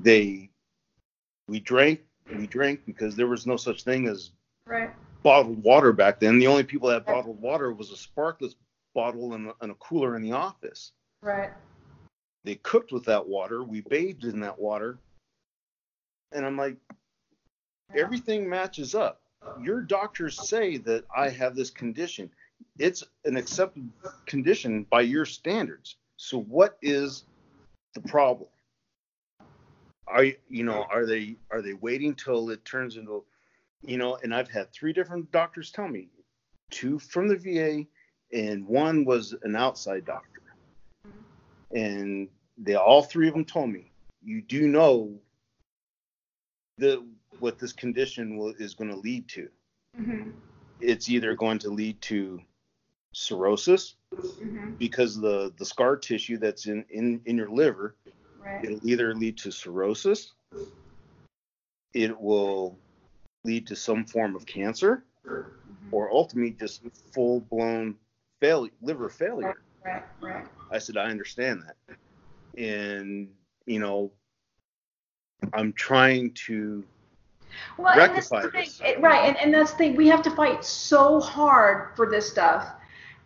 they 0.00 0.50
we 1.48 1.60
drank 1.60 2.00
we 2.36 2.46
drank 2.46 2.84
because 2.86 3.16
there 3.16 3.26
was 3.26 3.46
no 3.46 3.56
such 3.56 3.82
thing 3.82 4.08
as 4.08 4.30
Right. 4.66 4.90
bottled 5.22 5.62
water 5.62 5.92
back 5.92 6.18
then. 6.18 6.40
The 6.40 6.48
only 6.48 6.64
people 6.64 6.88
that 6.88 6.94
had 6.94 7.06
bottled 7.06 7.40
water 7.40 7.72
was 7.72 7.92
a 7.92 7.94
Sparkletts 7.94 8.56
bottle 8.94 9.34
and, 9.34 9.52
and 9.60 9.70
a 9.70 9.74
cooler 9.76 10.16
in 10.16 10.22
the 10.22 10.32
office. 10.32 10.92
Right. 11.22 11.50
They 12.42 12.56
cooked 12.56 12.90
with 12.90 13.04
that 13.04 13.26
water. 13.26 13.62
We 13.62 13.82
bathed 13.82 14.24
in 14.24 14.40
that 14.40 14.58
water. 14.58 14.98
And 16.32 16.44
I'm 16.44 16.56
like, 16.56 16.76
everything 17.94 18.48
matches 18.48 18.94
up. 18.94 19.20
Your 19.60 19.82
doctors 19.82 20.36
say 20.48 20.78
that 20.78 21.04
I 21.16 21.28
have 21.28 21.54
this 21.54 21.70
condition. 21.70 22.30
It's 22.78 23.04
an 23.24 23.36
accepted 23.36 23.88
condition 24.26 24.84
by 24.90 25.02
your 25.02 25.24
standards. 25.24 25.96
So 26.16 26.40
what 26.42 26.78
is 26.82 27.24
the 27.94 28.00
problem? 28.00 28.48
Are 30.08 30.24
you, 30.24 30.36
you 30.48 30.62
know, 30.64 30.86
are 30.90 31.04
they 31.06 31.36
are 31.50 31.62
they 31.62 31.74
waiting 31.74 32.14
till 32.14 32.50
it 32.50 32.64
turns 32.64 32.96
into, 32.96 33.24
you 33.82 33.98
know? 33.98 34.16
And 34.22 34.34
I've 34.34 34.48
had 34.50 34.72
three 34.72 34.92
different 34.92 35.30
doctors 35.32 35.70
tell 35.70 35.88
me, 35.88 36.08
two 36.70 36.98
from 36.98 37.28
the 37.28 37.36
VA, 37.36 37.86
and 38.32 38.66
one 38.66 39.04
was 39.04 39.34
an 39.42 39.56
outside 39.56 40.04
doctor, 40.04 40.42
and 41.72 42.28
they 42.58 42.74
all 42.74 43.02
three 43.02 43.28
of 43.28 43.34
them 43.34 43.44
told 43.44 43.70
me, 43.70 43.90
you 44.22 44.40
do 44.42 44.68
know 44.68 45.18
the 46.78 47.04
what 47.38 47.58
this 47.58 47.72
condition 47.72 48.36
will, 48.36 48.54
is 48.58 48.74
going 48.74 48.90
to 48.90 48.96
lead 48.96 49.28
to. 49.28 49.48
Mhm. 49.98 50.32
It's 50.80 51.08
either 51.08 51.34
going 51.34 51.58
to 51.60 51.70
lead 51.70 52.00
to 52.02 52.40
cirrhosis 53.12 53.96
Mhm. 54.12 54.78
because 54.78 55.18
the 55.18 55.52
the 55.56 55.64
scar 55.64 55.96
tissue 55.96 56.36
that's 56.36 56.66
in 56.66 56.84
in 56.90 57.22
in 57.24 57.36
your 57.36 57.50
liver 57.50 57.96
Right. 58.46 58.64
it'll 58.64 58.86
either 58.88 59.14
lead 59.14 59.36
to 59.38 59.50
cirrhosis 59.50 60.32
it 61.94 62.18
will 62.20 62.78
lead 63.44 63.66
to 63.68 63.76
some 63.76 64.04
form 64.04 64.36
of 64.36 64.46
cancer 64.46 65.04
Mhm. 65.26 65.92
or 65.92 66.10
ultimately 66.12 66.52
just 66.52 66.82
full 67.12 67.40
blown 67.40 67.98
failure 68.40 68.72
liver 68.82 69.08
failure 69.08 69.62
Right. 69.84 70.04
Right. 70.20 70.46
i 70.70 70.78
said 70.78 70.96
i 70.96 71.06
understand 71.06 71.62
that 71.62 71.96
and 72.60 73.34
you 73.66 73.78
know 73.80 74.12
i'm 75.52 75.72
trying 75.72 76.32
to 76.46 76.84
Well, 77.78 77.88
and 77.88 78.14
that's 78.14 78.28
the 78.28 78.36
rectify 78.36 78.50
thing, 78.58 78.70
this. 78.96 79.02
right? 79.02 79.28
And, 79.28 79.36
and 79.38 79.54
that's 79.54 79.72
the 79.72 79.78
thing. 79.78 79.96
We 79.96 80.08
have 80.08 80.22
to 80.22 80.30
fight 80.30 80.64
so 80.64 81.20
hard 81.20 81.94
for 81.96 82.10
this 82.10 82.28
stuff, 82.28 82.68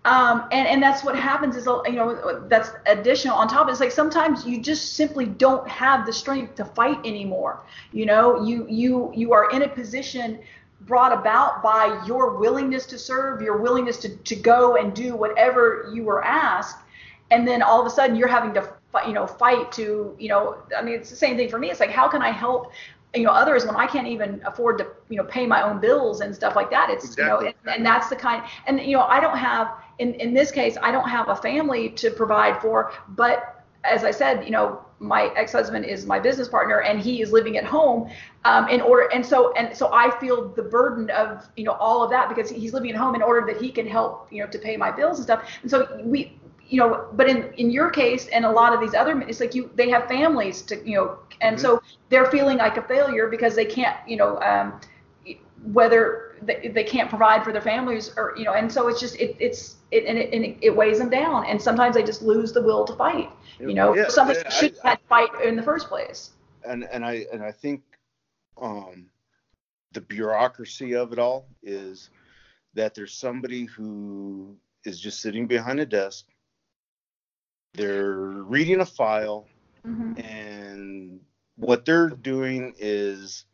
um, 0.04 0.48
and 0.50 0.66
and 0.66 0.82
that's 0.82 1.04
what 1.04 1.14
happens 1.14 1.56
is 1.56 1.66
you 1.66 1.92
know 1.92 2.44
that's 2.48 2.70
additional 2.86 3.36
on 3.36 3.48
top. 3.48 3.68
It's 3.68 3.80
like 3.80 3.92
sometimes 3.92 4.46
you 4.46 4.60
just 4.60 4.94
simply 4.94 5.26
don't 5.26 5.68
have 5.68 6.06
the 6.06 6.12
strength 6.12 6.54
to 6.56 6.64
fight 6.64 6.98
anymore. 7.04 7.60
You 7.92 8.06
know, 8.06 8.44
you 8.44 8.66
you 8.68 9.12
you 9.14 9.32
are 9.32 9.50
in 9.50 9.62
a 9.62 9.68
position 9.68 10.40
brought 10.82 11.12
about 11.12 11.62
by 11.62 12.02
your 12.06 12.38
willingness 12.38 12.86
to 12.86 12.98
serve, 12.98 13.42
your 13.42 13.58
willingness 13.58 13.98
to, 13.98 14.16
to 14.16 14.34
go 14.34 14.76
and 14.76 14.94
do 14.94 15.14
whatever 15.14 15.90
you 15.92 16.04
were 16.04 16.24
asked. 16.24 16.78
And 17.30 17.46
then 17.46 17.62
all 17.62 17.80
of 17.80 17.86
a 17.86 17.90
sudden 17.90 18.16
you're 18.16 18.28
having 18.28 18.54
to, 18.54 18.66
fight, 18.90 19.06
you 19.06 19.12
know, 19.12 19.26
fight 19.26 19.70
to, 19.72 20.16
you 20.18 20.28
know, 20.28 20.56
I 20.76 20.82
mean, 20.82 20.94
it's 20.94 21.10
the 21.10 21.16
same 21.16 21.36
thing 21.36 21.48
for 21.48 21.58
me. 21.58 21.70
It's 21.70 21.80
like, 21.80 21.90
how 21.90 22.08
can 22.08 22.22
I 22.22 22.30
help, 22.30 22.72
you 23.14 23.24
know, 23.24 23.30
others 23.30 23.66
when 23.66 23.76
I 23.76 23.86
can't 23.86 24.08
even 24.08 24.40
afford 24.44 24.78
to, 24.78 24.86
you 25.08 25.16
know, 25.16 25.24
pay 25.24 25.46
my 25.46 25.62
own 25.62 25.80
bills 25.80 26.22
and 26.22 26.34
stuff 26.34 26.56
like 26.56 26.70
that. 26.70 26.90
It's, 26.90 27.04
Exactly. 27.04 27.48
you 27.48 27.52
know, 27.52 27.58
and, 27.66 27.76
and 27.76 27.86
that's 27.86 28.08
the 28.08 28.16
kind, 28.16 28.42
and, 28.66 28.80
you 28.80 28.96
know, 28.96 29.02
I 29.02 29.20
don't 29.20 29.36
have, 29.36 29.68
in, 30.00 30.14
in 30.14 30.34
this 30.34 30.50
case, 30.50 30.76
I 30.82 30.90
don't 30.90 31.08
have 31.08 31.28
a 31.28 31.36
family 31.36 31.90
to 31.90 32.10
provide 32.10 32.60
for, 32.60 32.92
but 33.08 33.64
as 33.84 34.02
I 34.02 34.10
said, 34.10 34.44
you 34.44 34.50
know, 34.50 34.84
my 34.98 35.32
ex-husband 35.36 35.84
is 35.84 36.04
my 36.04 36.18
business 36.18 36.48
partner 36.48 36.80
and 36.82 37.00
he 37.00 37.22
is 37.22 37.32
living 37.32 37.56
at 37.56 37.64
home 37.64 38.10
um, 38.44 38.68
in 38.68 38.82
order 38.82 39.08
and 39.14 39.24
so 39.24 39.50
and 39.54 39.74
so 39.74 39.90
I 39.94 40.10
feel 40.20 40.50
the 40.50 40.62
burden 40.62 41.08
of 41.08 41.48
you 41.56 41.64
know 41.64 41.72
all 41.72 42.02
of 42.02 42.10
that 42.10 42.28
because 42.28 42.50
he's 42.50 42.74
living 42.74 42.90
at 42.90 42.96
home 42.96 43.14
in 43.14 43.22
order 43.22 43.46
that 43.50 43.62
he 43.62 43.72
can 43.72 43.86
help 43.86 44.30
you 44.30 44.42
know 44.42 44.50
to 44.50 44.58
pay 44.58 44.76
my 44.76 44.90
bills 44.90 45.16
and 45.16 45.24
stuff. 45.24 45.48
And 45.62 45.70
so 45.70 46.02
we 46.04 46.38
you 46.68 46.78
know 46.78 47.08
but 47.14 47.30
in 47.30 47.50
in 47.54 47.70
your 47.70 47.88
case 47.88 48.28
and 48.28 48.44
a 48.44 48.50
lot 48.50 48.74
of 48.74 48.80
these 48.80 48.92
other 48.92 49.18
it's 49.22 49.40
like 49.40 49.54
you 49.54 49.70
they 49.74 49.88
have 49.88 50.06
families 50.06 50.60
to 50.62 50.86
you 50.86 50.96
know 50.96 51.18
and 51.40 51.58
so 51.58 51.82
they're 52.10 52.30
feeling 52.30 52.58
like 52.58 52.76
a 52.76 52.82
failure 52.82 53.26
because 53.28 53.54
they 53.54 53.64
can't 53.64 53.96
you 54.06 54.18
know 54.18 54.38
um, 54.42 54.78
whether 55.72 56.29
they, 56.42 56.68
they 56.68 56.84
can't 56.84 57.08
provide 57.08 57.44
for 57.44 57.52
their 57.52 57.62
families 57.62 58.12
or 58.16 58.34
you 58.36 58.44
know 58.44 58.54
and 58.54 58.70
so 58.72 58.88
it's 58.88 59.00
just 59.00 59.16
it, 59.16 59.36
it's 59.38 59.76
it 59.90 60.04
and, 60.06 60.18
it 60.18 60.32
and 60.32 60.56
it, 60.62 60.74
weighs 60.74 60.98
them 60.98 61.10
down. 61.10 61.46
And 61.46 61.60
sometimes 61.60 61.96
they 61.96 62.02
just 62.02 62.22
lose 62.22 62.52
the 62.52 62.62
will 62.62 62.84
to 62.84 62.94
fight 62.94 63.30
you 63.60 63.74
know? 63.74 63.94
Yeah, 63.94 64.08
something 64.08 64.36
yeah, 64.36 64.50
should 64.50 64.76
have 64.82 64.98
fight 65.08 65.28
in 65.44 65.56
the 65.56 65.62
first 65.62 65.88
place. 65.88 66.30
And 66.64 66.84
and 66.84 67.04
I 67.04 67.26
and 67.32 67.42
I 67.42 67.52
think 67.52 67.82
um, 68.60 69.06
the 69.92 70.00
bureaucracy 70.00 70.94
of 70.94 71.12
it 71.12 71.18
all 71.18 71.46
is 71.62 72.10
that 72.74 72.94
there's 72.94 73.14
somebody 73.14 73.64
who 73.64 74.56
is 74.84 75.00
just 75.00 75.20
sitting 75.20 75.46
behind 75.46 75.80
a 75.80 75.86
desk. 75.86 76.26
They're 77.74 78.12
reading 78.12 78.80
a 78.80 78.86
file, 78.86 79.46
hmm 79.84 80.12
and 80.16 81.20
what 81.56 81.84
they're 81.84 82.08
doing 82.08 82.74
is 82.78 83.44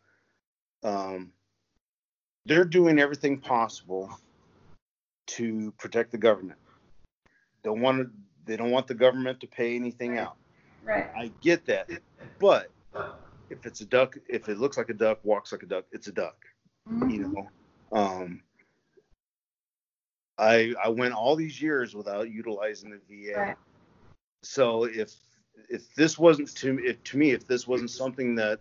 um, 0.85 1.33
they're 2.47 2.65
doing 2.65 2.99
everything 2.99 3.39
possible 3.39 4.11
to 5.27 5.73
protect 5.73 6.13
the 6.13 6.19
government. 6.19 6.59
Don't 7.63 7.81
want 7.81 7.99
to. 7.99 8.11
They 8.45 8.57
don't 8.57 8.71
want 8.71 8.87
the 8.87 8.95
government 8.95 9.41
to 9.41 9.49
pay 9.49 9.75
anything 9.75 10.19
out. 10.19 10.37
right 10.85 11.11
I 11.17 11.33
get 11.41 11.67
that, 11.67 11.91
but 12.39 12.71
if 13.51 13.67
it's 13.67 13.81
a 13.81 13.85
duck, 13.85 14.17
if 14.29 14.49
it 14.49 14.59
looks 14.59 14.77
like 14.77 14.89
a 14.89 14.95
duck, 14.95 15.19
walks 15.25 15.51
like 15.51 15.65
a 15.65 15.67
duck, 15.67 15.85
it's 15.91 16.07
a 16.07 16.13
duck. 16.13 16.37
You 17.09 17.49
know, 17.91 17.99
um, 17.99 18.41
I 20.39 20.75
I 20.83 20.89
went 20.91 21.15
all 21.15 21.35
these 21.35 21.61
years 21.61 21.95
without 21.95 22.31
utilizing 22.31 22.91
the 22.91 23.33
VA. 23.33 23.39
Right. 23.39 23.57
So 24.43 24.85
if 24.85 25.13
if 25.69 25.93
this 25.97 26.17
wasn't 26.17 26.55
to 26.59 26.79
if, 26.85 27.03
to 27.05 27.19
me, 27.19 27.33
if 27.33 27.49
this 27.49 27.67
wasn't 27.67 27.91
something 27.91 28.37
that 28.37 28.61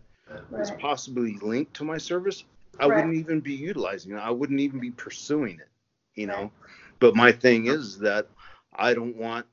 was 0.50 0.72
possibly 0.80 1.38
linked 1.44 1.76
to 1.76 1.84
my 1.84 2.00
service, 2.00 2.46
I 2.80 2.88
Right. 2.88 2.95
wouldn't 2.97 3.15
even 3.15 3.39
be 3.39 3.53
utilizing 3.53 4.11
it. 4.13 4.17
I 4.17 4.32
wouldn't 4.32 4.59
even 4.59 4.80
be 4.80 4.91
pursuing 4.91 5.59
it. 5.59 5.69
You 6.15 6.28
know, 6.28 6.41
Right. 6.41 6.51
but 6.99 7.15
my 7.15 7.32
thing 7.32 7.67
is 7.67 7.97
that 7.99 8.28
I 8.73 8.93
don't 8.93 9.15
want 9.15 9.45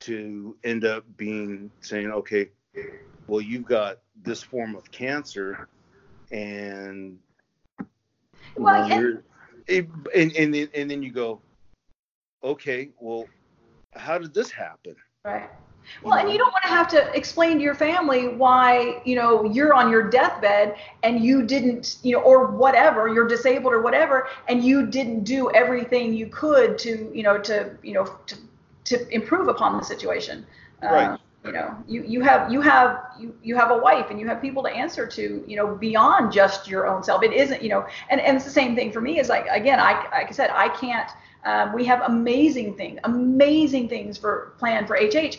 to 0.00 0.56
end 0.64 0.84
up 0.84 1.04
being 1.16 1.70
saying, 1.80 2.10
okay, 2.10 2.50
well, 3.26 3.40
you've 3.40 3.64
got 3.66 4.00
this 4.22 4.42
form 4.42 4.74
of 4.76 4.90
cancer, 4.90 5.68
and 6.30 7.18
Well, 8.56 8.90
and- 8.90 9.22
it- 9.66 9.88
and 10.14 10.32
and 10.36 10.54
then, 10.54 10.68
and 10.74 10.90
then 10.90 11.02
you 11.02 11.10
go, 11.12 11.40
okay, 12.42 12.90
well, 12.98 13.26
how 13.94 14.18
did 14.18 14.34
this 14.34 14.50
happen? 14.50 14.96
right 15.24 15.50
well 16.02 16.18
and 16.18 16.30
you 16.30 16.38
don't 16.38 16.52
want 16.52 16.62
to 16.62 16.68
have 16.68 16.88
to 16.88 17.12
explain 17.14 17.56
to 17.56 17.62
your 17.62 17.74
family 17.74 18.28
why 18.28 19.00
you 19.04 19.14
know 19.14 19.44
you're 19.44 19.74
on 19.74 19.90
your 19.90 20.08
deathbed 20.08 20.76
and 21.02 21.22
you 21.22 21.42
didn't 21.42 21.96
you 22.02 22.12
know 22.12 22.20
or 22.22 22.46
whatever 22.46 23.08
you're 23.08 23.26
disabled 23.28 23.72
or 23.72 23.80
whatever 23.82 24.26
and 24.48 24.64
you 24.64 24.86
didn't 24.86 25.24
do 25.24 25.50
everything 25.52 26.12
you 26.14 26.26
could 26.26 26.78
to 26.78 27.10
you 27.14 27.22
know 27.22 27.38
to 27.38 27.70
you 27.82 27.92
know 27.94 28.04
to 28.26 28.36
to 28.84 29.08
improve 29.14 29.48
upon 29.48 29.76
the 29.78 29.84
situation. 29.84 30.46
Uh, 30.82 30.86
Right. 30.90 31.18
you 31.44 31.52
know 31.52 31.76
you 31.86 32.02
you 32.06 32.20
have 32.22 32.50
you 32.52 32.60
have 32.60 33.00
you 33.18 33.34
you 33.42 33.54
have 33.56 33.70
a 33.70 33.76
wife 33.76 34.10
and 34.10 34.18
you 34.20 34.26
have 34.26 34.40
people 34.40 34.62
to 34.62 34.70
answer 34.70 35.06
to 35.06 35.44
you 35.46 35.56
know 35.56 35.74
beyond 35.74 36.32
just 36.32 36.68
your 36.68 36.86
own 36.86 37.02
self. 37.02 37.22
It 37.22 37.32
isn't 37.32 37.62
you 37.62 37.68
know 37.68 37.86
and 38.10 38.20
and 38.20 38.36
it's 38.36 38.44
the 38.44 38.50
same 38.50 38.74
thing 38.74 38.92
for 38.92 39.00
me 39.00 39.18
is 39.18 39.28
like 39.28 39.46
again 39.50 39.78
i 39.78 39.92
like 40.10 40.28
i 40.28 40.32
said 40.32 40.50
i 40.54 40.68
can't 40.68 41.10
um, 41.44 41.72
we 41.74 41.84
have 41.84 42.00
amazing 42.02 42.74
things 42.76 42.98
amazing 43.04 43.88
things 43.88 44.16
for 44.16 44.52
planned 44.58 44.86
for 44.86 44.96
hh 44.96 45.36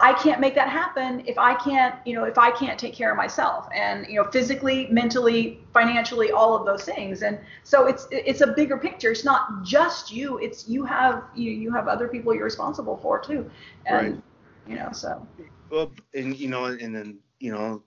i 0.00 0.12
can't 0.12 0.40
make 0.40 0.54
that 0.54 0.68
happen 0.68 1.22
if 1.26 1.38
i 1.38 1.54
can't 1.54 1.94
you 2.04 2.14
know 2.14 2.24
if 2.24 2.38
i 2.38 2.50
can't 2.50 2.78
take 2.78 2.94
care 2.94 3.10
of 3.10 3.16
myself 3.16 3.68
and 3.74 4.06
you 4.08 4.14
know 4.14 4.30
physically 4.30 4.86
mentally 4.90 5.60
financially 5.78 6.32
all 6.32 6.56
of 6.56 6.66
those 6.66 6.84
things. 6.84 7.22
And 7.22 7.38
so 7.62 7.86
it's 7.86 8.08
it's 8.10 8.40
a 8.40 8.48
bigger 8.48 8.76
picture. 8.76 9.10
It's 9.10 9.24
not 9.24 9.64
just 9.64 10.12
you. 10.12 10.38
It's 10.38 10.68
you 10.68 10.84
have 10.84 11.24
you 11.34 11.50
you 11.50 11.72
have 11.72 11.88
other 11.88 12.08
people 12.08 12.34
you're 12.34 12.44
responsible 12.44 12.96
for 12.96 13.20
too. 13.20 13.50
And 13.86 14.14
Right. 14.14 14.22
you 14.66 14.76
know 14.76 14.90
so. 14.92 15.26
Well, 15.70 15.92
and 16.14 16.36
you 16.36 16.48
know, 16.48 16.64
and 16.64 16.94
then 16.94 17.18
you 17.38 17.52
know, 17.52 17.82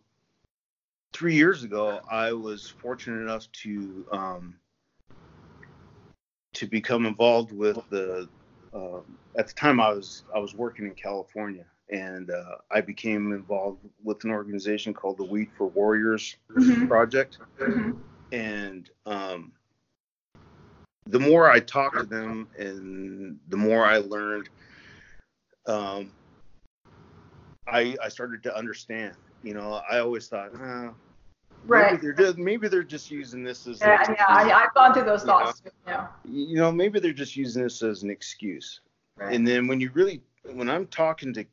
three 1.13 1.35
years 1.35 1.63
ago, 1.63 1.99
I 2.09 2.31
was 2.31 2.73
fortunate 2.81 3.21
enough 3.21 3.51
to 3.63 4.05
um, 4.11 4.55
to 6.53 6.65
become 6.67 7.05
involved 7.05 7.51
with 7.51 7.77
the. 7.89 8.29
Uh, 8.73 9.01
at 9.37 9.47
the 9.47 9.53
time, 9.53 9.81
I 9.81 9.89
was 9.89 10.23
I 10.33 10.39
was 10.39 10.55
working 10.55 10.85
in 10.85 10.95
California, 10.95 11.65
and 11.91 12.31
uh, 12.31 12.55
I 12.71 12.81
became 12.81 13.33
involved 13.33 13.85
with 14.03 14.23
an 14.23 14.31
organization 14.31 14.93
called 14.93 15.17
the 15.17 15.25
Weed 15.25 15.49
for 15.57 15.67
Warriors 15.67 16.37
Mhm. 16.49 16.87
Project, 16.87 17.37
Mhm. 17.59 17.99
and 18.31 18.89
um, 19.05 19.51
the 21.07 21.19
more 21.19 21.49
I 21.49 21.59
talked 21.59 21.99
to 21.99 22.05
them, 22.05 22.47
and 22.57 23.39
the 23.49 23.57
more 23.57 23.85
I 23.85 23.97
learned, 23.97 24.49
um, 25.67 26.11
I 27.67 27.95
I 28.01 28.09
started 28.09 28.41
to 28.43 28.55
understand. 28.55 29.15
You 29.43 29.53
know, 29.53 29.81
I 29.89 29.99
always 29.99 30.27
thought, 30.27 30.53
uh, 30.55 30.91
right 31.65 31.91
maybe 31.93 32.01
they're 32.01 32.13
just 32.13 32.37
maybe 32.37 32.67
they're 32.67 32.83
just 32.83 33.11
using 33.11 33.43
this 33.43 33.67
as 33.67 33.81
yeah, 33.81 34.03
yeah 34.17 34.25
I, 34.27 34.63
i've 34.63 34.73
gone 34.73 34.93
through 34.93 35.03
those 35.03 35.21
You 35.21 35.27
know? 35.27 35.33
thoughts 35.39 35.59
too, 35.59 35.69
yeah 35.85 36.07
you 36.25 36.55
know 36.55 36.71
maybe 36.71 36.99
they're 36.99 37.13
just 37.13 37.35
using 37.35 37.61
this 37.61 37.83
as 37.83 38.01
an 38.03 38.09
excuse. 38.09 38.81
right 39.17 39.33
And 39.33 39.47
then 39.47 39.67
when 39.67 39.79
you 39.79 39.91
really 39.93 40.21
when 40.53 40.69
I'm 40.69 40.87
talking 40.87 41.33
to 41.33 41.45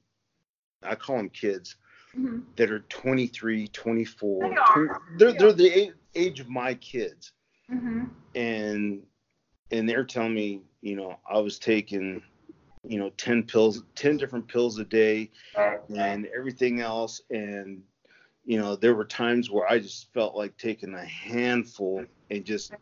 I 0.83 0.95
call 0.95 1.16
them 1.16 1.31
kids 1.31 1.76
Mhm. 2.14 2.45
that 2.57 2.70
are 2.70 2.81
23, 2.81 3.68
24, 3.68 4.49
They 4.51 4.57
are. 4.57 4.87
20 4.87 5.18
they're 5.18 5.33
They 5.33 5.39
they're 5.39 5.53
the 5.53 5.95
age 6.14 6.41
of 6.41 6.49
my 6.49 6.74
kids. 6.74 7.33
Mhm. 7.70 8.11
and 8.35 9.07
and 9.70 9.89
they're 9.89 10.05
telling 10.05 10.33
me, 10.35 10.62
you 10.81 10.97
know, 10.97 11.18
I 11.29 11.39
was 11.41 11.59
taking, 11.59 12.22
you 12.85 12.99
know, 12.99 13.11
ten 13.11 13.43
pills, 13.43 13.83
ten 13.95 14.16
different 14.16 14.49
pills 14.49 14.79
a 14.79 14.85
day, 14.85 15.31
and 15.91 16.26
everything 16.26 16.81
else, 16.81 17.20
and 17.31 17.83
you 18.45 18.59
know, 18.59 18.76
there 18.76 18.95
were 18.95 19.05
times 19.05 19.51
where 19.51 19.68
I 19.70 19.79
just 19.79 20.11
felt 20.14 20.35
like 20.35 20.57
taking 20.57 20.95
a 20.95 21.05
handful 21.05 22.07
and 22.31 22.45
just 22.47 22.72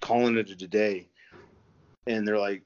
calling 0.00 0.36
it 0.36 0.50
a 0.50 0.66
day, 0.66 1.08
and 2.08 2.26
they're 2.26 2.38
like, 2.38 2.62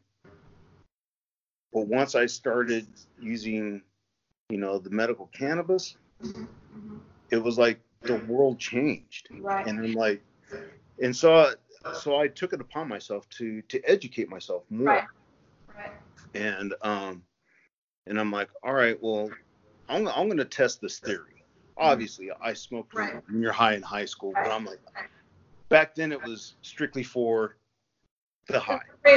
but 1.72 1.86
once 1.86 2.14
I 2.14 2.24
started 2.26 2.86
using, 3.18 3.82
you 4.50 4.58
know, 4.58 4.78
the 4.78 4.90
medical 4.90 5.26
cannabis, 5.32 5.96
it 7.30 7.36
was 7.42 7.58
like 7.58 7.80
the 8.02 8.16
world 8.16 8.58
changed 8.58 9.28
right 9.40 9.66
and 9.66 9.78
I'm 9.84 9.92
like, 9.92 10.22
and 11.02 11.14
so 11.14 11.52
so 11.94 12.18
I 12.18 12.28
took 12.28 12.52
it 12.52 12.60
upon 12.60 12.88
myself 12.88 13.28
to 13.30 13.62
to 13.62 13.80
educate 13.84 14.28
myself 14.28 14.64
more, 14.70 14.86
Right. 14.86 15.04
right 15.76 15.92
and 16.34 16.74
um, 16.82 17.22
and 18.06 18.18
I'm 18.18 18.30
like, 18.32 18.48
all 18.62 18.74
right, 18.74 19.00
well, 19.02 19.30
I'm 19.88 20.08
I'm 20.08 20.28
gonna 20.28 20.44
test 20.44 20.80
this 20.80 20.98
theory. 20.98 21.44
Obviously, 21.76 22.30
I 22.42 22.52
smoked 22.52 22.92
when- 22.94 23.04
Right. 23.08 23.22
when 23.28 23.40
you're 23.40 23.52
high 23.52 23.74
in 23.74 23.82
high 23.82 24.04
school, 24.04 24.32
but 24.34 24.50
I'm 24.50 24.64
like, 24.66 24.80
back 25.70 25.94
then 25.94 26.12
it 26.12 26.22
was 26.22 26.56
strictly 26.62 27.02
for 27.02 27.56
the 28.48 28.60
high. 28.60 28.80
You- 29.06 29.12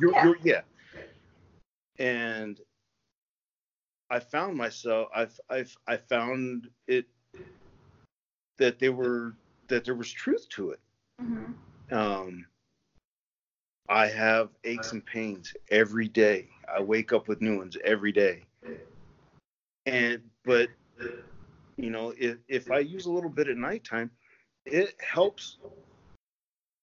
you're- 0.00 0.12
yeah. 0.12 0.24
you're- 0.24 0.38
yeah. 0.42 0.60
And 1.98 2.60
I 4.14 4.20
found 4.20 4.56
myself, 4.56 5.08
I've, 5.12 5.40
I've, 5.50 5.76
I 5.88 5.96
found 5.96 6.68
it 6.86 7.06
that 8.58 8.78
they 8.78 8.90
were, 8.90 9.34
that 9.68 9.84
there 9.84 9.96
was 9.96 10.10
truth 10.12 10.48
to 10.50 10.70
it. 10.70 10.80
Mhm. 11.20 11.54
Um, 11.90 12.46
I 13.88 14.06
have 14.06 14.50
aches 14.64 14.92
and 14.92 15.04
pains 15.04 15.52
every 15.70 16.08
day. 16.08 16.48
I 16.72 16.80
wake 16.80 17.12
up 17.12 17.26
with 17.28 17.40
new 17.42 17.58
ones 17.58 17.76
every 17.84 18.12
day. 18.12 18.44
And, 19.86 20.22
but, 20.44 20.68
you 21.76 21.90
know, 21.90 22.14
if, 22.16 22.38
if 22.48 22.70
I 22.70 22.78
use 22.78 23.06
a 23.06 23.12
little 23.12 23.30
bit 23.30 23.48
at 23.48 23.56
nighttime, 23.56 24.12
it 24.64 24.94
helps 25.00 25.58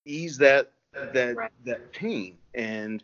ease 0.06 0.38
that 0.40 0.74
that 1.14 1.36
Right. 1.38 1.52
that 1.66 1.92
pain 1.94 2.40
and 2.54 3.04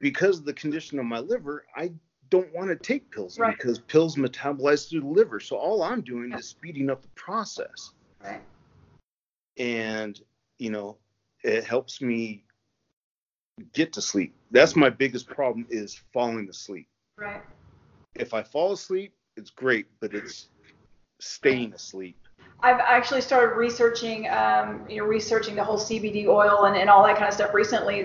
because 0.00 0.38
of 0.38 0.44
the 0.44 0.52
condition 0.52 0.98
of 0.98 1.06
my 1.06 1.18
liver 1.18 1.64
i 1.76 1.90
don't 2.30 2.52
want 2.54 2.68
to 2.68 2.76
take 2.76 3.10
pills 3.10 3.38
Right. 3.38 3.56
because 3.56 3.78
pills 3.78 4.16
metabolize 4.16 4.88
through 4.88 5.00
the 5.00 5.06
liver 5.06 5.40
so 5.40 5.56
all 5.56 5.82
i'm 5.82 6.00
doing 6.00 6.32
is 6.32 6.48
speeding 6.48 6.90
up 6.90 7.02
the 7.02 7.08
process 7.14 7.92
Right. 8.24 8.42
and 9.56 10.20
you 10.58 10.70
know 10.70 10.98
it 11.42 11.64
helps 11.64 12.00
me 12.00 12.44
get 13.72 13.92
to 13.94 14.02
sleep 14.02 14.34
that's 14.50 14.76
my 14.76 14.90
biggest 14.90 15.26
problem 15.28 15.66
is 15.70 16.00
falling 16.12 16.48
asleep 16.48 16.88
Right. 17.16 17.42
if 18.14 18.34
i 18.34 18.42
fall 18.42 18.72
asleep 18.72 19.14
it's 19.36 19.50
great 19.50 19.86
but 20.00 20.14
it's 20.14 20.48
staying 21.20 21.72
asleep 21.72 22.16
I've 22.60 22.80
actually 22.80 23.20
started 23.20 23.54
researching, 23.54 24.28
um, 24.30 24.84
you 24.88 24.96
know, 24.96 25.04
researching 25.04 25.54
the 25.54 25.62
whole 25.62 25.78
CBD 25.78 26.26
oil 26.26 26.64
and, 26.64 26.76
and 26.76 26.90
all 26.90 27.06
that 27.06 27.14
kind 27.14 27.28
of 27.28 27.34
stuff 27.34 27.54
recently 27.54 28.02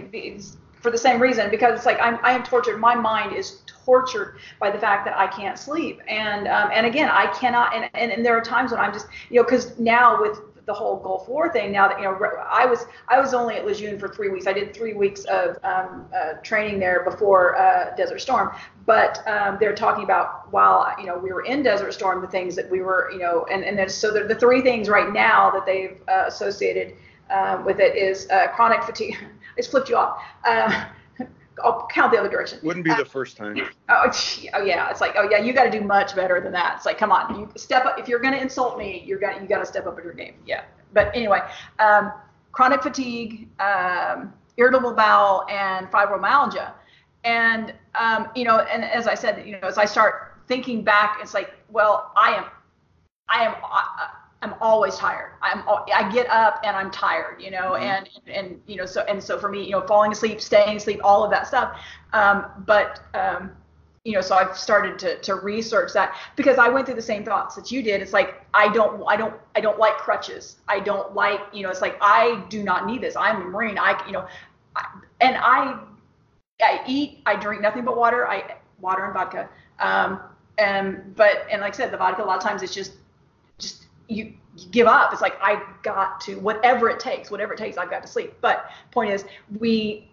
for 0.83 0.91
the 0.91 0.97
same 0.97 1.19
reason 1.21 1.49
because 1.49 1.77
it's 1.77 1.85
like 1.85 1.99
I'm, 2.01 2.19
I 2.23 2.33
am 2.33 2.43
tortured. 2.43 2.77
My 2.77 2.93
mind 2.93 3.33
is 3.35 3.61
tortured 3.65 4.37
by 4.59 4.69
the 4.69 4.77
fact 4.77 5.05
that 5.05 5.17
I 5.17 5.27
can't 5.27 5.57
sleep. 5.57 6.01
And 6.07 6.47
um, 6.47 6.69
and 6.73 6.85
again, 6.85 7.09
I 7.09 7.27
cannot. 7.27 7.73
And, 7.73 7.89
and, 7.93 8.11
and 8.11 8.23
there 8.23 8.37
are 8.37 8.41
times 8.41 8.71
when 8.71 8.81
I'm 8.81 8.91
just, 8.91 9.07
you 9.29 9.37
know, 9.37 9.43
because 9.43 9.79
now 9.79 10.21
with 10.21 10.41
the 10.65 10.73
whole 10.73 10.97
Gulf 10.97 11.27
War 11.27 11.51
thing, 11.51 11.71
now 11.71 11.87
that 11.87 11.97
you 11.99 12.03
know, 12.03 12.17
I 12.49 12.65
was 12.65 12.85
I 13.07 13.19
was 13.19 13.33
only 13.33 13.55
at 13.55 13.65
Lejeune 13.65 13.97
for 13.97 14.09
three 14.09 14.27
weeks. 14.29 14.45
I 14.45 14.51
did 14.51 14.73
three 14.73 14.93
weeks 14.93 15.23
of 15.25 15.57
um, 15.63 16.05
uh, 16.13 16.33
training 16.43 16.79
there 16.79 17.09
before 17.09 17.57
uh, 17.57 17.95
Desert 17.95 18.19
Storm. 18.19 18.53
But 18.85 19.25
um, 19.25 19.57
they're 19.61 19.75
talking 19.75 20.03
about 20.03 20.51
while 20.51 20.93
you 20.99 21.05
know 21.05 21.17
we 21.17 21.31
were 21.31 21.45
in 21.45 21.63
Desert 21.63 21.93
Storm, 21.93 22.21
the 22.21 22.27
things 22.27 22.57
that 22.57 22.69
we 22.69 22.81
were, 22.81 23.09
you 23.13 23.19
know, 23.19 23.45
and 23.49 23.63
and 23.63 23.77
then 23.77 23.87
so 23.87 24.11
the, 24.11 24.25
the 24.25 24.35
three 24.35 24.61
things 24.61 24.89
right 24.89 25.13
now 25.13 25.49
that 25.51 25.65
they've 25.65 25.97
uh, 26.09 26.25
associated 26.27 26.93
um, 27.29 27.63
with 27.63 27.79
it 27.79 27.95
is 27.95 28.29
uh, 28.29 28.47
chronic 28.49 28.83
fatigue. 28.83 29.17
It's 29.57 29.67
flipped 29.67 29.89
you 29.89 29.97
off. 29.97 30.21
Uh, 30.45 30.85
I'll 31.63 31.87
count 31.87 32.11
the 32.11 32.17
other 32.17 32.29
direction. 32.29 32.59
wouldn't 32.63 32.85
be 32.85 32.93
the 32.93 33.05
first 33.05 33.37
time 33.37 33.57
Oh, 33.89 34.11
oh 34.53 34.63
yeah, 34.63 34.89
it's 34.89 35.01
like 35.01 35.13
oh 35.17 35.27
yeah, 35.29 35.37
you 35.37 35.53
got 35.53 35.65
to 35.65 35.71
do 35.71 35.81
much 35.81 36.15
better 36.15 36.41
than 36.41 36.51
that. 36.53 36.75
It's 36.77 36.85
like 36.85 36.97
come 36.97 37.11
on, 37.11 37.39
you 37.39 37.49
step 37.55 37.85
up. 37.85 37.99
If 37.99 38.07
you're 38.07 38.19
gonna 38.19 38.37
insult 38.37 38.77
me, 38.77 39.03
you're 39.05 39.19
gonna 39.19 39.41
you 39.41 39.47
got 39.47 39.59
to 39.59 39.65
step 39.65 39.85
up 39.85 39.97
in 39.97 40.03
your 40.03 40.13
game. 40.13 40.35
Yeah. 40.45 40.63
But 40.93 41.15
anyway, 41.15 41.39
um, 41.79 42.11
chronic 42.51 42.83
fatigue, 42.83 43.49
um, 43.59 44.33
irritable 44.57 44.93
bowel, 44.93 45.45
and 45.49 45.87
fibromyalgia, 45.91 46.71
and 47.23 47.73
um, 47.95 48.29
you 48.35 48.45
know, 48.45 48.59
and 48.59 48.83
as 48.83 49.07
I 49.07 49.15
said, 49.15 49.45
you 49.45 49.53
know, 49.53 49.67
as 49.67 49.77
I 49.77 49.85
start 49.85 50.33
thinking 50.47 50.83
back, 50.83 51.19
it's 51.21 51.33
like 51.33 51.53
well, 51.69 52.11
I 52.15 52.33
am, 52.35 52.45
I 53.29 53.45
am. 53.45 53.55
I, 53.63 54.09
I'm 54.43 54.55
always 54.59 54.95
tired. 54.97 55.31
I'm 55.41 55.63
I 55.67 56.11
get 56.11 56.29
up 56.29 56.59
and 56.65 56.75
I'm 56.75 56.91
tired, 56.91 57.41
you 57.41 57.49
know, 57.49 57.71
Mhm. 57.71 57.81
and 57.81 58.09
and 58.27 58.61
you 58.67 58.75
know 58.75 58.85
so 58.85 59.01
and 59.03 59.23
so 59.23 59.39
for 59.39 59.47
me, 59.49 59.63
you 59.63 59.71
know, 59.71 59.81
falling 59.81 60.11
asleep, 60.11 60.41
staying 60.41 60.77
asleep, 60.77 60.99
all 61.03 61.23
of 61.23 61.31
that 61.31 61.47
stuff. 61.47 61.79
Um, 62.11 62.45
but 62.65 62.99
um, 63.13 63.51
you 64.03 64.11
know, 64.13 64.21
so 64.21 64.35
I've 64.35 64.57
started 64.57 64.99
to 64.99 65.17
to 65.21 65.35
research 65.35 65.93
that 65.93 66.15
because 66.35 66.57
I 66.57 66.67
went 66.67 66.85
through 66.85 66.95
the 66.95 67.01
same 67.01 67.23
thoughts 67.23 67.55
that 67.55 67.71
you 67.71 67.81
did. 67.81 68.01
It's 68.01 68.11
like 68.13 68.43
I 68.53 68.67
don't 68.67 69.01
I 69.07 69.15
don't 69.15 69.33
I 69.55 69.61
don't 69.61 69.79
like 69.79 69.97
crutches. 69.97 70.57
I 70.67 70.81
don't 70.81 71.15
like 71.15 71.39
you 71.53 71.63
know. 71.63 71.69
It's 71.69 71.81
like 71.81 71.97
I 72.01 72.43
do 72.49 72.63
not 72.63 72.85
need 72.85 73.01
this. 73.01 73.15
I'm 73.15 73.41
a 73.41 73.45
marine. 73.45 73.79
I 73.79 74.01
you 74.05 74.11
know, 74.11 74.27
I, 74.75 74.85
and 75.21 75.37
I 75.37 75.79
I 76.61 76.81
eat. 76.87 77.19
I 77.25 77.35
drink 77.35 77.61
nothing 77.61 77.85
but 77.85 77.97
water. 77.97 78.27
I 78.27 78.55
water 78.79 79.05
and 79.05 79.13
vodka. 79.13 79.49
Um, 79.79 80.19
and 80.57 81.15
but 81.15 81.45
and 81.51 81.61
like 81.61 81.73
I 81.73 81.77
said, 81.77 81.91
the 81.91 81.97
vodka 81.97 82.23
a 82.23 82.25
lot 82.25 82.37
of 82.37 82.43
times 82.43 82.61
it's 82.61 82.73
just 82.75 82.93
you, 84.07 84.33
give 84.71 84.87
up. 84.87 85.11
It's 85.13 85.21
like 85.21 85.37
I 85.41 85.63
got 85.81 86.21
to 86.21 86.35
whatever 86.35 86.89
it 86.89 86.99
takes, 86.99 87.31
whatever 87.31 87.53
it 87.53 87.57
takes, 87.57 87.77
I've 87.77 87.89
got 87.89 88.01
to 88.01 88.07
sleep. 88.07 88.33
But 88.41 88.69
point 88.91 89.11
is, 89.11 89.25
we 89.59 90.09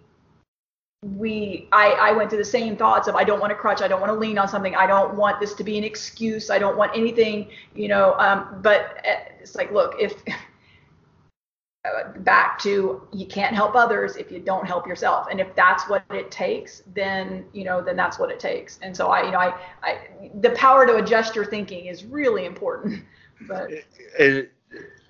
we 1.03 1.67
I, 1.73 1.93
I 1.93 2.13
went 2.13 2.29
through 2.29 2.41
the 2.41 2.45
same 2.45 2.77
thoughts 2.77 3.09
of 3.09 3.15
I 3.15 3.25
don't 3.25 3.41
want 3.41 3.51
to 3.51 3.57
crutch, 3.57 3.81
I 3.81 3.89
don't 3.89 4.01
want 4.01 4.13
to 4.13 4.19
lean 4.19 4.39
on 4.39 4.49
something, 4.49 4.75
I 4.75 4.87
don't 4.87 5.15
want 5.15 5.41
this 5.41 5.55
to 5.55 5.65
be 5.65 5.79
an 5.79 5.85
excuse, 5.85 6.51
I 6.51 6.59
don't 6.59 6.77
want 6.77 6.93
anything, 6.95 7.49
you 7.75 7.89
know. 7.89 8.15
Um, 8.19 8.61
but 8.63 8.99
uh, 9.07 9.31
it's 9.41 9.55
like, 9.55 9.73
look, 9.73 9.95
if 9.99 10.23
uh, 11.87 12.13
back 12.19 12.59
to 12.59 13.09
you 13.13 13.27
can't 13.27 13.55
help 13.55 13.75
others 13.75 14.17
if 14.17 14.31
you 14.31 14.39
don't 14.39 14.67
help 14.67 14.87
yourself 14.87 15.29
and 15.31 15.41
if 15.41 15.55
that's 15.55 15.89
what 15.89 16.05
it 16.11 16.31
takes 16.31 16.83
then 16.93 17.43
you 17.55 17.65
know 17.65 17.81
then 17.81 17.97
that's 17.97 18.19
what 18.19 18.31
it 18.31 18.39
takes 18.39 18.79
and 18.83 18.95
so 18.95 19.09
i 19.09 19.25
you 19.25 19.31
know 19.31 19.39
i, 19.39 19.59
I 19.83 20.31
the 20.43 20.51
power 20.51 20.85
to 20.87 20.97
adjust 20.97 21.35
your 21.35 21.47
thinking 21.47 21.87
is 21.87 22.05
really 22.05 22.45
important 22.45 23.03
but 23.47 23.71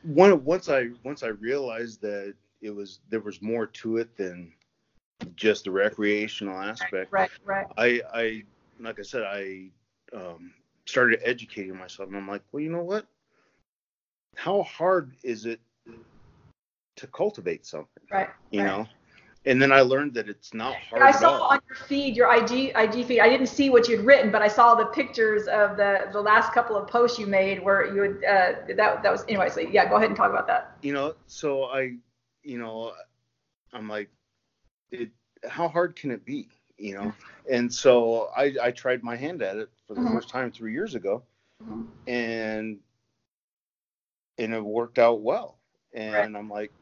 one 0.03 0.45
once 0.45 0.69
I 0.69 0.89
once 1.05 1.23
I 1.23 1.29
realized 1.29 2.01
that 2.03 2.35
it 2.61 2.71
was 2.71 3.01
there 3.09 3.21
was 3.21 3.41
more 3.43 3.67
to 3.67 3.99
it 3.99 4.17
than 4.17 4.53
just 5.37 5.65
the 5.65 5.71
recreational 5.71 6.59
aspect. 6.59 7.13
right 7.13 7.31
right 7.45 7.67
I 7.77 8.01
I 8.13 8.43
like 8.79 8.99
I 8.99 9.03
said 9.03 9.23
I 9.23 9.71
um, 10.15 10.53
started 10.87 11.21
educating 11.23 11.77
myself, 11.77 12.09
and 12.09 12.17
I'm 12.17 12.29
like, 12.29 12.43
well, 12.53 12.63
you 12.63 12.71
know 12.71 12.83
what? 12.83 13.07
How 14.37 14.63
hard 14.63 15.15
is 15.23 15.47
it 15.47 15.61
to 16.97 17.07
cultivate 17.09 17.67
something? 17.67 18.03
right 18.11 18.29
You 18.51 18.61
right. 18.61 18.67
know. 18.67 18.87
And 19.47 19.61
then 19.61 19.73
I 19.73 19.81
learned 19.81 20.15
that 20.15 20.29
it's 20.29 20.53
not 20.53 20.75
hard 20.77 21.03
I 21.03 21.13
saw 21.13 21.49
on 21.49 21.59
your 21.69 21.77
feed, 21.77 22.17
your 22.17 22.33
IG 22.35 22.73
IG 22.77 23.05
feed. 23.05 23.21
I 23.21 23.29
didn't 23.29 23.47
see 23.47 23.71
what 23.71 23.89
you'd 23.89 24.05
written, 24.05 24.31
but 24.31 24.43
I 24.43 24.49
saw 24.49 24.75
the 24.75 24.87
pictures 24.87 25.47
of 25.49 25.77
the 25.77 26.09
the 26.13 26.21
last 26.21 26.53
couple 26.53 26.77
of 26.77 26.87
posts 26.89 27.19
you 27.19 27.27
made 27.27 27.63
where 27.63 27.87
you 27.95 28.01
would 28.01 28.25
uh, 28.25 28.53
that 28.77 29.03
that 29.03 29.11
was 29.11 29.25
anyway. 29.29 29.49
So 29.49 29.61
yeah, 29.61 29.89
go 29.89 29.97
ahead 29.97 30.09
and 30.09 30.17
talk 30.17 30.31
about 30.31 30.47
that. 30.49 30.77
you 30.83 30.93
know 30.93 31.15
so 31.27 31.65
i 31.65 31.93
you 32.43 32.59
know 32.59 32.93
i'm 33.73 33.89
like 33.89 34.09
it 34.91 35.11
how 35.49 35.69
hard 35.69 35.95
can 35.97 36.11
it 36.11 36.25
be 36.25 36.49
you 36.79 36.95
know 36.95 37.13
and 37.51 37.73
so 37.73 38.29
i 38.37 38.53
i 38.63 38.71
tried 38.71 39.03
my 39.03 39.17
hand 39.17 39.43
at 39.43 39.57
it 39.57 39.69
for 39.87 39.95
the 39.95 40.01
Mhm. 40.01 40.13
first 40.13 40.29
time 40.29 40.51
three 40.51 40.73
years 40.73 40.95
ago 40.95 41.23
Mhm. 41.63 41.87
and 42.07 42.79
and 44.39 44.55
it 44.55 44.65
worked 44.65 44.99
out 44.99 45.21
well 45.23 45.59
and 45.93 46.13
Right. 46.13 46.37
i'm 46.37 46.49
like 46.49 46.73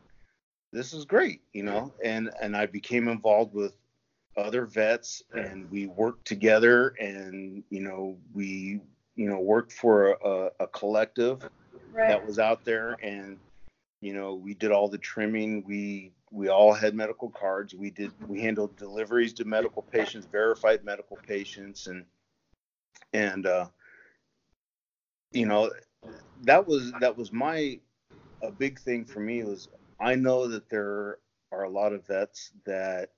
this 0.78 0.92
is 0.94 1.04
great 1.04 1.42
you 1.52 1.62
know? 1.62 1.92
And 2.04 2.30
and 2.40 2.56
i 2.56 2.66
became 2.66 3.08
involved 3.08 3.54
with 3.54 3.74
other 4.36 4.66
vets 4.66 5.22
and 5.34 5.68
we 5.70 5.86
worked 5.86 6.24
together 6.26 6.94
and 7.00 7.64
you 7.70 7.80
know 7.80 8.16
we 8.32 8.80
you 9.16 9.28
know 9.28 9.40
worked 9.40 9.72
for 9.72 10.12
a, 10.12 10.50
a 10.60 10.66
collective 10.68 11.48
Right. 11.92 12.08
that 12.08 12.24
was 12.24 12.38
out 12.38 12.64
there 12.64 12.96
and 13.02 13.38
you 14.00 14.14
know 14.14 14.34
we 14.34 14.54
did 14.54 14.70
all 14.70 14.88
the 14.88 14.98
trimming. 14.98 15.64
We 15.66 16.12
we 16.30 16.48
all 16.48 16.72
had 16.72 16.94
medical 16.94 17.30
cards. 17.30 17.74
We 17.74 17.90
did 17.90 18.12
we 18.26 18.40
handled 18.40 18.76
deliveries 18.76 19.32
to 19.34 19.44
medical 19.44 19.82
patients 19.82 20.26
verified 20.30 20.84
medical 20.84 21.16
patients 21.26 21.88
and 21.88 22.04
and 23.12 23.46
uh 23.46 23.66
you 25.32 25.46
know 25.46 25.70
that 26.42 26.66
was 26.66 26.92
that 27.00 27.16
was 27.16 27.32
my 27.32 27.80
a 28.42 28.52
big 28.52 28.78
thing 28.78 29.04
for 29.04 29.20
me 29.20 29.42
was 29.42 29.68
i 30.00 30.14
know 30.14 30.48
that 30.48 30.68
there 30.68 31.18
are 31.52 31.64
a 31.64 31.70
lot 31.70 31.92
of 31.92 32.06
vets 32.06 32.50
that 32.64 33.10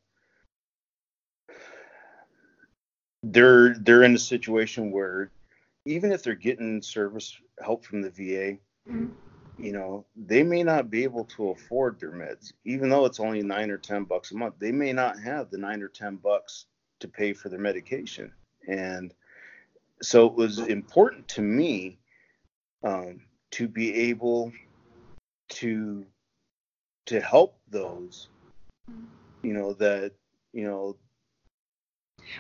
they're 3.23 3.75
they're 3.79 4.03
in 4.03 4.15
a 4.15 4.19
situation 4.19 4.91
where 4.91 5.31
even 5.85 6.13
if 6.13 6.23
they're 6.23 6.35
getting 6.35 6.83
service 6.83 7.37
help 7.63 7.85
from 7.85 8.03
the 8.03 8.11
VA, 8.11 8.59
Mhm. 8.87 9.13
you 9.59 9.73
know, 9.73 10.07
they 10.17 10.43
may 10.43 10.63
not 10.63 10.91
be 10.91 11.05
able 11.05 11.25
to 11.25 11.51
afford 11.51 11.99
their 11.99 12.13
meds, 12.13 12.53
even 12.65 12.89
though 12.89 13.05
it's 13.07 13.21
only 13.21 13.43
nine 13.43 13.71
or 13.71 13.79
ten 13.79 14.05
bucks 14.05 14.31
a 14.31 14.37
month. 14.37 14.59
They 14.59 14.73
may 14.73 14.93
not 14.93 15.19
have 15.21 15.51
the 15.51 15.59
nine 15.59 15.83
or 15.83 15.89
ten 15.89 16.17
bucks 16.17 16.67
to 17.01 17.09
pay 17.09 17.33
for 17.33 17.49
their 17.49 17.59
medication, 17.59 18.33
and 18.67 19.15
so 20.03 20.27
it 20.27 20.35
was 20.35 20.59
important 20.59 21.29
to 21.29 21.43
me 21.43 21.99
um, 22.83 23.21
to 23.51 23.69
be 23.69 23.93
able 24.11 24.53
to 25.49 26.07
to 27.11 27.21
help 27.21 27.59
those, 27.69 28.29
you 29.43 29.53
know, 29.53 29.73
that 29.75 30.13
you 30.53 30.65
know 30.65 30.97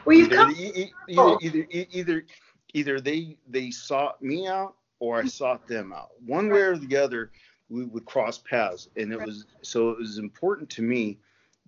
Well, 0.04 0.16
you've 0.16 0.28
either, 0.32 0.36
come. 0.36 0.50
e- 0.56 0.92
e- 1.08 1.18
Oh. 1.18 1.38
either, 1.40 1.66
either, 1.70 1.86
either, 1.90 2.26
either 2.72 3.00
they 3.00 3.36
they 3.48 3.72
sought 3.72 4.22
me 4.22 4.46
out 4.46 4.76
or 5.00 5.18
I 5.18 5.24
sought 5.26 5.66
them 5.66 5.92
out. 5.92 6.10
One 6.24 6.48
way 6.50 6.60
or 6.60 6.76
the 6.76 6.96
other, 6.96 7.32
we 7.68 7.84
would 7.84 8.04
cross 8.04 8.38
paths, 8.38 8.88
and 8.94 9.12
it 9.12 9.18
Right. 9.18 9.26
was 9.26 9.46
so 9.62 9.90
it 9.90 9.98
was 9.98 10.18
important 10.18 10.70
to 10.70 10.82
me 10.82 11.18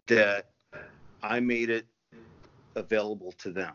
that 0.07 0.50
I 1.24 1.40
made 1.40 1.70
it 1.70 1.86
available 2.76 3.32
to 3.32 3.50
them. 3.50 3.74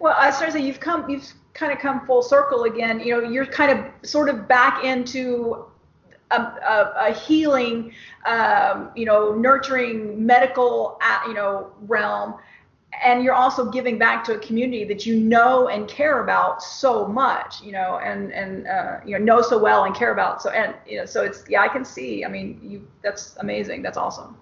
Well, 0.00 0.16
I 0.18 0.32
started 0.32 0.52
to 0.54 0.58
say 0.58 0.64
you've 0.66 0.80
come, 0.80 1.08
you've 1.08 1.32
kind 1.54 1.72
of 1.72 1.78
come 1.78 2.04
full 2.06 2.22
circle 2.22 2.64
again. 2.64 2.98
You 2.98 3.20
know, 3.20 3.28
you're 3.28 3.46
kind 3.46 3.70
of 3.78 4.08
sort 4.08 4.28
of 4.28 4.48
back 4.48 4.82
into 4.84 5.66
a, 6.32 6.40
a, 6.66 7.10
a 7.10 7.12
healing, 7.12 7.92
um, 8.26 8.90
you 8.96 9.04
know, 9.04 9.34
nurturing 9.34 10.24
medical, 10.24 10.98
uh, 11.02 11.20
you 11.28 11.34
know, 11.34 11.72
realm. 11.82 12.34
and 13.04 13.24
you're 13.24 13.34
also 13.34 13.70
giving 13.70 13.98
back 13.98 14.24
to 14.24 14.34
a 14.34 14.38
community 14.38 14.84
that 14.84 15.06
you 15.06 15.16
know 15.18 15.68
and 15.68 15.88
care 15.88 16.22
about 16.22 16.62
so 16.62 17.06
much, 17.06 17.62
you 17.62 17.72
know, 17.72 17.98
and 18.02 18.32
and 18.32 18.66
uh, 18.66 18.98
you 19.04 19.18
know 19.18 19.24
know 19.24 19.42
so 19.42 19.58
well 19.58 19.84
and 19.84 19.94
care 19.94 20.12
about. 20.12 20.42
So 20.42 20.50
and 20.50 20.74
you 20.86 20.98
know, 20.98 21.06
so 21.06 21.22
it's 21.24 21.44
yeah, 21.48 21.62
I 21.62 21.68
can 21.68 21.84
see. 21.84 22.24
I 22.24 22.28
mean, 22.28 22.60
you 22.62 22.86
that's 23.02 23.36
amazing. 23.38 23.82
That's 23.82 23.96
awesome. 23.98 24.36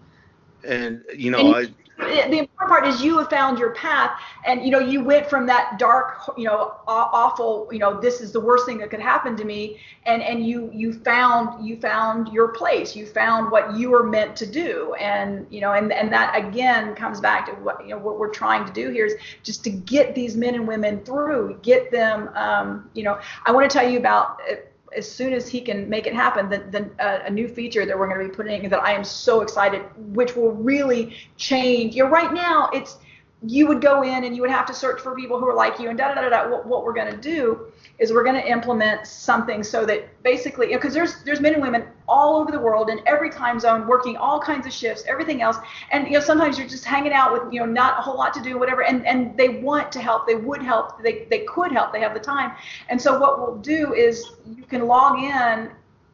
And 0.64 1.02
you 1.16 1.30
know, 1.30 1.52
And 1.52 1.54
I 1.54 1.66
the 2.00 2.38
important 2.38 2.68
part 2.68 2.86
is 2.86 3.02
you 3.02 3.18
have 3.18 3.30
found 3.30 3.58
your 3.58 3.70
path 3.74 4.18
and 4.46 4.64
you 4.64 4.70
know 4.70 4.78
you 4.78 5.02
went 5.02 5.28
from 5.28 5.46
that 5.46 5.78
dark 5.78 6.20
you 6.36 6.44
know 6.44 6.74
awful 6.86 7.68
you 7.70 7.78
know 7.78 8.00
this 8.00 8.20
is 8.20 8.32
the 8.32 8.40
worst 8.40 8.66
thing 8.66 8.78
that 8.78 8.90
could 8.90 9.00
happen 9.00 9.36
to 9.36 9.44
me 9.44 9.78
and 10.06 10.22
and 10.22 10.46
you 10.46 10.70
you 10.72 10.92
found 10.92 11.66
you 11.66 11.76
found 11.76 12.32
your 12.32 12.48
place. 12.48 12.96
You 12.96 13.06
found 13.06 13.50
what 13.50 13.76
you 13.76 13.90
were 13.90 14.04
meant 14.04 14.36
to 14.36 14.46
do. 14.46 14.94
And 14.94 15.46
you 15.50 15.60
know 15.60 15.72
and 15.72 15.92
and 15.92 16.12
that 16.12 16.36
again 16.36 16.94
comes 16.94 17.20
back 17.20 17.46
to 17.46 17.52
what 17.52 17.82
you 17.82 17.90
know 17.90 17.98
what 17.98 18.18
we're 18.18 18.30
trying 18.30 18.64
to 18.66 18.72
do 18.72 18.90
here 18.90 19.06
is 19.06 19.14
just 19.42 19.62
to 19.64 19.70
get 19.70 20.14
these 20.14 20.36
men 20.36 20.54
and 20.54 20.66
women 20.66 21.04
through 21.04 21.58
get 21.62 21.90
them 21.90 22.30
um, 22.34 22.90
you 22.94 23.02
know. 23.02 23.18
I 23.44 23.52
want 23.52 23.70
to 23.70 23.78
tell 23.78 23.88
you 23.88 23.98
about 23.98 24.40
uh, 24.50 24.56
as 24.96 25.10
soon 25.10 25.32
as 25.32 25.48
he 25.48 25.60
can 25.60 25.88
make 25.88 26.06
it 26.06 26.14
happen, 26.14 26.48
the, 26.48 26.58
the, 26.58 27.04
uh, 27.04 27.22
a 27.26 27.30
new 27.30 27.48
feature 27.48 27.86
that 27.86 27.98
we're 27.98 28.08
going 28.08 28.20
to 28.20 28.28
be 28.28 28.34
putting 28.34 28.68
that 28.68 28.82
I 28.82 28.92
am 28.92 29.04
so 29.04 29.40
excited, 29.40 29.82
which 29.96 30.36
will 30.36 30.52
really 30.52 31.16
change. 31.36 31.94
You 31.94 32.04
know, 32.04 32.10
right 32.10 32.32
now 32.32 32.70
it's 32.72 32.98
you 33.42 33.66
would 33.66 33.80
go 33.80 34.02
in 34.02 34.24
and 34.24 34.36
you 34.36 34.42
would 34.42 34.50
have 34.50 34.66
to 34.66 34.74
search 34.74 35.00
for 35.00 35.14
people 35.14 35.38
who 35.38 35.48
are 35.48 35.54
like 35.54 35.78
you 35.78 35.88
and 35.88 35.96
da 35.96 36.12
da 36.12 36.20
da 36.20 36.28
da. 36.28 36.48
What, 36.50 36.66
what 36.66 36.84
we're 36.84 36.92
going 36.92 37.10
to 37.10 37.16
do 37.16 37.72
is 37.98 38.12
we're 38.12 38.22
going 38.22 38.34
to 38.34 38.46
implement 38.46 39.06
something 39.06 39.62
so 39.62 39.86
that 39.86 40.22
basically, 40.22 40.68
because 40.68 40.94
you 40.94 41.00
know, 41.00 41.06
there's 41.06 41.24
there's 41.24 41.40
men 41.40 41.54
and 41.54 41.62
women 41.62 41.86
all 42.06 42.38
over 42.38 42.50
the 42.50 42.58
world 42.58 42.90
in 42.90 43.00
every 43.06 43.30
time 43.30 43.58
zone 43.58 43.86
working 43.86 44.16
all 44.18 44.40
kinds 44.40 44.66
of 44.66 44.72
shifts, 44.72 45.04
everything 45.08 45.40
else, 45.40 45.56
and 45.90 46.06
you 46.06 46.12
know 46.12 46.20
sometimes 46.20 46.58
you're 46.58 46.68
just 46.68 46.84
hanging 46.84 47.12
out 47.12 47.32
with 47.32 47.50
you 47.52 47.60
know 47.60 47.66
not 47.66 47.98
a 47.98 48.02
whole 48.02 48.16
lot 48.16 48.34
to 48.34 48.42
do, 48.42 48.58
whatever, 48.58 48.82
and 48.82 49.06
and 49.06 49.34
they 49.38 49.48
want 49.48 49.90
to 49.92 50.00
help, 50.00 50.26
they 50.26 50.34
would 50.34 50.62
help, 50.62 51.02
they 51.02 51.26
they 51.30 51.44
could 51.44 51.72
help, 51.72 51.94
they 51.94 52.00
have 52.00 52.12
the 52.12 52.20
time, 52.20 52.52
and 52.90 53.00
so 53.00 53.18
what 53.18 53.38
we'll 53.38 53.56
do 53.56 53.94
is 53.94 54.32
you 54.54 54.64
can 54.64 54.86
log 54.86 55.18
in 55.18 55.70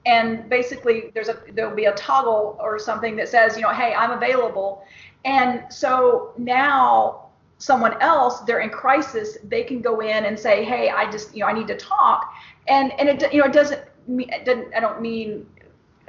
and 0.06 0.48
basically 0.48 1.10
there's 1.14 1.28
a 1.28 1.36
there'll 1.52 1.74
be 1.74 1.86
a 1.86 1.94
toggle 1.94 2.56
or 2.60 2.78
something 2.78 3.16
that 3.16 3.28
says 3.28 3.56
you 3.56 3.62
know 3.62 3.70
hey 3.70 3.92
i'm 3.94 4.12
available 4.12 4.84
and 5.26 5.70
so 5.70 6.32
now 6.38 7.26
someone 7.58 8.00
else 8.00 8.40
they're 8.40 8.60
in 8.60 8.70
crisis 8.70 9.36
they 9.44 9.62
can 9.62 9.80
go 9.80 10.00
in 10.00 10.24
and 10.26 10.38
say 10.38 10.64
hey 10.64 10.88
i 10.90 11.10
just 11.10 11.34
you 11.34 11.40
know 11.40 11.46
i 11.46 11.52
need 11.52 11.66
to 11.66 11.76
talk. 11.76 12.32
And 12.68 12.92
and 12.98 13.08
it 13.08 13.32
you 13.32 13.40
know 13.40 13.46
it 13.46 13.52
doesn't 13.52 13.82
mean 14.06 14.32
it 14.32 14.44
doesn't 14.44 14.74
i 14.74 14.80
don't 14.80 15.00
mean 15.02 15.46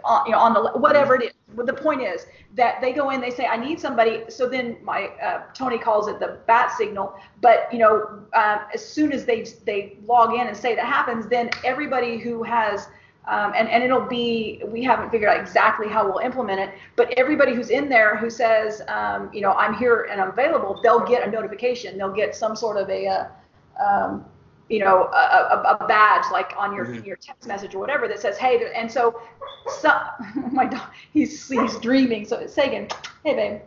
on, 0.04 0.26
you 0.26 0.32
know 0.32 0.40
on 0.40 0.54
the 0.54 0.72
whatever 0.80 1.16
it 1.16 1.24
is. 1.24 1.32
But 1.56 1.66
the 1.66 1.74
point 1.74 2.02
is 2.02 2.28
that 2.56 2.82
they 2.82 2.92
go 2.94 3.10
in 3.10 3.22
they 3.22 3.32
say 3.32 3.46
i 3.46 3.58
need 3.58 3.80
somebody. 3.80 4.24
So 4.28 4.48
then 4.48 4.78
my 4.84 5.08
uh, 5.24 5.44
tony 5.54 5.78
calls 5.78 6.08
it 6.08 6.20
the 6.20 6.40
bat 6.46 6.72
signal. 6.78 7.16
But 7.42 7.72
you 7.72 7.80
know 7.80 8.24
um, 8.34 8.60
as 8.74 8.86
soon 8.86 9.12
as 9.12 9.26
they 9.26 9.44
they 9.66 9.98
log 10.06 10.34
in 10.34 10.48
and 10.48 10.56
say 10.56 10.76
that 10.76 10.86
happens 10.86 11.28
then 11.28 11.56
everybody 11.64 12.18
who 12.18 12.44
has 12.44 12.90
um, 13.28 13.54
and, 13.56 13.68
and 13.70 13.84
it'll 13.84 14.08
be 14.08 14.62
we 14.68 14.84
haven't 14.84 15.10
figured 15.10 15.30
out 15.30 15.40
exactly 15.40 15.88
how 15.88 16.06
we'll 16.06 16.20
implement 16.20 16.60
it 16.60 16.74
but 16.96 17.12
everybody 17.18 17.54
who's 17.54 17.70
in 17.70 17.90
there 17.90 18.16
who 18.18 18.30
says 18.30 18.82
um, 18.88 19.30
you 19.34 19.42
know 19.42 19.52
i'm 19.54 19.74
here 19.74 20.08
and 20.12 20.22
i'm 20.22 20.30
available 20.30 20.80
they'll 20.84 21.06
get 21.06 21.28
a 21.28 21.32
notification. 21.32 21.98
They'll 21.98 22.14
get 22.14 22.36
some 22.36 22.56
sort 22.56 22.78
of 22.78 22.90
a 22.90 23.08
uh, 23.08 23.28
um, 23.84 24.26
you 24.70 24.80
know 24.80 25.04
a, 25.04 25.76
a, 25.76 25.78
a, 25.80 25.88
badge 25.88 26.26
like 26.32 26.54
on 26.58 26.76
your 26.76 26.86
mm-hmm. 26.86 27.06
your 27.06 27.16
text 27.16 27.48
message 27.48 27.74
or 27.76 27.80
whatever 27.80 28.08
that 28.08 28.20
says 28.20 28.38
hey 28.38 28.70
and 28.76 28.92
so, 28.92 29.22
so 29.80 29.98
my 30.52 30.66
dog 30.66 30.90
he's 31.14 31.48
he's 31.48 31.78
dreaming. 31.80 32.26
So 32.26 32.46
Sagan 32.48 32.88
hey 33.24 33.34
babe. 33.36 33.62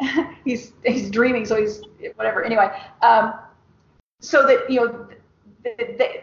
He's 0.44 0.72
he's 0.84 1.08
dreaming 1.08 1.46
so 1.46 1.54
he's 1.60 1.80
whatever. 2.16 2.42
Anyway 2.42 2.68
um, 3.02 3.34
so 4.18 4.44
that 4.44 4.68
you 4.68 4.80
know 4.80 5.08
they, 5.64 6.22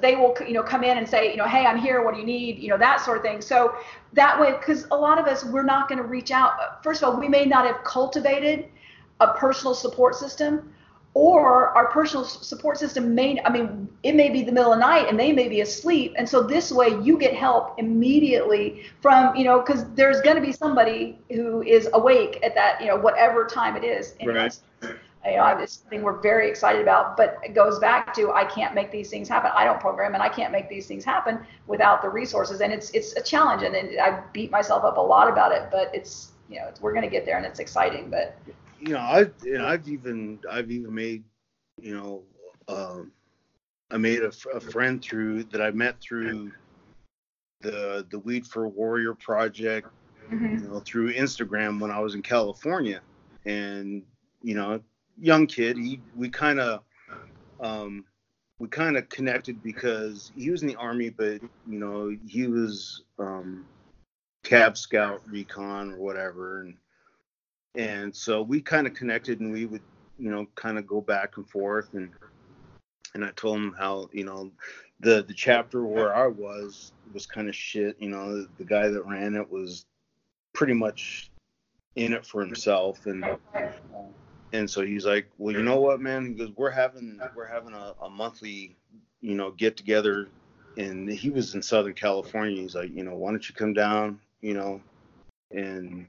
they 0.00 0.16
will 0.16 0.34
you 0.46 0.52
know 0.52 0.62
come 0.62 0.84
in 0.84 0.98
and 0.98 1.08
say 1.08 1.30
you 1.30 1.36
know 1.36 1.46
hey 1.46 1.66
i'm 1.66 1.78
here. 1.78 2.04
What 2.04 2.14
do 2.14 2.20
you 2.20 2.26
need? 2.26 2.58
You 2.58 2.68
know 2.68 2.78
that 2.78 3.00
sort 3.00 3.16
of 3.16 3.22
thing. 3.22 3.40
So 3.40 3.74
that 4.12 4.38
way 4.38 4.52
because 4.52 4.86
a 4.90 4.96
lot 4.96 5.18
of 5.18 5.26
us 5.26 5.44
we're 5.44 5.62
not 5.62 5.88
going 5.88 6.00
to 6.00 6.06
reach 6.06 6.30
out. 6.30 6.82
First 6.82 7.02
of 7.02 7.08
all 7.08 7.18
we 7.18 7.28
may 7.28 7.44
not 7.44 7.66
have 7.66 7.82
cultivated 7.84 8.66
a 9.20 9.28
personal 9.34 9.74
support 9.74 10.14
system 10.14 10.72
or 11.14 11.68
our 11.76 11.86
personal 11.92 12.24
support 12.24 12.76
system 12.76 13.14
may 13.14 13.40
i 13.44 13.48
mean 13.48 13.88
it 14.02 14.16
may 14.16 14.28
be 14.28 14.42
the 14.42 14.50
middle 14.50 14.72
of 14.72 14.80
the 14.80 14.84
night 14.84 15.08
and 15.08 15.18
they 15.18 15.32
may 15.32 15.48
be 15.48 15.60
asleep. 15.62 16.12
And 16.18 16.28
so 16.28 16.42
this 16.42 16.70
way 16.70 17.00
you 17.02 17.16
get 17.18 17.34
help 17.34 17.78
immediately 17.78 18.82
from 19.00 19.34
you 19.34 19.44
know 19.44 19.60
because 19.60 19.84
there's 19.94 20.20
going 20.20 20.36
to 20.36 20.42
be 20.42 20.52
somebody 20.52 21.18
who 21.30 21.62
is 21.62 21.88
awake 21.94 22.40
at 22.42 22.54
that 22.54 22.80
you 22.80 22.88
know 22.88 22.96
whatever 22.96 23.46
time 23.46 23.76
it 23.76 23.84
is. 23.84 24.14
Right 24.24 24.58
you 25.24 25.36
know, 25.36 25.56
this 25.58 25.76
thing 25.76 26.02
we're 26.02 26.20
very 26.20 26.48
excited 26.48 26.82
about, 26.82 27.16
but 27.16 27.38
it 27.42 27.54
goes 27.54 27.78
back 27.78 28.12
to 28.14 28.32
I 28.32 28.44
can't 28.44 28.74
make 28.74 28.90
these 28.90 29.08
things 29.08 29.28
happen. 29.28 29.50
I 29.54 29.64
don't 29.64 29.80
program 29.80 30.14
and 30.14 30.22
I 30.22 30.28
can't 30.28 30.52
make 30.52 30.68
these 30.68 30.86
things 30.86 31.04
happen 31.04 31.40
without 31.66 32.02
the 32.02 32.08
resources. 32.08 32.60
And 32.60 32.72
it's 32.72 32.90
it's 32.90 33.14
a 33.16 33.22
challenge, 33.22 33.62
and, 33.62 33.74
and 33.74 33.98
I 34.00 34.22
beat 34.32 34.50
myself 34.50 34.84
up 34.84 34.98
a 34.98 35.00
lot 35.00 35.30
about 35.30 35.52
it. 35.52 35.68
But 35.70 35.90
it's 35.94 36.32
you 36.48 36.56
know 36.56 36.70
we're 36.80 36.92
going 36.92 37.04
to 37.04 37.10
get 37.10 37.24
there, 37.24 37.38
and 37.38 37.46
it's 37.46 37.58
exciting. 37.58 38.10
But 38.10 38.36
you 38.80 38.92
know, 38.92 38.98
I 38.98 39.26
and 39.44 39.62
I've 39.62 39.88
even 39.88 40.38
I've 40.50 40.70
even 40.70 40.94
made 40.94 41.24
you 41.80 41.96
know 41.96 42.22
um, 42.68 43.10
I 43.90 43.96
made 43.96 44.20
a, 44.20 44.32
a 44.52 44.60
friend 44.60 45.02
through 45.02 45.44
that 45.44 45.62
I 45.62 45.70
met 45.70 46.00
through 46.00 46.52
the 47.62 48.06
the 48.10 48.18
Weed 48.18 48.46
for 48.46 48.68
Warrior 48.68 49.14
project, 49.14 49.88
mm-hmm. 50.30 50.58
you 50.58 50.68
know, 50.68 50.80
through 50.80 51.14
Instagram 51.14 51.80
when 51.80 51.90
I 51.90 52.00
was 52.00 52.14
in 52.14 52.20
California, 52.20 53.00
and 53.46 54.02
you 54.42 54.54
know 54.54 54.80
young 55.18 55.46
kid. 55.46 55.76
He 55.76 56.00
we 56.16 56.28
kind 56.28 56.60
of 56.60 56.82
um, 57.60 58.04
we 58.58 58.68
kind 58.68 58.96
of 58.96 59.08
connected 59.08 59.62
because 59.62 60.32
he 60.36 60.50
was 60.50 60.62
in 60.62 60.68
the 60.68 60.76
army, 60.76 61.10
but 61.10 61.40
you 61.66 61.78
know 61.78 62.16
he 62.26 62.46
was 62.46 63.02
um, 63.18 63.66
Cav 64.44 64.76
Scout 64.76 65.22
Recon 65.26 65.92
or 65.92 65.98
whatever, 65.98 66.62
and 66.62 66.74
and 67.74 68.14
so 68.14 68.42
we 68.42 68.60
kind 68.60 68.86
of 68.86 68.94
connected, 68.94 69.40
and 69.40 69.52
we 69.52 69.66
would 69.66 69.82
you 70.18 70.30
know 70.30 70.46
kind 70.54 70.78
of 70.78 70.86
go 70.86 71.00
back 71.00 71.36
and 71.36 71.48
forth, 71.48 71.94
and 71.94 72.10
and 73.14 73.24
I 73.24 73.30
told 73.36 73.56
him 73.56 73.74
how 73.78 74.08
you 74.12 74.24
know 74.24 74.50
the 75.00 75.22
the 75.22 75.34
chapter 75.34 75.84
where 75.84 76.14
I 76.14 76.26
was 76.26 76.92
was 77.12 77.26
kind 77.26 77.48
of 77.48 77.54
shit. 77.54 77.96
You 78.00 78.10
know, 78.10 78.36
the, 78.36 78.48
the 78.58 78.64
guy 78.64 78.88
that 78.88 79.06
ran 79.06 79.34
it 79.34 79.50
was 79.50 79.86
pretty 80.52 80.74
much 80.74 81.30
in 81.96 82.12
it 82.12 82.26
for 82.26 82.40
himself, 82.40 83.06
and 83.06 83.24
and 84.52 84.68
so 84.68 84.84
he's 84.84 85.04
like, 85.04 85.28
well, 85.38 85.54
you 85.54 85.62
know 85.62 85.80
what, 85.80 86.00
man? 86.00 86.26
He 86.26 86.34
goes, 86.34 86.50
we're 86.56 86.70
having 86.70 87.20
we're 87.34 87.46
having 87.46 87.74
a, 87.74 87.94
a 88.02 88.10
monthly, 88.10 88.76
you 89.20 89.34
know, 89.34 89.50
get 89.50 89.76
together, 89.76 90.28
and 90.76 91.08
he 91.08 91.30
was 91.30 91.54
in 91.54 91.62
Southern 91.62 91.94
California. 91.94 92.60
He's 92.60 92.74
like, 92.74 92.94
you 92.94 93.02
know, 93.02 93.14
why 93.14 93.30
don't 93.30 93.48
you 93.48 93.54
come 93.54 93.72
down, 93.72 94.20
you 94.40 94.54
know, 94.54 94.80
and 95.50 96.06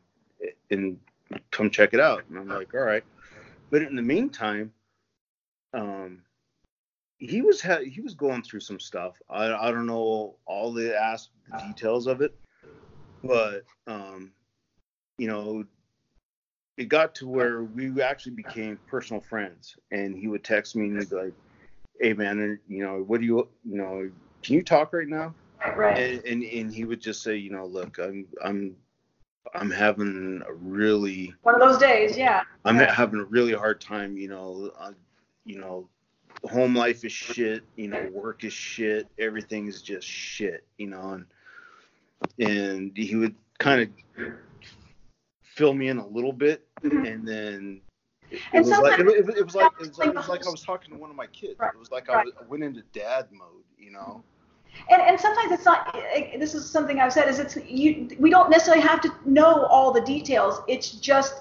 and 0.70 1.00
come 1.52 1.70
check 1.70 1.94
it 1.94 2.00
out? 2.00 2.24
And 2.30 2.38
I'm 2.38 2.50
like, 2.50 2.74
all 2.74 2.82
right. 2.82 3.04
But 3.72 3.82
in 3.82 3.96
the 3.96 4.02
meantime, 4.02 4.72
um, 5.74 6.22
he 7.18 7.42
was 7.42 7.62
ha- 7.62 7.80
he 7.80 8.02
was 8.02 8.14
going 8.14 8.44
through 8.44 8.60
some 8.60 8.80
stuff. 8.80 9.16
I 9.30 9.54
I 9.54 9.72
don't 9.72 9.88
know 9.88 10.36
all 10.46 10.72
the 10.74 10.96
ask 10.96 11.30
the 11.52 11.58
details 11.68 12.08
of 12.08 12.22
it, 12.22 12.36
but 13.24 13.64
um, 13.88 14.32
you 15.18 15.28
know, 15.28 15.66
it 16.78 16.86
got 16.86 17.16
to 17.16 17.28
where 17.28 17.64
we 17.64 18.02
actually 18.02 18.34
became 18.34 18.78
personal 18.88 19.22
friends. 19.22 19.76
And 19.92 20.18
he 20.18 20.28
would 20.28 20.44
text 20.44 20.76
me 20.76 20.86
and 20.86 21.00
he'd 21.00 21.10
be 21.10 21.16
like 21.16 21.34
hey 22.00 22.14
man 22.14 22.60
you 22.68 22.84
know 22.84 23.04
what 23.08 23.20
do 23.20 23.26
you 23.26 23.48
you 23.64 23.78
know 23.78 24.10
can 24.44 24.56
you 24.56 24.64
talk 24.64 24.94
right 24.94 25.08
now? 25.08 25.34
Right. 25.76 25.98
And, 25.98 26.26
and 26.26 26.44
and 26.44 26.74
he 26.74 26.86
would 26.86 27.02
just 27.02 27.24
say 27.24 27.36
you 27.36 27.52
know 27.52 27.66
look 27.66 27.98
i'm 27.98 28.28
i'm 28.44 28.76
i'm 29.56 29.72
having 29.72 30.44
a 30.48 30.54
really 30.54 31.34
one 31.42 31.56
of 31.56 31.62
those 31.62 31.80
days 31.80 32.18
yeah. 32.18 32.44
I'm 32.64 32.78
having 32.78 33.20
a 33.20 33.24
really 33.24 33.54
hard 33.54 33.82
time 33.82 34.18
you 34.18 34.28
know 34.28 34.72
uh, 34.78 34.92
you 35.46 35.60
know 35.60 35.88
home 36.44 36.76
life 36.76 37.04
is 37.04 37.12
shit 37.12 37.64
you 37.76 37.88
know 37.88 38.10
work 38.12 38.44
is 38.44 38.54
shit 38.54 39.08
everything 39.18 39.68
is 39.68 39.82
just 39.82 40.08
shit 40.08 40.66
you 40.78 40.88
know 40.88 41.12
and 41.12 41.26
and 42.40 42.98
he 42.98 43.16
would 43.16 43.36
kind 43.58 43.82
of 44.18 44.34
fill 45.56 45.74
me 45.74 45.88
in 45.88 45.98
a 45.98 46.08
little 46.08 46.34
bit, 46.34 46.68
mm-hmm. 46.84 47.06
and 47.06 47.28
then 47.28 47.82
it, 48.30 48.42
it 48.54 48.60
was 48.60 48.70
like 48.70 49.00
it, 49.00 49.08
it, 49.08 49.38
it, 49.38 49.46
was 49.46 49.56
like 49.56 49.72
it 49.80 49.88
was 49.88 49.98
like 49.98 50.10
it 50.10 50.16
was 50.16 50.28
like 50.28 50.46
I 50.46 50.50
was 50.50 50.62
talking 50.62 50.94
to 50.94 51.00
one 51.00 51.10
of 51.10 51.16
my 51.16 51.28
kids. 51.28 51.60
Right. 51.60 51.72
It 51.74 51.80
was 51.80 51.92
like 51.92 52.10
I, 52.10 52.24
was, 52.24 52.34
I 52.40 52.46
went 52.46 52.64
into 52.64 52.84
dad 52.94 53.28
mode, 53.32 53.64
you 53.80 53.92
know. 53.92 54.24
And, 54.92 55.02
and 55.02 55.20
sometimes 55.20 55.54
it's 55.54 55.64
not 55.64 55.96
this 56.38 56.54
is 56.54 56.70
something 56.70 57.00
i've 57.00 57.14
said 57.14 57.30
is 57.30 57.40
it's 57.40 57.56
you 57.66 58.10
we 58.20 58.30
don't 58.30 58.50
necessarily 58.50 58.84
have 58.84 59.00
to 59.04 59.14
know 59.24 59.68
all 59.68 59.94
the 59.94 60.02
details 60.02 60.60
it's 60.68 60.92
just 60.92 61.36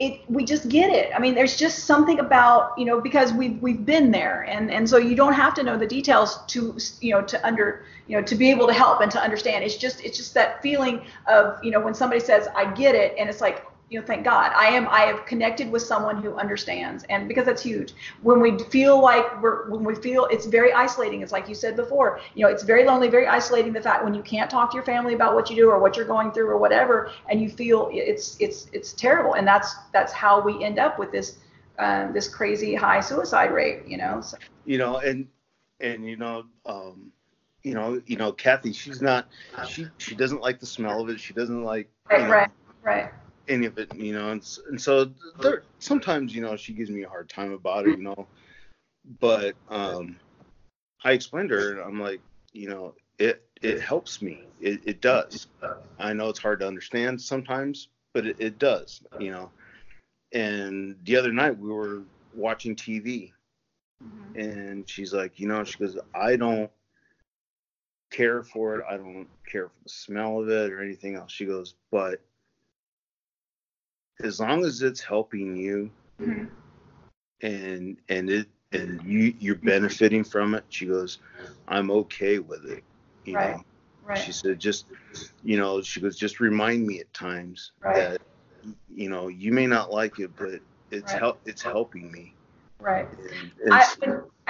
it 0.00 0.22
we 0.30 0.44
just 0.46 0.68
get 0.70 0.90
it. 0.90 1.12
I 1.14 1.18
mean, 1.18 1.34
there's 1.34 1.56
just 1.56 1.84
something 1.84 2.18
about 2.18 2.76
you 2.78 2.86
know 2.86 3.00
because 3.00 3.34
we've 3.34 3.60
we've 3.60 3.84
been 3.84 4.10
there, 4.10 4.42
and 4.48 4.70
and 4.70 4.88
so 4.88 4.96
you 4.96 5.14
don't 5.14 5.34
have 5.34 5.52
to 5.54 5.62
know 5.62 5.76
the 5.76 5.86
details 5.86 6.40
to 6.48 6.76
you 7.00 7.12
know 7.12 7.20
to 7.22 7.46
under 7.46 7.84
you 8.06 8.16
know 8.16 8.22
to 8.22 8.34
be 8.34 8.50
able 8.50 8.66
to 8.66 8.72
help 8.72 9.02
and 9.02 9.10
to 9.12 9.20
understand. 9.20 9.62
It's 9.62 9.76
just 9.76 10.02
it's 10.02 10.16
just 10.16 10.32
that 10.34 10.62
feeling 10.62 11.02
of 11.28 11.62
you 11.62 11.70
know 11.70 11.80
when 11.80 11.92
somebody 11.92 12.20
says 12.20 12.48
I 12.56 12.72
get 12.72 12.94
it, 12.94 13.14
and 13.18 13.28
it's 13.28 13.42
like 13.42 13.66
you 13.90 14.00
know 14.00 14.06
thank 14.06 14.24
god. 14.24 14.52
I 14.56 14.68
am 14.68 14.88
i 14.88 15.00
have 15.00 15.26
connected 15.26 15.70
with 15.70 15.82
someone 15.82 16.22
who 16.22 16.34
understands 16.34 17.04
and 17.10 17.28
because 17.28 17.44
that's 17.44 17.62
huge. 17.62 17.92
When 18.22 18.40
we 18.40 18.58
feel 18.70 19.00
like 19.02 19.42
we're 19.42 19.68
when 19.68 19.84
we 19.84 19.94
feel 19.96 20.26
it's 20.30 20.46
very 20.46 20.72
isolating 20.72 21.20
it's 21.20 21.32
like 21.32 21.48
you 21.48 21.54
said 21.54 21.76
before 21.76 22.20
you 22.34 22.44
know 22.44 22.50
it's 22.50 22.62
very 22.62 22.84
lonely 22.84 23.08
very 23.08 23.26
isolating 23.26 23.72
the 23.72 23.82
fact 23.82 24.04
when 24.04 24.14
you 24.14 24.22
can't 24.22 24.48
talk 24.48 24.70
to 24.70 24.76
your 24.76 24.84
family 24.84 25.14
about 25.14 25.34
what 25.34 25.50
you 25.50 25.56
do 25.56 25.68
or 25.68 25.78
what 25.78 25.96
you're 25.96 26.06
going 26.06 26.30
through 26.30 26.48
or 26.48 26.56
whatever 26.56 27.10
and 27.28 27.42
you 27.42 27.50
feel 27.50 27.90
it's 27.92 28.36
it's 28.40 28.68
it's 28.72 28.92
terrible. 28.92 29.34
And 29.34 29.46
that's 29.46 29.74
that's 29.92 30.12
how 30.12 30.40
we 30.40 30.62
end 30.64 30.78
up 30.78 30.98
with 30.98 31.10
this 31.10 31.38
uh, 31.78 32.12
this 32.12 32.28
crazy 32.28 32.74
high 32.74 33.00
suicide 33.00 33.52
rate 33.52 33.82
you 33.86 33.96
know 33.96 34.20
so. 34.20 34.36
you 34.64 34.78
know 34.78 34.98
and 34.98 35.26
and 35.80 36.06
you 36.06 36.16
know 36.16 36.44
um 36.66 37.10
you 37.62 37.74
know 37.74 38.00
you 38.06 38.16
know 38.16 38.32
kathy 38.32 38.72
she's 38.72 39.00
not 39.00 39.28
she 39.66 39.86
she 39.98 40.14
doesn't 40.14 40.40
like 40.40 40.60
the 40.60 40.66
smell 40.66 41.00
of 41.00 41.08
it. 41.08 41.18
She 41.18 41.32
doesn't 41.32 41.64
like 41.64 41.88
you 42.10 42.16
right 42.16 42.26
know, 42.26 42.30
right 42.30 42.50
right 42.82 43.10
any 43.48 43.66
of 43.66 43.78
it 43.78 43.92
you 43.94 44.12
know 44.12 44.30
and, 44.30 44.46
and 44.68 44.80
so 44.80 45.10
there 45.40 45.62
sometimes 45.78 46.34
you 46.34 46.42
know 46.42 46.56
she 46.56 46.72
gives 46.72 46.90
me 46.90 47.02
a 47.02 47.08
hard 47.08 47.28
time 47.28 47.52
about 47.52 47.86
it 47.86 47.96
you 47.96 48.02
know 48.02 48.26
but 49.20 49.54
um 49.68 50.16
i 51.04 51.12
explained 51.12 51.48
to 51.48 51.54
her 51.54 51.80
i'm 51.80 52.00
like 52.00 52.20
you 52.52 52.68
know 52.68 52.94
it 53.18 53.42
it 53.62 53.80
helps 53.80 54.22
me 54.22 54.44
it, 54.60 54.80
it 54.84 55.00
does 55.00 55.46
i 55.98 56.12
know 56.12 56.28
it's 56.28 56.38
hard 56.38 56.60
to 56.60 56.66
understand 56.66 57.20
sometimes 57.20 57.88
but 58.14 58.26
it, 58.26 58.36
it 58.38 58.58
does 58.58 59.02
you 59.18 59.30
know 59.30 59.50
and 60.32 60.96
the 61.04 61.16
other 61.16 61.32
night 61.32 61.58
we 61.58 61.70
were 61.70 62.02
watching 62.34 62.76
tv 62.76 63.32
Mhm. 64.02 64.34
and 64.34 64.88
she's 64.88 65.12
like, 65.12 65.38
you 65.38 65.46
know, 65.46 65.62
she 65.64 65.78
goes, 65.78 65.98
I 66.14 66.36
don't 66.36 66.70
care 68.10 68.42
for 68.42 68.76
it. 68.76 68.84
I 68.88 68.96
don't 68.96 69.28
care 69.46 69.68
for 69.68 69.82
the 69.82 69.88
smell 69.90 70.40
of 70.40 70.48
it 70.48 70.72
or 70.72 70.82
anything 70.82 71.14
else. 71.16 71.32
She 71.32 71.46
goes, 71.46 71.74
but 71.90 72.22
as 74.22 74.40
long 74.40 74.64
as 74.64 74.82
it's 74.82 75.00
helping 75.00 75.56
you 75.56 75.90
Mhm. 76.20 76.50
and 77.42 77.98
and 78.08 78.30
it 78.30 78.48
and 78.72 79.02
you 79.02 79.34
you're 79.38 79.56
benefiting 79.56 80.24
from 80.24 80.54
it, 80.54 80.64
she 80.68 80.86
goes, 80.86 81.18
I'm 81.68 81.90
okay 81.90 82.38
with 82.38 82.64
it. 82.66 82.84
You 83.24 83.36
Right. 83.36 83.56
know, 83.56 83.62
right 84.02 84.24
she 84.24 84.32
said, 84.32 84.58
just 84.58 84.86
you 85.42 85.56
know, 85.58 85.82
she 85.82 86.00
goes, 86.00 86.16
just 86.18 86.40
remind 86.40 86.86
me 86.86 87.00
at 87.00 87.12
times 87.12 87.72
Right. 87.82 87.94
that 87.94 88.18
you 88.88 89.08
know 89.10 89.28
you 89.28 89.52
may 89.52 89.66
not 89.66 89.92
like 89.92 90.18
it, 90.18 90.36
but 90.36 90.60
it's 90.90 91.12
help 91.12 91.40
it's 91.46 91.62
helping 91.62 92.10
me. 92.12 92.36
Right 92.80 93.08
And, 93.62 93.72
and 93.72 93.74
I, 93.74 93.84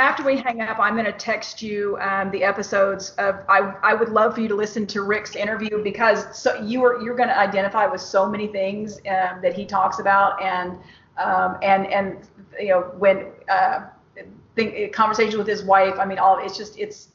after 0.01 0.25
we 0.25 0.39
hang 0.39 0.63
up, 0.63 0.79
I'm 0.79 0.95
going 0.95 1.05
to 1.05 1.13
text 1.13 1.61
you 1.61 1.99
um, 2.01 2.31
the 2.31 2.43
episodes 2.43 3.11
of. 3.19 3.45
I, 3.49 3.75
I 3.83 3.93
would 3.93 4.09
love 4.09 4.35
for 4.35 4.41
you 4.41 4.49
to 4.49 4.55
listen 4.55 4.87
to 4.89 5.03
Rick's 5.03 5.37
interview 5.37 5.83
because 5.83 6.25
so 6.37 6.59
you 6.63 6.83
are 6.85 7.03
you're 7.03 7.17
going 7.17 7.29
to 7.29 7.39
identify 7.39 7.87
with 7.87 8.01
so 8.01 8.27
many 8.27 8.47
things 8.47 8.97
um, 9.09 9.43
that 9.43 9.53
he 9.53 9.67
talks 9.67 9.99
about 9.99 10.41
and 10.41 10.79
um, 11.19 11.59
and 11.63 11.87
and 11.89 12.29
you 12.59 12.69
know 12.69 12.81
when 12.99 13.27
uh, 13.51 13.89
think 14.57 14.93
conversations 14.93 15.37
with 15.37 15.47
his 15.47 15.63
wife. 15.63 15.99
I 15.99 16.05
mean, 16.05 16.19
all 16.19 16.39
it's 16.39 16.57
just 16.57 16.79
it's. 16.79 17.09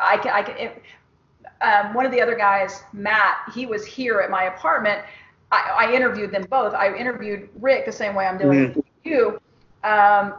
I 0.00 0.16
can 0.18 0.32
I 0.32 0.42
can. 0.42 0.56
It, 0.56 0.82
um, 1.62 1.94
one 1.94 2.04
of 2.04 2.12
the 2.12 2.20
other 2.20 2.36
guys, 2.36 2.82
Matt, 2.92 3.36
he 3.54 3.64
was 3.66 3.86
here 3.86 4.20
at 4.20 4.30
my 4.30 4.44
apartment. 4.44 5.02
I, 5.52 5.86
I 5.86 5.92
interviewed 5.94 6.32
them 6.32 6.44
both. 6.50 6.74
I 6.74 6.94
interviewed 6.94 7.48
Rick 7.60 7.86
the 7.86 7.92
same 7.92 8.14
way 8.14 8.26
I'm 8.26 8.36
doing 8.36 8.74
with 8.74 8.84
you. 9.04 9.40
Um, 9.86 10.34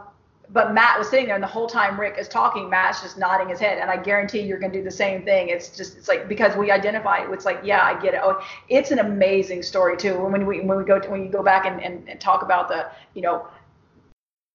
but 0.50 0.72
Matt 0.72 0.98
was 0.98 1.08
sitting 1.10 1.26
there, 1.26 1.34
and 1.34 1.42
the 1.42 1.48
whole 1.48 1.66
time 1.66 2.00
Rick 2.00 2.16
is 2.18 2.26
talking, 2.26 2.70
Matt's 2.70 3.02
just 3.02 3.18
nodding 3.18 3.48
his 3.48 3.60
head. 3.60 3.78
And 3.78 3.90
I 3.90 3.96
guarantee 3.96 4.40
you're 4.40 4.58
going 4.58 4.72
to 4.72 4.78
do 4.78 4.84
the 4.84 4.90
same 4.90 5.22
thing. 5.22 5.48
It's 5.48 5.76
just, 5.76 5.98
it's 5.98 6.08
like 6.08 6.28
because 6.28 6.56
we 6.56 6.70
identify. 6.70 7.18
it. 7.18 7.30
It's 7.30 7.44
like, 7.44 7.60
yeah, 7.62 7.82
I 7.82 8.00
get 8.00 8.14
it. 8.14 8.20
Oh, 8.22 8.42
it's 8.68 8.90
an 8.90 8.98
amazing 8.98 9.62
story 9.62 9.96
too. 9.96 10.18
When 10.18 10.46
we 10.46 10.60
when 10.60 10.78
we 10.78 10.84
go 10.84 10.98
to, 10.98 11.10
when 11.10 11.22
you 11.22 11.30
go 11.30 11.42
back 11.42 11.66
and, 11.66 11.82
and, 11.82 12.08
and 12.08 12.20
talk 12.20 12.42
about 12.42 12.68
the, 12.68 12.90
you 13.14 13.22
know, 13.22 13.46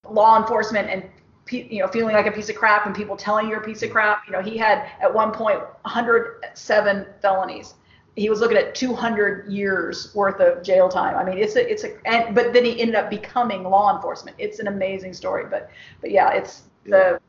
law 0.10 0.40
enforcement 0.40 0.90
and 0.90 1.04
you 1.50 1.80
know 1.80 1.88
feeling 1.88 2.16
like 2.16 2.26
a 2.26 2.32
piece 2.32 2.50
of 2.50 2.56
crap 2.56 2.86
and 2.86 2.96
people 2.96 3.16
telling 3.16 3.48
you're 3.48 3.62
a 3.62 3.66
piece 3.66 3.84
of 3.84 3.92
crap. 3.92 4.24
You 4.26 4.34
know, 4.34 4.42
he 4.42 4.58
had 4.58 4.90
at 5.00 5.14
one 5.14 5.32
point 5.32 5.60
107 5.60 7.06
felonies. 7.22 7.76
He 8.16 8.30
was 8.30 8.42
looking 8.42 8.58
at 8.58 8.76
200 8.76 9.52
years 9.52 10.14
worth 10.14 10.40
of 10.40 10.64
jail 10.64 10.88
time. 10.88 11.16
I 11.16 11.24
mean, 11.24 11.38
it's 11.40 11.56
a 11.56 11.72
it's 11.72 11.84
a 11.84 11.96
and 12.08 12.36
but 12.36 12.54
then 12.54 12.64
he 12.64 12.80
ended 12.80 12.96
up 12.96 13.10
becoming 13.10 13.64
law 13.64 13.96
enforcement. 13.96 14.38
It's 14.40 14.60
an 14.60 14.68
amazing 14.68 15.14
story. 15.14 15.46
But 15.50 15.70
but 16.02 16.12
yeah, 16.12 16.32
it's 16.32 16.64
the 16.86 17.20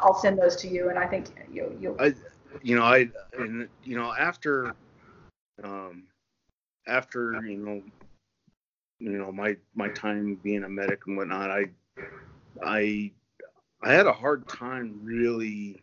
I'll 0.00 0.14
send 0.14 0.38
those 0.38 0.56
to 0.56 0.68
you, 0.68 0.90
and 0.90 0.98
I 0.98 1.06
think 1.06 1.26
you 1.52 1.76
you 1.80 1.96
I, 1.98 2.14
you 2.62 2.76
know, 2.76 2.82
I, 2.82 3.08
and 3.38 3.68
you 3.84 3.96
know, 3.96 4.14
after, 4.14 4.74
um, 5.62 6.04
after 6.86 7.40
you 7.42 7.56
know, 7.56 7.82
you 8.98 9.18
know, 9.18 9.32
my 9.32 9.56
my 9.74 9.88
time 9.88 10.38
being 10.42 10.64
a 10.64 10.68
medic 10.68 11.06
and 11.06 11.16
whatnot, 11.16 11.50
I, 11.50 11.66
I, 12.62 13.12
I 13.82 13.92
had 13.92 14.06
a 14.06 14.12
hard 14.12 14.48
time 14.48 15.00
really 15.02 15.82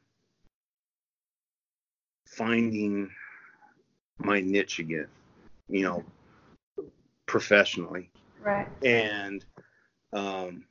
finding 2.26 3.10
my 4.20 4.42
niche 4.42 4.80
again, 4.80 5.08
you 5.70 5.84
know, 5.84 6.04
professionally. 7.26 8.10
Right. 8.42 8.68
And 8.84 9.44
um, 10.14 10.66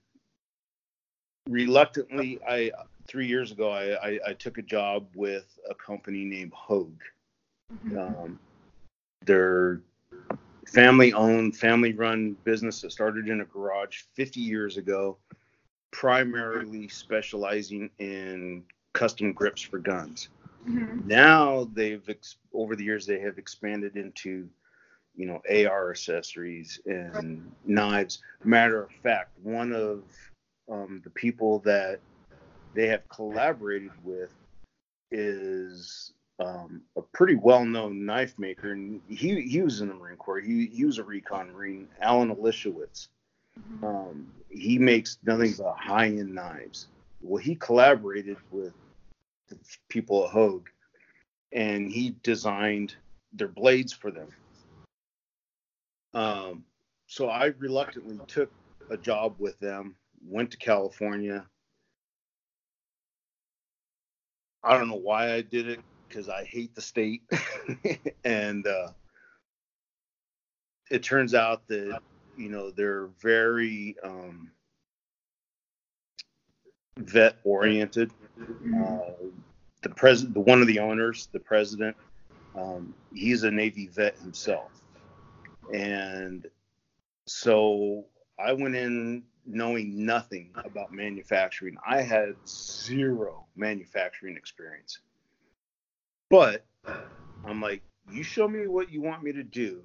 reluctantly 1.48 2.40
i 2.48 2.70
three 3.06 3.26
years 3.26 3.52
ago 3.52 3.70
I, 3.70 4.08
I, 4.08 4.18
I 4.28 4.32
took 4.32 4.56
a 4.56 4.62
job 4.62 5.06
with 5.14 5.58
a 5.68 5.74
company 5.74 6.24
named 6.24 6.52
hogue 6.54 7.02
um, 7.98 8.38
they're 9.26 9.80
family 10.66 11.12
owned 11.12 11.56
family 11.56 11.92
run 11.92 12.34
business 12.44 12.80
that 12.80 12.92
started 12.92 13.28
in 13.28 13.42
a 13.42 13.44
garage 13.44 14.02
50 14.14 14.40
years 14.40 14.78
ago 14.78 15.18
primarily 15.90 16.88
specializing 16.88 17.90
in 17.98 18.62
custom 18.94 19.32
grips 19.32 19.60
for 19.60 19.78
guns 19.78 20.30
Mhm. 20.66 21.04
now 21.04 21.64
they've 21.74 22.08
ex- 22.08 22.36
over 22.52 22.74
the 22.74 22.84
years 22.84 23.06
they 23.06 23.20
have 23.20 23.38
expanded 23.38 23.96
into 23.96 24.48
you 25.14 25.26
know 25.26 25.40
AR 25.48 25.90
accessories 25.90 26.80
and 26.86 27.52
knives. 27.64 28.22
Matter 28.44 28.82
of 28.82 28.90
fact, 29.02 29.30
one 29.42 29.72
of 29.72 30.02
um, 30.70 31.00
the 31.04 31.10
people 31.10 31.58
that 31.60 32.00
they 32.74 32.86
have 32.88 33.08
collaborated 33.08 33.92
with 34.02 34.32
is 35.10 36.12
um, 36.40 36.82
a 36.96 37.02
pretty 37.02 37.36
well-known 37.36 38.04
knife 38.04 38.38
maker, 38.38 38.72
and 38.72 39.00
he 39.08 39.40
he 39.42 39.62
was 39.62 39.80
in 39.80 39.88
the 39.88 39.94
Marine 39.94 40.16
Corps. 40.16 40.40
He 40.40 40.66
he 40.66 40.84
was 40.84 40.98
a 40.98 41.04
recon 41.04 41.52
Marine, 41.52 41.88
Allen 42.00 42.34
Elishewitz. 42.34 43.08
Um, 43.82 44.32
he 44.48 44.78
makes 44.78 45.18
nothing 45.24 45.54
but 45.56 45.76
high-end 45.76 46.34
knives. 46.34 46.88
Well, 47.22 47.40
he 47.40 47.54
collaborated 47.54 48.36
with 48.50 48.72
people 49.88 50.24
at 50.24 50.30
Hogue, 50.30 50.68
and 51.52 51.90
he 51.90 52.16
designed 52.22 52.96
their 53.32 53.48
blades 53.48 53.92
for 53.92 54.10
them. 54.10 54.28
Um, 56.14 56.64
so 57.06 57.28
I 57.28 57.46
reluctantly 57.58 58.18
took 58.26 58.50
a 58.90 58.96
job 58.96 59.34
with 59.38 59.58
them, 59.58 59.96
went 60.26 60.50
to 60.52 60.56
California. 60.56 61.46
I 64.62 64.78
don't 64.78 64.88
know 64.88 64.94
why 64.94 65.32
I 65.32 65.42
did 65.42 65.68
it 65.68 65.80
because 66.08 66.28
I 66.28 66.44
hate 66.44 66.74
the 66.74 66.80
state. 66.80 67.22
and 68.24 68.66
uh, 68.66 68.88
it 70.90 71.02
turns 71.02 71.34
out 71.34 71.66
that, 71.68 72.00
you 72.36 72.48
know, 72.48 72.70
they're 72.70 73.08
very 73.20 73.96
um, 74.02 74.50
vet 76.98 77.36
oriented. 77.44 78.12
Uh, 78.40 79.00
the 79.82 79.90
president, 79.90 80.34
the 80.34 80.40
one 80.40 80.60
of 80.60 80.66
the 80.66 80.78
owners, 80.78 81.28
the 81.32 81.40
president, 81.40 81.96
um, 82.54 82.94
he's 83.12 83.42
a 83.44 83.50
Navy 83.50 83.88
vet 83.88 84.16
himself, 84.18 84.72
and 85.72 86.46
so 87.26 88.04
I 88.38 88.52
went 88.52 88.74
in 88.74 89.22
knowing 89.46 90.04
nothing 90.04 90.50
about 90.64 90.92
manufacturing. 90.92 91.76
I 91.86 92.02
had 92.02 92.34
zero 92.48 93.46
manufacturing 93.56 94.36
experience, 94.36 94.98
but 96.30 96.64
I'm 97.44 97.60
like, 97.60 97.82
you 98.10 98.22
show 98.22 98.48
me 98.48 98.66
what 98.66 98.90
you 98.90 99.00
want 99.00 99.22
me 99.22 99.32
to 99.32 99.44
do, 99.44 99.82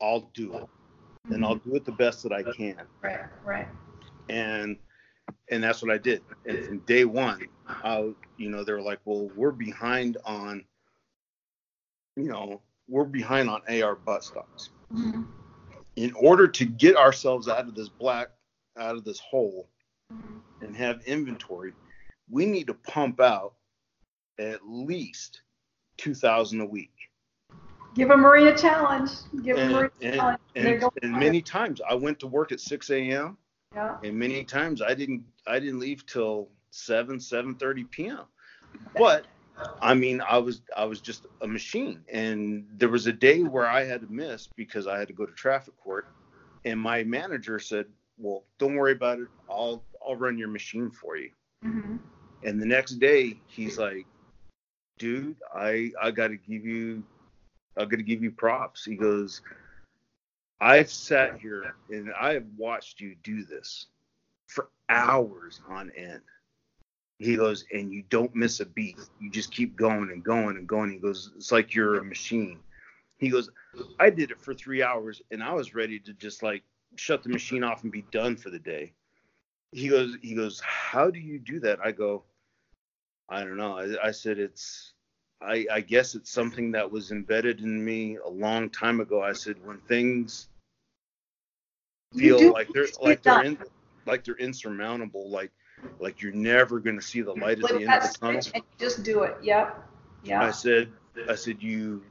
I'll 0.00 0.30
do 0.34 0.56
it, 0.56 0.68
and 1.30 1.44
I'll 1.44 1.56
do 1.56 1.76
it 1.76 1.84
the 1.84 1.92
best 1.92 2.22
that 2.24 2.32
I 2.32 2.42
can. 2.42 2.80
Right 3.00 3.20
right. 3.44 3.68
And 4.28 4.76
and 5.50 5.62
that's 5.62 5.82
what 5.82 5.90
I 5.90 5.98
did. 5.98 6.22
And 6.46 6.62
from 6.64 6.78
day 6.80 7.04
one, 7.04 7.46
I, 7.66 8.12
you 8.36 8.50
know, 8.50 8.64
they 8.64 8.72
were 8.72 8.82
like, 8.82 9.00
"Well, 9.04 9.30
we're 9.36 9.50
behind 9.50 10.16
on, 10.24 10.64
you 12.16 12.24
know, 12.30 12.60
we're 12.88 13.04
behind 13.04 13.48
on 13.48 13.62
AR 13.68 13.94
butt 13.94 14.24
stocks. 14.24 14.70
Mhm. 14.92 15.26
In 15.96 16.12
order 16.14 16.48
to 16.48 16.64
get 16.64 16.96
ourselves 16.96 17.48
out 17.48 17.68
of 17.68 17.74
this 17.74 17.88
black, 17.88 18.30
out 18.76 18.96
of 18.96 19.04
this 19.04 19.20
hole, 19.20 19.68
and 20.60 20.76
have 20.76 21.02
inventory, 21.02 21.72
we 22.30 22.46
need 22.46 22.66
to 22.68 22.74
pump 22.74 23.20
out 23.20 23.54
at 24.38 24.66
least 24.66 25.42
two 25.96 26.14
thousand 26.14 26.60
a 26.60 26.66
week. 26.66 26.92
Give 27.94 28.10
a 28.10 28.16
Marine 28.16 28.46
a 28.46 28.56
challenge. 28.56 29.10
Give 29.42 29.58
a 29.58 29.60
And, 29.60 29.74
a 29.74 29.90
and, 30.00 30.14
challenge. 30.14 30.38
And, 30.54 30.82
and 31.02 31.12
many 31.12 31.42
times 31.42 31.80
I 31.86 31.94
went 31.94 32.18
to 32.20 32.26
work 32.26 32.50
at 32.50 32.60
6 32.60 32.90
a.m. 32.90 33.36
Yeah. 33.74 33.96
and 34.02 34.16
many 34.16 34.44
times 34.44 34.82
I 34.82 34.94
didn't 34.94 35.24
I 35.46 35.58
didn't 35.58 35.80
leave 35.80 36.06
till 36.06 36.50
7 36.70 37.18
7:30 37.18 37.84
p.m. 37.90 38.26
But 38.96 39.26
I 39.80 39.94
mean 39.94 40.20
I 40.20 40.38
was 40.38 40.62
I 40.76 40.84
was 40.84 41.00
just 41.00 41.26
a 41.40 41.46
machine 41.46 42.04
and 42.12 42.66
there 42.76 42.88
was 42.88 43.06
a 43.06 43.12
day 43.12 43.42
where 43.42 43.66
I 43.66 43.84
had 43.84 44.00
to 44.02 44.06
miss 44.12 44.48
because 44.56 44.86
I 44.86 44.98
had 44.98 45.08
to 45.08 45.14
go 45.14 45.26
to 45.26 45.32
traffic 45.32 45.76
court 45.76 46.06
and 46.64 46.78
my 46.80 47.04
manager 47.04 47.58
said, 47.58 47.86
"Well, 48.18 48.44
don't 48.58 48.76
worry 48.76 48.92
about 48.92 49.20
it. 49.20 49.28
I'll 49.48 49.84
I'll 50.06 50.16
run 50.16 50.38
your 50.38 50.48
machine 50.48 50.90
for 50.90 51.16
you." 51.16 51.30
hmm 51.62 51.96
And 52.42 52.60
the 52.60 52.66
next 52.66 52.92
day 52.98 53.42
he's 53.46 53.78
like, 53.78 54.06
"Dude, 54.98 55.36
I 55.54 55.92
I 56.00 56.10
got 56.10 56.28
to 56.28 56.36
give 56.36 56.64
you 56.64 57.04
I 57.76 57.84
got 57.84 57.96
to 57.96 58.02
give 58.02 58.22
you 58.22 58.30
props." 58.32 58.84
He 58.84 58.96
goes, 58.96 59.40
"I've 60.60 60.90
sat 60.90 61.40
here 61.40 61.74
and 61.88 62.12
I 62.12 62.34
have 62.34 62.46
watched 62.56 63.00
you 63.00 63.16
do 63.22 63.44
this 63.44 63.86
for 64.46 64.70
hours 64.88 65.60
on 65.68 65.90
end." 65.92 66.22
He 67.18 67.36
goes, 67.36 67.64
"And 67.72 67.92
you 67.92 68.02
don't 68.02 68.34
miss 68.34 68.60
a 68.60 68.66
beat. 68.66 68.98
You 69.20 69.30
just 69.30 69.52
keep 69.52 69.76
going 69.76 70.10
and 70.10 70.24
going 70.24 70.56
and 70.56 70.68
going." 70.68 70.90
He 70.90 70.98
goes, 70.98 71.32
"It's 71.36 71.52
like 71.52 71.74
you're 71.74 71.98
a 71.98 72.04
machine." 72.04 72.60
He 73.18 73.28
goes, 73.28 73.50
"I 73.98 74.10
did 74.10 74.30
it 74.30 74.40
for 74.40 74.54
3 74.54 74.82
hours 74.82 75.22
and 75.30 75.42
I 75.42 75.52
was 75.52 75.74
ready 75.74 75.98
to 76.00 76.12
just 76.12 76.42
like 76.42 76.64
shut 76.96 77.22
the 77.22 77.28
machine 77.28 77.64
off 77.64 77.82
and 77.82 77.92
be 77.92 78.02
done 78.10 78.36
for 78.36 78.50
the 78.50 78.58
day." 78.58 78.94
He 79.70 79.88
goes, 79.88 80.16
he 80.22 80.34
goes, 80.34 80.60
"How 80.60 81.10
do 81.10 81.18
you 81.18 81.38
do 81.38 81.60
that?" 81.60 81.80
I 81.80 81.92
go, 81.92 82.24
I 83.28 83.44
don't 83.44 83.56
know. 83.56 83.78
I, 83.78 84.08
I 84.08 84.10
said 84.10 84.38
it's. 84.38 84.92
I, 85.44 85.66
I 85.70 85.80
guess 85.80 86.14
it's 86.14 86.30
something 86.30 86.70
that 86.72 86.90
was 86.90 87.10
embedded 87.10 87.60
in 87.60 87.84
me 87.84 88.16
a 88.16 88.28
long 88.28 88.70
time 88.70 89.00
ago. 89.00 89.22
I 89.22 89.32
said 89.32 89.56
when 89.64 89.78
things 89.78 90.48
feel 92.16 92.52
like 92.52 92.68
they're 92.72 92.86
like 93.00 93.22
they're 93.22 93.44
in, 93.44 93.58
like 94.06 94.24
they're 94.24 94.36
insurmountable, 94.36 95.28
like 95.30 95.50
like 95.98 96.22
you're 96.22 96.32
never 96.32 96.78
going 96.78 96.96
to 96.96 97.02
see 97.02 97.20
the 97.20 97.32
light 97.32 97.58
at 97.62 97.68
the 97.68 97.84
end 97.84 97.94
of 97.94 98.02
the 98.02 98.18
tunnel. 98.18 98.40
and 98.54 98.64
just 98.78 99.02
do 99.02 99.22
it. 99.22 99.36
Yep. 99.42 99.88
Yeah. 100.24 100.42
I 100.42 100.50
said, 100.50 100.92
I 101.28 101.34
said 101.34 101.62
you. 101.62 102.02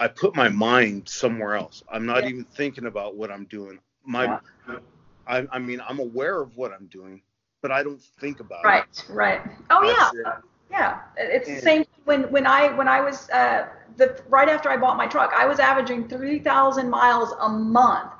I 0.00 0.08
put 0.08 0.34
my 0.34 0.48
mind 0.48 1.08
somewhere 1.08 1.54
else. 1.54 1.82
I'm 1.90 2.04
not 2.04 2.24
Yeah. 2.24 2.30
even 2.30 2.44
thinking 2.44 2.86
about 2.86 3.14
what 3.14 3.30
I'm 3.30 3.44
doing. 3.44 3.78
My, 4.04 4.24
Yeah. 4.24 4.78
I, 5.26 5.46
I 5.52 5.58
mean, 5.58 5.80
I'm 5.86 6.00
aware 6.00 6.40
of 6.40 6.56
what 6.56 6.72
I'm 6.72 6.86
doing, 6.86 7.22
but 7.60 7.70
I 7.70 7.82
don't 7.82 8.02
think 8.02 8.40
about 8.40 8.64
it. 8.64 8.68
Right. 8.68 9.04
Right. 9.10 9.40
Oh 9.70 9.82
yeah. 9.82 10.10
That's 10.24 10.38
it. 10.38 10.44
Yeah, 10.70 11.00
it's 11.16 11.50
the 11.50 11.58
same 11.58 11.84
when 12.04 12.30
when 12.30 12.46
I 12.46 12.68
when 12.76 12.88
I 12.88 13.00
was 13.00 13.28
uh, 13.30 13.68
the 13.96 14.20
right 14.28 14.48
after 14.48 14.68
I 14.70 14.76
bought 14.76 14.96
my 14.96 15.06
truck, 15.06 15.32
I 15.34 15.46
was 15.46 15.58
averaging 15.58 16.08
three 16.08 16.38
thousand 16.38 16.90
miles 16.90 17.32
a 17.40 17.48
month, 17.48 18.12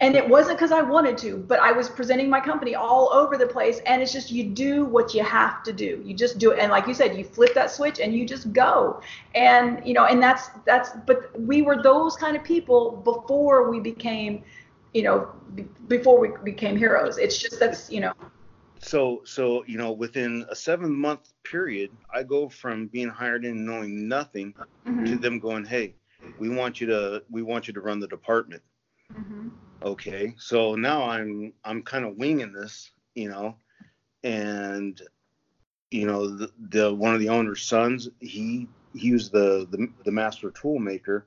and 0.00 0.14
it 0.14 0.28
wasn't 0.28 0.58
because 0.58 0.70
I 0.70 0.82
wanted 0.82 1.16
to, 1.18 1.38
but 1.38 1.60
I 1.60 1.72
was 1.72 1.88
presenting 1.88 2.28
my 2.28 2.40
company 2.40 2.74
all 2.74 3.10
over 3.12 3.38
the 3.38 3.46
place, 3.46 3.80
and 3.86 4.02
it's 4.02 4.12
just 4.12 4.30
you 4.30 4.44
do 4.44 4.84
what 4.84 5.14
you 5.14 5.22
have 5.24 5.62
to 5.64 5.72
do, 5.72 6.02
you 6.04 6.14
just 6.14 6.38
do 6.38 6.50
it, 6.50 6.58
and 6.58 6.70
like 6.70 6.86
you 6.86 6.94
said, 6.94 7.16
you 7.16 7.24
flip 7.24 7.54
that 7.54 7.70
switch 7.70 8.00
and 8.00 8.14
you 8.14 8.26
just 8.26 8.52
go, 8.52 9.00
and 9.34 9.80
you 9.86 9.94
know, 9.94 10.04
and 10.04 10.22
that's 10.22 10.50
that's, 10.66 10.90
but 11.06 11.30
we 11.40 11.62
were 11.62 11.82
those 11.82 12.16
kind 12.16 12.36
of 12.36 12.44
people 12.44 13.00
before 13.04 13.70
we 13.70 13.80
became, 13.80 14.42
you 14.92 15.02
know, 15.04 15.28
b- 15.54 15.66
before 15.88 16.18
we 16.18 16.30
became 16.44 16.76
heroes. 16.76 17.16
It's 17.16 17.38
just 17.38 17.58
that's 17.58 17.90
you 17.90 18.00
know, 18.00 18.12
so 18.84 19.22
so 19.24 19.64
you 19.66 19.78
know 19.78 19.92
within 19.92 20.44
a 20.50 20.56
seven 20.56 20.92
month 20.94 21.32
period 21.42 21.90
i 22.12 22.22
go 22.22 22.48
from 22.48 22.86
being 22.88 23.08
hired 23.08 23.44
in 23.44 23.64
knowing 23.64 24.08
nothing 24.08 24.54
mhm, 24.86 25.06
to 25.06 25.16
them 25.16 25.38
going 25.38 25.64
hey 25.64 25.94
we 26.38 26.48
want 26.48 26.80
you 26.80 26.86
to 26.86 27.22
we 27.30 27.42
want 27.42 27.66
you 27.68 27.74
to 27.74 27.80
run 27.80 28.00
the 28.00 28.08
department. 28.08 28.62
Mhm, 29.12 29.50
okay 29.82 30.34
so 30.38 30.74
now 30.74 31.04
i'm 31.04 31.52
i'm 31.64 31.82
kind 31.82 32.04
of 32.04 32.16
winging 32.16 32.52
this 32.52 32.92
you 33.14 33.28
know 33.28 33.56
and 34.24 35.02
you 35.90 36.06
know 36.06 36.28
the, 36.28 36.50
the 36.70 36.94
one 36.94 37.14
of 37.14 37.20
the 37.20 37.28
owner's 37.28 37.62
sons 37.62 38.08
he 38.20 38.68
he 38.92 39.12
was 39.12 39.30
the 39.30 39.66
the, 39.70 39.88
the 40.04 40.12
master 40.12 40.50
tool 40.50 40.78
maker. 40.78 41.26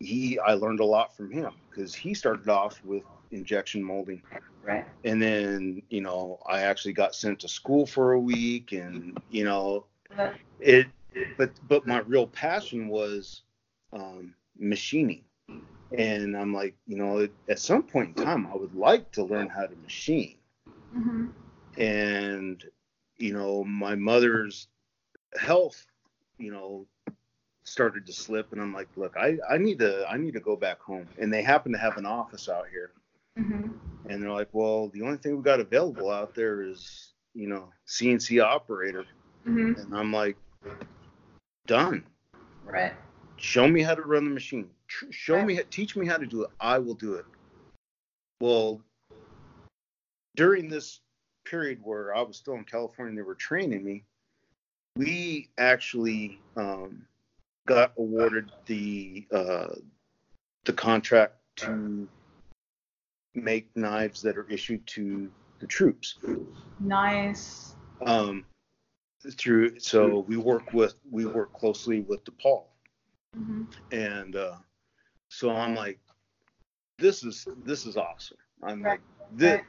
He 0.00 0.38
i 0.40 0.54
learned 0.54 0.80
a 0.80 0.84
lot 0.84 1.16
from 1.16 1.30
him 1.30 1.52
because 1.70 1.94
he 1.94 2.14
started 2.14 2.48
off 2.48 2.80
with 2.84 3.04
injection 3.30 3.82
molding 3.82 4.22
right, 4.64 4.86
and 5.04 5.20
then 5.22 5.82
you 5.90 6.00
know 6.00 6.38
i 6.46 6.62
actually 6.62 6.92
got 6.92 7.14
sent 7.14 7.40
to 7.40 7.48
school 7.48 7.86
for 7.86 8.12
a 8.12 8.20
week 8.20 8.72
and 8.72 9.18
you 9.30 9.44
know 9.44 9.84
it 10.60 10.86
but 11.38 11.50
but 11.68 11.86
my 11.86 11.98
real 12.00 12.26
passion 12.26 12.88
was 12.88 13.42
um 13.92 14.34
machining. 14.58 15.24
And 15.96 16.36
i'm 16.36 16.52
like 16.54 16.74
you 16.86 16.96
know 16.96 17.28
at 17.48 17.58
some 17.58 17.82
point 17.82 18.16
in 18.16 18.24
time 18.24 18.46
i 18.52 18.56
would 18.56 18.74
like 18.74 19.10
to 19.12 19.24
learn 19.24 19.48
how 19.48 19.66
to 19.66 19.76
machine. 19.76 20.36
Mhm, 20.96 21.30
and 21.76 22.64
you 23.16 23.32
know 23.32 23.64
my 23.64 23.94
mother's 23.94 24.68
health 25.38 25.86
you 26.38 26.50
know 26.50 26.86
started 27.64 28.06
to 28.06 28.12
slip 28.12 28.52
and 28.52 28.60
i'm 28.60 28.72
like 28.74 28.88
look 28.96 29.16
i 29.16 29.36
i 29.50 29.56
need 29.58 29.78
to 29.78 30.06
i 30.08 30.16
need 30.16 30.34
to 30.34 30.40
go 30.40 30.56
back 30.56 30.80
home. 30.80 31.08
And 31.18 31.32
they 31.32 31.42
happen 31.42 31.72
to 31.72 31.78
have 31.78 31.96
an 31.96 32.06
office 32.06 32.48
out 32.48 32.66
here 32.70 32.92
mhm. 33.38 33.74
and 34.08 34.22
they're 34.22 34.30
like, 34.30 34.48
well, 34.52 34.88
the 34.88 35.02
only 35.02 35.18
thing 35.18 35.36
we 35.36 35.42
got 35.42 35.60
available 35.60 36.10
out 36.10 36.34
there 36.34 36.62
is, 36.62 37.12
you 37.34 37.48
know, 37.48 37.68
CNC 37.86 38.42
operator. 38.42 39.04
hmm 39.44 39.72
And 39.76 39.94
I'm 39.94 40.12
like, 40.12 40.36
done. 41.66 42.04
Right. 42.64 42.94
Show 43.36 43.68
me 43.68 43.82
how 43.82 43.94
to 43.94 44.02
run 44.02 44.24
the 44.24 44.30
machine. 44.30 44.70
Show 45.10 45.44
me, 45.44 45.60
teach 45.70 45.96
me 45.96 46.06
how 46.06 46.16
to 46.16 46.26
do 46.26 46.42
it. 46.42 46.50
I 46.60 46.78
will 46.78 46.94
do 46.94 47.14
it. 47.14 47.24
Well, 48.40 48.80
during 50.36 50.68
this 50.68 51.00
period 51.44 51.80
where 51.82 52.14
I 52.14 52.22
was 52.22 52.36
still 52.36 52.54
in 52.54 52.64
California, 52.64 53.10
and 53.10 53.18
they 53.18 53.22
were 53.22 53.34
training 53.34 53.84
me. 53.84 54.04
We 54.96 55.48
actually 55.58 56.40
um, 56.56 57.06
got 57.66 57.92
awarded 57.98 58.50
the 58.66 59.26
uh, 59.32 59.74
the 60.64 60.72
contract 60.72 61.34
to 61.56 62.08
make 63.34 63.74
knives 63.76 64.22
that 64.22 64.36
are 64.36 64.48
issued 64.48 64.86
to 64.88 65.30
the 65.60 65.66
troops. 65.66 66.18
Nice. 66.80 67.74
Um, 68.04 68.44
through 69.32 69.78
so 69.80 70.24
we 70.28 70.36
work 70.36 70.72
with 70.72 70.94
we 71.10 71.24
work 71.24 71.52
closely 71.52 72.00
with 72.00 72.24
DePaul, 72.24 72.64
hmm 73.34 73.62
and 73.90 74.36
uh, 74.36 74.56
so 75.28 75.50
I'm 75.50 75.74
like, 75.74 75.98
this 76.98 77.24
is 77.24 77.48
this 77.64 77.86
is 77.86 77.96
awesome. 77.96 78.36
I'm 78.62 78.82
like, 78.82 79.00
this, 79.32 79.62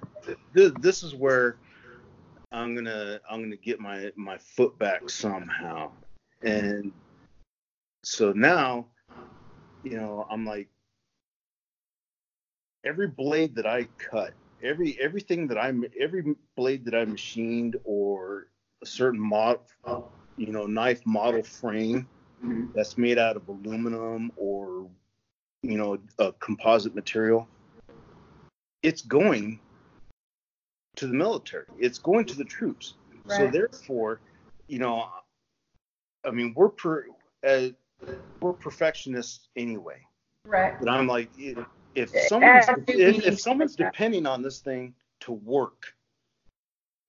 this 0.53 0.72
this 0.80 1.03
is 1.03 1.16
where 1.16 1.57
I'm 2.51 2.76
gonna 2.76 3.20
I'm 3.30 3.41
gonna 3.41 3.55
get 3.55 3.80
my 3.80 4.11
my 4.16 4.38
foot 4.38 4.78
back 4.78 5.09
somehow, 5.09 5.91
and 6.41 6.91
so 8.03 8.32
now, 8.34 8.86
you 9.84 9.97
know, 9.97 10.28
I'm 10.30 10.45
like, 10.45 10.70
every 12.86 13.07
blade 13.07 13.55
that 13.55 13.65
I 13.65 13.88
cut, 13.97 14.33
every 14.63 14.97
everything 15.01 15.47
that 15.47 15.57
I'm 15.57 15.86
every 15.99 16.36
blade 16.55 16.86
that 16.86 16.95
I 16.95 17.03
machined 17.05 17.77
or 17.83 18.47
a 18.81 18.86
certain 18.86 19.19
mod, 19.19 19.59
you 20.38 20.51
know, 20.51 20.65
knife 20.65 21.05
model 21.05 21.43
frame 21.43 22.07
Mhm. 22.43 22.73
that's 22.73 22.97
made 22.97 23.17
out 23.17 23.36
of 23.36 23.47
aluminum 23.47 24.31
or 24.36 24.89
you 25.63 25.77
know 25.77 25.97
a 26.19 26.31
composite 26.33 26.93
material 26.93 27.47
it's 28.83 29.01
going 29.01 29.59
to 30.95 31.07
the 31.07 31.13
military 31.13 31.65
it's 31.79 31.97
going 31.97 32.23
to 32.25 32.36
the 32.36 32.43
troops 32.43 32.95
so 33.27 33.47
therefore 33.49 34.21
you 34.67 34.77
know 34.77 35.09
i 36.23 36.29
mean 36.29 36.53
we're 36.55 36.69
per, 36.69 37.07
uh, 37.47 37.69
we're 38.41 38.53
perfectionists 38.53 39.47
anyway 39.55 39.99
Right. 40.45 40.75
but 40.79 40.88
i'm 40.88 41.07
like 41.07 41.31
if, 41.36 41.57
if 41.96 42.10
someone's 42.10 42.68
if, 42.88 43.26
if 43.26 43.39
someone's 43.39 43.76
depending 43.76 44.26
on 44.26 44.41
this 44.41 44.60
thing 44.60 44.93
to 45.22 45.32
work 45.32 45.96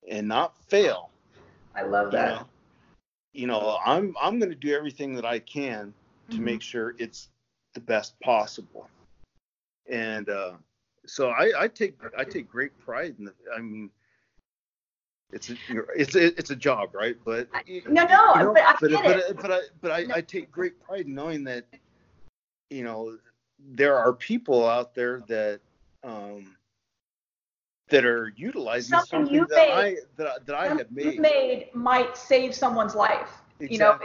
and 0.08 0.26
not 0.26 0.56
fail 0.68 1.10
I 1.74 1.82
love 1.82 2.06
you 2.06 2.18
that. 2.18 2.28
know, 2.40 2.46
you 3.32 3.46
know 3.46 3.78
i'm 3.84 4.14
i'm 4.20 4.38
going 4.38 4.50
to 4.50 4.56
do 4.56 4.74
everything 4.74 5.14
that 5.14 5.24
i 5.24 5.38
can 5.38 5.92
to 6.30 6.36
Mhm. 6.38 6.44
make 6.44 6.62
sure 6.62 6.94
it's 6.98 7.28
the 7.74 7.80
best 7.80 8.18
possible 8.20 8.88
and 9.90 10.28
uh 10.28 10.52
so 11.06 11.30
i 11.30 11.52
i 11.58 11.68
take 11.68 11.98
i 12.16 12.24
take 12.24 12.48
great 12.48 12.76
pride 12.78 13.14
in 13.18 13.26
the 13.26 13.34
i 13.54 13.60
mean 13.60 13.90
it's 15.32 15.50
a, 15.50 15.56
it's 15.96 16.14
a, 16.14 16.26
it's 16.38 16.50
a 16.50 16.56
job 16.56 16.94
right 16.94 17.16
but 17.24 17.48
you 17.66 17.82
No, 17.88 18.04
no, 18.04 18.34
know, 18.34 18.54
but 18.54 18.62
I 18.62 18.76
but, 18.80 18.90
get 18.90 19.04
but, 19.04 19.16
it. 19.18 19.36
but 19.42 19.52
i 19.52 19.60
but 19.82 19.90
I, 19.90 20.04
No. 20.04 20.14
I 20.14 20.20
take 20.22 20.50
great 20.50 20.80
pride 20.80 21.06
in 21.06 21.14
knowing 21.14 21.44
that 21.44 21.66
you 22.70 22.84
know 22.84 23.18
there 23.58 23.96
are 23.96 24.12
people 24.12 24.66
out 24.66 24.94
there 24.94 25.20
that 25.28 25.60
um 26.04 26.56
that 27.88 28.04
are 28.04 28.32
utilizing 28.36 28.90
Something 28.98 29.26
something, 29.26 29.46
that 29.48 29.68
made- 29.68 29.70
i 29.72 29.96
that, 30.16 30.46
that 30.46 30.54
i 30.56 30.66
have 30.68 30.90
made. 30.90 31.20
made 31.20 31.68
might 31.74 32.16
save 32.16 32.54
someone's 32.54 32.94
life. 32.94 33.30
you 33.60 33.78
know? 33.78 33.98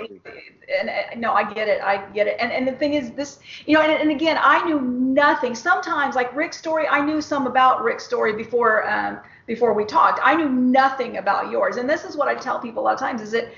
And, 0.80 0.90
and 0.90 1.20
no 1.20 1.34
i 1.34 1.44
get 1.44 1.68
it 1.68 1.82
i 1.84 1.98
get 2.12 2.28
it. 2.28 2.38
And 2.40 2.52
and 2.52 2.68
the 2.68 2.72
thing 2.74 2.94
is 2.94 3.12
this 3.12 3.40
you 3.66 3.74
know 3.76 3.82
and, 3.82 3.92
and 3.92 4.12
again 4.12 4.38
i 4.40 4.64
knew 4.66 4.80
nothing. 4.82 5.56
Sometimes 5.56 6.16
like 6.16 6.34
rick's 6.36 6.58
story 6.58 6.88
i 6.88 7.04
knew 7.04 7.22
some 7.22 7.48
about 7.48 7.84
rick's 7.84 8.06
story 8.06 8.34
before 8.34 8.90
um 8.90 9.20
before 9.48 9.74
we 9.74 9.84
talked. 9.84 10.20
I 10.24 10.36
knew 10.36 10.48
nothing 10.48 11.18
about 11.18 11.52
yours. 11.52 11.76
And 11.78 11.90
this 11.90 12.06
is 12.06 12.16
what 12.16 12.28
i 12.28 12.36
tell 12.36 12.60
people 12.60 12.84
a 12.84 12.86
lot 12.86 12.94
of 12.94 13.00
times 13.00 13.22
is 13.22 13.32
that 13.32 13.50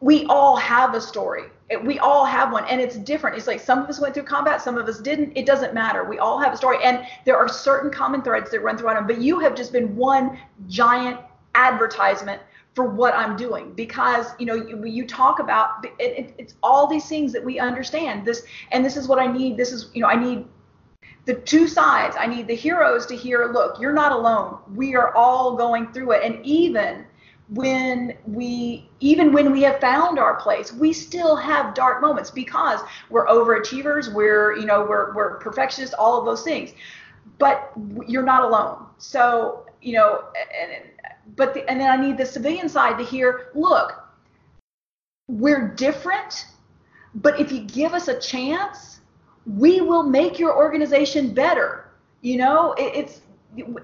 we 0.00 0.24
all 0.26 0.56
have 0.56 0.94
a 0.94 1.00
story. 1.00 1.44
We 1.84 1.98
all 1.98 2.24
have 2.24 2.52
one 2.52 2.64
and 2.66 2.80
it's 2.80 2.96
different. 2.96 3.36
It's 3.36 3.46
like 3.46 3.60
some 3.60 3.78
of 3.78 3.88
us 3.88 4.00
went 4.00 4.14
through 4.14 4.24
combat 4.24 4.60
some 4.60 4.76
of 4.76 4.88
us 4.88 4.98
didn't. 4.98 5.36
It 5.36 5.46
doesn't 5.46 5.72
matter. 5.72 6.04
We 6.04 6.18
all 6.18 6.40
have 6.40 6.52
a 6.52 6.56
story 6.56 6.78
and 6.82 7.06
there 7.24 7.36
are 7.36 7.48
certain 7.48 7.90
common 7.90 8.22
threads 8.22 8.50
that 8.50 8.60
run 8.60 8.76
throughout 8.76 8.94
them 8.94 9.06
but 9.06 9.20
you 9.20 9.38
have 9.38 9.54
just 9.54 9.72
been 9.72 9.94
one 9.94 10.38
giant 10.68 11.20
advertisement 11.54 12.40
for 12.74 12.84
what 12.84 13.14
I'm 13.14 13.36
doing 13.36 13.72
because 13.74 14.32
you 14.38 14.46
know 14.46 14.54
you, 14.54 14.84
you 14.84 15.06
talk 15.06 15.38
about 15.38 15.84
it, 15.84 15.92
it, 15.98 16.34
it's 16.38 16.54
all 16.62 16.86
these 16.86 17.08
things 17.08 17.32
that 17.32 17.44
we 17.44 17.58
understand. 17.58 18.24
This 18.24 18.44
and 18.72 18.84
this 18.84 18.96
is 18.96 19.08
what 19.08 19.18
I 19.18 19.26
need. 19.26 19.56
This 19.56 19.72
is 19.72 19.90
you 19.92 20.02
know 20.02 20.08
I 20.08 20.16
need 20.16 20.46
the 21.26 21.34
two 21.34 21.68
sides. 21.68 22.16
I 22.18 22.26
need 22.26 22.46
the 22.46 22.54
heroes 22.54 23.06
to 23.06 23.16
hear 23.16 23.50
look 23.52 23.80
you're 23.80 23.92
not 23.92 24.12
alone. 24.12 24.58
We 24.74 24.94
are 24.94 25.14
all 25.14 25.56
going 25.56 25.92
through 25.92 26.12
it. 26.12 26.24
And 26.24 26.44
even 26.44 27.04
when 27.50 28.16
we 28.26 28.88
even 29.00 29.32
when 29.32 29.50
we 29.50 29.62
have 29.62 29.80
found 29.80 30.18
our 30.18 30.36
place 30.36 30.72
we 30.72 30.92
still 30.92 31.34
have 31.34 31.74
dark 31.74 32.00
moments 32.00 32.30
because 32.30 32.80
we're 33.08 33.26
overachievers 33.26 34.12
we're 34.12 34.56
you 34.56 34.66
know 34.66 34.86
we're 34.88 35.12
we're 35.14 35.36
perfectionists 35.38 35.94
all 35.98 36.18
of 36.18 36.24
those 36.24 36.42
things 36.42 36.72
but 37.38 37.72
you're 38.06 38.22
not 38.22 38.44
alone 38.44 38.86
so 38.98 39.66
you 39.82 39.94
know 39.94 40.24
and 40.60 40.90
but 41.36 41.54
the, 41.54 41.68
and 41.70 41.80
then 41.80 41.90
I 41.90 41.96
need 41.96 42.18
the 42.18 42.26
civilian 42.26 42.68
side 42.68 42.98
to 42.98 43.04
hear, 43.04 43.50
look, 43.54 44.02
we're 45.28 45.68
different, 45.68 46.46
but 47.14 47.38
if 47.40 47.52
you 47.52 47.60
give 47.60 47.94
us 47.94 48.08
a 48.08 48.18
chance, 48.18 49.00
we 49.46 49.80
will 49.80 50.02
make 50.02 50.38
your 50.38 50.56
organization 50.56 51.32
better. 51.32 51.88
You 52.22 52.38
know, 52.38 52.72
it, 52.72 52.94
it's 52.94 53.19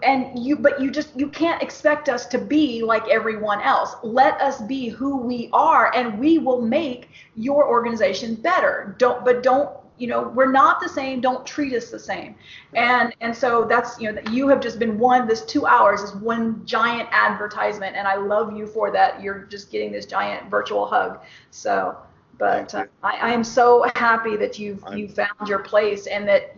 and 0.03 0.39
you 0.39 0.57
but 0.57 0.81
you 0.81 0.91
just 0.91 1.17
you 1.19 1.29
can't 1.29 1.63
expect 1.63 2.09
us 2.09 2.27
to 2.27 2.39
be 2.39 2.83
like 2.83 3.07
everyone 3.09 3.61
else. 3.61 3.97
Let 4.03 4.41
us 4.41 4.61
be 4.61 4.89
who 4.89 5.17
we 5.17 5.51
are 5.53 5.93
and 5.95 6.19
we 6.19 6.39
will 6.39 6.61
make 6.61 7.09
your 7.35 7.69
organization 7.69 8.37
better. 8.37 8.95
Don't 8.99 9.25
but 9.25 9.43
don't 9.43 9.71
you 9.99 10.07
know 10.07 10.29
we're 10.29 10.53
not 10.53 10.81
the 10.81 10.89
same. 10.89 11.21
Don't 11.21 11.45
treat 11.45 11.73
us 11.73 11.91
the 11.91 11.99
same. 11.99 12.37
And 12.75 13.15
and 13.21 13.35
so 13.35 13.65
that's 13.65 14.01
you 14.01 14.09
know 14.09 14.15
that 14.15 14.33
you 14.33 14.47
have 14.49 14.61
just 14.61 14.79
been 14.79 14.99
one 14.99 15.27
this 15.27 15.45
two 15.45 15.67
hours 15.67 16.01
is 16.01 16.15
one 16.15 16.65
giant 16.65 17.09
advertisement 17.11 17.97
and 17.97 18.07
i 18.07 18.15
love 18.15 18.57
you 18.57 18.67
for 18.67 18.93
that. 18.93 19.21
You're 19.21 19.47
just 19.47 19.73
getting 19.73 19.91
this 19.91 20.07
giant 20.07 20.49
virtual 20.49 20.87
hug. 20.87 21.21
So 21.51 21.97
but 22.39 22.75
uh, 22.75 22.85
I, 23.03 23.17
I 23.17 23.33
am 23.33 23.43
so 23.43 23.91
happy 23.97 24.37
that 24.37 24.59
you've 24.59 24.85
you 24.95 25.09
found 25.09 25.49
your 25.49 25.61
place 25.61 26.07
and 26.07 26.29
that 26.29 26.55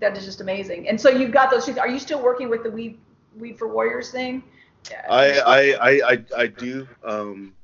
that 0.00 0.16
is 0.16 0.24
just 0.24 0.40
amazing 0.40 0.88
and 0.88 1.00
so 1.00 1.08
you've 1.08 1.32
got 1.32 1.50
those 1.50 1.68
are 1.78 1.88
you 1.88 1.98
still 1.98 2.22
working 2.22 2.48
with 2.48 2.62
the 2.62 2.70
weed 2.70 2.98
weed 3.38 3.58
for 3.58 3.68
warriors 3.68 4.10
thing 4.10 4.42
I, 5.08 5.38
I, 5.38 5.60
I, 5.90 6.12
I, 6.12 6.24
I 6.38 6.46
do. 6.46 6.88
Um, 7.04 7.54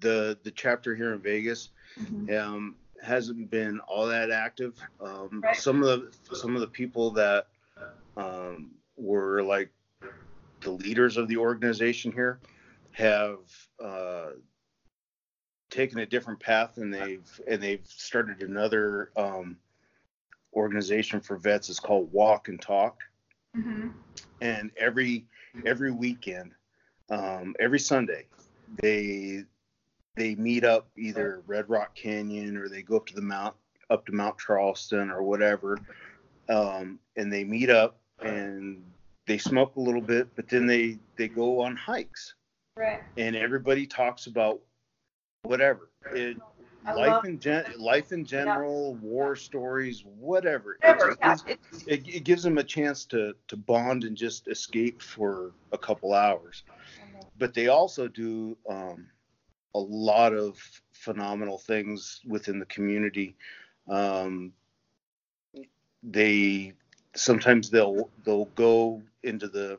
the 0.00 0.38
the 0.42 0.50
chapter 0.50 0.94
here 0.94 1.12
in 1.14 1.20
Vegas 1.20 1.70
Mhm. 1.98 2.38
um, 2.38 2.76
hasn't 3.02 3.50
been 3.50 3.80
all 3.80 4.06
that 4.06 4.30
active. 4.30 4.78
Um, 5.00 5.40
Right. 5.42 5.56
Some 5.56 5.82
of 5.82 6.02
the 6.28 6.36
some 6.36 6.54
of 6.54 6.60
the 6.60 6.68
people 6.68 7.10
that 7.12 7.46
um, 8.16 8.72
were 8.96 9.42
like 9.42 9.70
the 10.60 10.70
leaders 10.70 11.16
of 11.16 11.28
the 11.28 11.36
organization 11.36 12.12
here 12.12 12.40
have 12.92 13.38
uh, 13.82 14.30
taken 15.70 15.98
a 15.98 16.06
different 16.06 16.40
path, 16.40 16.76
and 16.76 16.92
they've 16.92 17.40
and 17.48 17.62
they've 17.62 17.86
started 17.86 18.42
another 18.42 19.10
um, 19.16 19.56
organization 20.58 21.20
for 21.20 21.36
vets. 21.36 21.68
is 21.68 21.80
called 21.80 22.12
Walk 22.12 22.48
and 22.48 22.60
Talk 22.60 23.00
Mhm. 23.56 23.94
and 24.40 24.70
every 24.76 25.26
every 25.64 25.90
weekend, 25.90 26.52
um, 27.10 27.54
every 27.58 27.78
Sunday, 27.78 28.26
they 28.82 29.44
they 30.16 30.34
meet 30.34 30.64
up 30.64 30.90
either 30.96 31.42
Red 31.46 31.68
Rock 31.70 31.94
Canyon 31.94 32.56
or 32.56 32.68
they 32.68 32.82
go 32.82 32.96
up 32.96 33.06
to 33.06 33.14
the 33.14 33.22
mount 33.22 33.56
up 33.90 34.04
to 34.06 34.12
Mount 34.12 34.38
Charleston 34.38 35.10
or 35.10 35.22
whatever, 35.22 35.78
um, 36.48 36.98
and 37.16 37.32
they 37.32 37.44
meet 37.44 37.70
up 37.70 38.00
and 38.20 38.84
they 39.26 39.38
smoke 39.38 39.76
a 39.76 39.80
little 39.80 40.00
bit, 40.02 40.34
but 40.36 40.48
then 40.48 40.66
they 40.66 40.98
they 41.16 41.28
go 41.28 41.60
on 41.60 41.76
hikes 41.76 42.34
right 42.76 43.02
and 43.16 43.34
everybody 43.36 43.86
talks 43.86 44.26
about 44.26 44.60
whatever 45.42 45.90
it, 46.12 46.36
I 46.88 46.94
life 46.94 47.24
in 47.24 47.38
gen 47.38 47.64
life 47.78 48.12
in 48.12 48.24
general, 48.24 48.94
war 48.96 49.36
stories, 49.36 50.04
whatever. 50.04 50.78
It 50.82 50.98
just 50.98 51.18
yeah, 51.20 51.34
gives- 51.36 51.86
it, 51.86 52.08
it 52.08 52.24
gives 52.24 52.42
them 52.42 52.58
a 52.58 52.64
chance 52.64 53.04
to 53.06 53.34
to 53.48 53.56
bond 53.56 54.04
and 54.04 54.16
just 54.16 54.48
escape 54.48 55.02
for 55.02 55.52
a 55.72 55.78
couple 55.78 56.14
hours. 56.14 56.62
But 57.38 57.54
they 57.54 57.68
also 57.68 58.08
do 58.08 58.56
um, 58.68 59.06
a 59.74 59.78
lot 59.78 60.32
of 60.34 60.58
phenomenal 60.92 61.58
things 61.58 62.20
within 62.26 62.58
the 62.58 62.66
community. 62.66 63.36
Um, 63.88 64.52
they 66.02 66.72
sometimes 67.14 67.70
they'll 67.70 68.10
they'll 68.24 68.46
go 68.56 69.02
into 69.22 69.48
the 69.48 69.78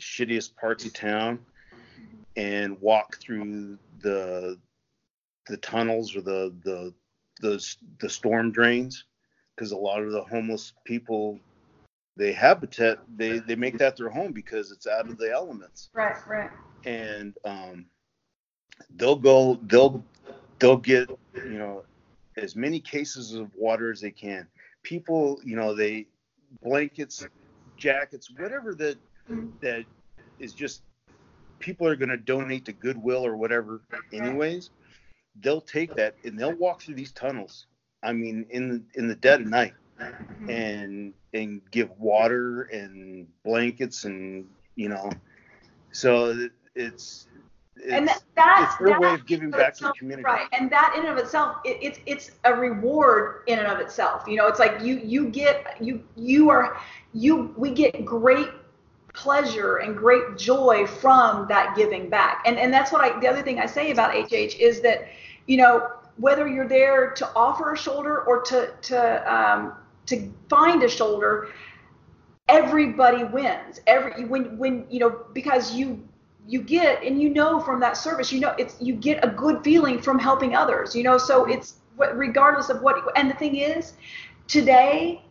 shittiest 0.00 0.56
parts 0.56 0.84
of 0.84 0.92
town 0.92 1.38
and 2.36 2.80
walk 2.80 3.18
through 3.18 3.78
the 4.00 4.58
the 5.46 5.56
tunnels 5.56 6.16
or 6.16 6.20
the 6.20 6.54
the 6.64 6.94
the, 7.40 7.76
the 8.00 8.08
storm 8.08 8.52
drains 8.52 9.04
because 9.54 9.72
a 9.72 9.76
lot 9.76 10.02
of 10.02 10.12
the 10.12 10.22
homeless 10.22 10.72
people 10.84 11.40
they 12.16 12.32
habitat 12.32 12.98
they 13.16 13.38
they 13.38 13.56
make 13.56 13.78
that 13.78 13.96
their 13.96 14.10
home 14.10 14.32
because 14.32 14.70
it's 14.70 14.86
out 14.86 15.08
of 15.08 15.18
the 15.18 15.30
elements. 15.32 15.88
Right 15.94 16.16
right. 16.26 16.50
And 16.84 17.36
um, 17.44 17.86
they'll 18.96 19.16
go 19.16 19.58
they'll 19.66 20.04
they'll 20.58 20.76
get 20.76 21.08
you 21.34 21.58
know 21.58 21.84
as 22.36 22.54
many 22.54 22.80
cases 22.80 23.34
of 23.34 23.50
water 23.56 23.90
as 23.90 24.00
they 24.00 24.10
can. 24.10 24.46
People 24.82 25.40
you 25.44 25.56
know 25.56 25.74
they 25.74 26.06
blankets 26.62 27.26
jackets 27.78 28.30
whatever 28.36 28.74
that 28.74 28.98
that 29.60 29.84
is 30.38 30.52
just 30.52 30.82
people 31.58 31.86
are 31.86 31.96
going 31.96 32.10
to 32.10 32.16
donate 32.16 32.66
to 32.66 32.72
goodwill 32.72 33.24
or 33.24 33.36
whatever 33.36 33.80
anyways 34.12 34.70
they'll 35.40 35.60
take 35.60 35.94
that 35.94 36.14
and 36.24 36.38
they'll 36.38 36.54
walk 36.54 36.82
through 36.82 36.94
these 36.94 37.12
tunnels 37.12 37.66
i 38.02 38.12
mean 38.12 38.46
in 38.50 38.84
in 38.94 39.08
the 39.08 39.14
dead 39.14 39.40
of 39.40 39.46
night 39.46 39.74
and 40.48 41.12
and 41.34 41.60
give 41.70 41.90
water 41.98 42.62
and 42.64 43.26
blankets 43.44 44.04
and 44.04 44.46
you 44.76 44.88
know 44.88 45.10
so 45.92 46.48
it's 46.74 47.26
it's, 47.76 47.88
and 47.90 48.06
that, 48.06 48.22
that's 48.36 48.74
it's 48.74 48.78
their 48.78 48.88
that 48.88 49.00
way 49.00 49.14
of 49.14 49.26
giving 49.26 49.46
in 49.46 49.50
back 49.50 49.74
to 49.74 49.84
the 49.84 49.92
community. 49.94 50.24
right 50.24 50.46
and 50.52 50.70
that 50.70 50.94
in 50.96 51.06
and 51.06 51.18
of 51.18 51.24
itself 51.24 51.56
it, 51.64 51.78
it's 51.80 51.98
it's 52.06 52.30
a 52.44 52.54
reward 52.54 53.42
in 53.46 53.58
and 53.58 53.68
of 53.68 53.78
itself 53.78 54.24
you 54.26 54.36
know 54.36 54.46
it's 54.46 54.58
like 54.58 54.80
you 54.82 55.00
you 55.02 55.28
get 55.28 55.76
you 55.80 56.02
you 56.16 56.50
are 56.50 56.76
you 57.12 57.54
we 57.56 57.70
get 57.70 58.04
great 58.04 58.48
pleasure 59.12 59.76
and 59.76 59.96
great 59.96 60.36
joy 60.36 60.86
from 60.86 61.46
that 61.48 61.76
giving 61.76 62.08
back. 62.08 62.42
And 62.46 62.58
and 62.58 62.72
that's 62.72 62.92
what 62.92 63.02
i 63.02 63.18
the 63.20 63.28
other 63.28 63.42
thing 63.42 63.58
i 63.58 63.66
say 63.66 63.90
about 63.90 64.14
hh 64.14 64.32
is 64.58 64.80
that 64.80 65.08
you 65.46 65.56
know 65.56 65.88
whether 66.16 66.48
you're 66.48 66.68
there 66.68 67.10
to 67.12 67.28
offer 67.34 67.72
a 67.72 67.76
shoulder 67.76 68.22
or 68.22 68.42
to 68.42 68.72
to 68.82 69.34
um, 69.34 69.74
to 70.06 70.32
find 70.48 70.82
a 70.82 70.88
shoulder 70.88 71.48
everybody 72.48 73.24
wins. 73.24 73.80
Every 73.86 74.24
when 74.24 74.58
when 74.58 74.86
you 74.90 75.00
know 75.00 75.24
because 75.32 75.74
you 75.74 76.06
you 76.46 76.60
get 76.60 77.02
and 77.02 77.20
you 77.20 77.30
know 77.30 77.60
from 77.60 77.80
that 77.80 77.96
service 77.96 78.32
you 78.32 78.40
know 78.40 78.54
it's 78.58 78.76
you 78.80 78.94
get 78.94 79.24
a 79.24 79.28
good 79.28 79.62
feeling 79.62 80.00
from 80.00 80.18
helping 80.18 80.54
others 80.56 80.94
you 80.94 81.02
know? 81.02 81.16
So 81.16 81.44
it's 81.44 81.76
regardless 81.96 82.68
of 82.68 82.82
what 82.82 82.96
and 83.16 83.30
the 83.30 83.34
thing 83.34 83.56
is 83.56 83.94
today 84.48 85.22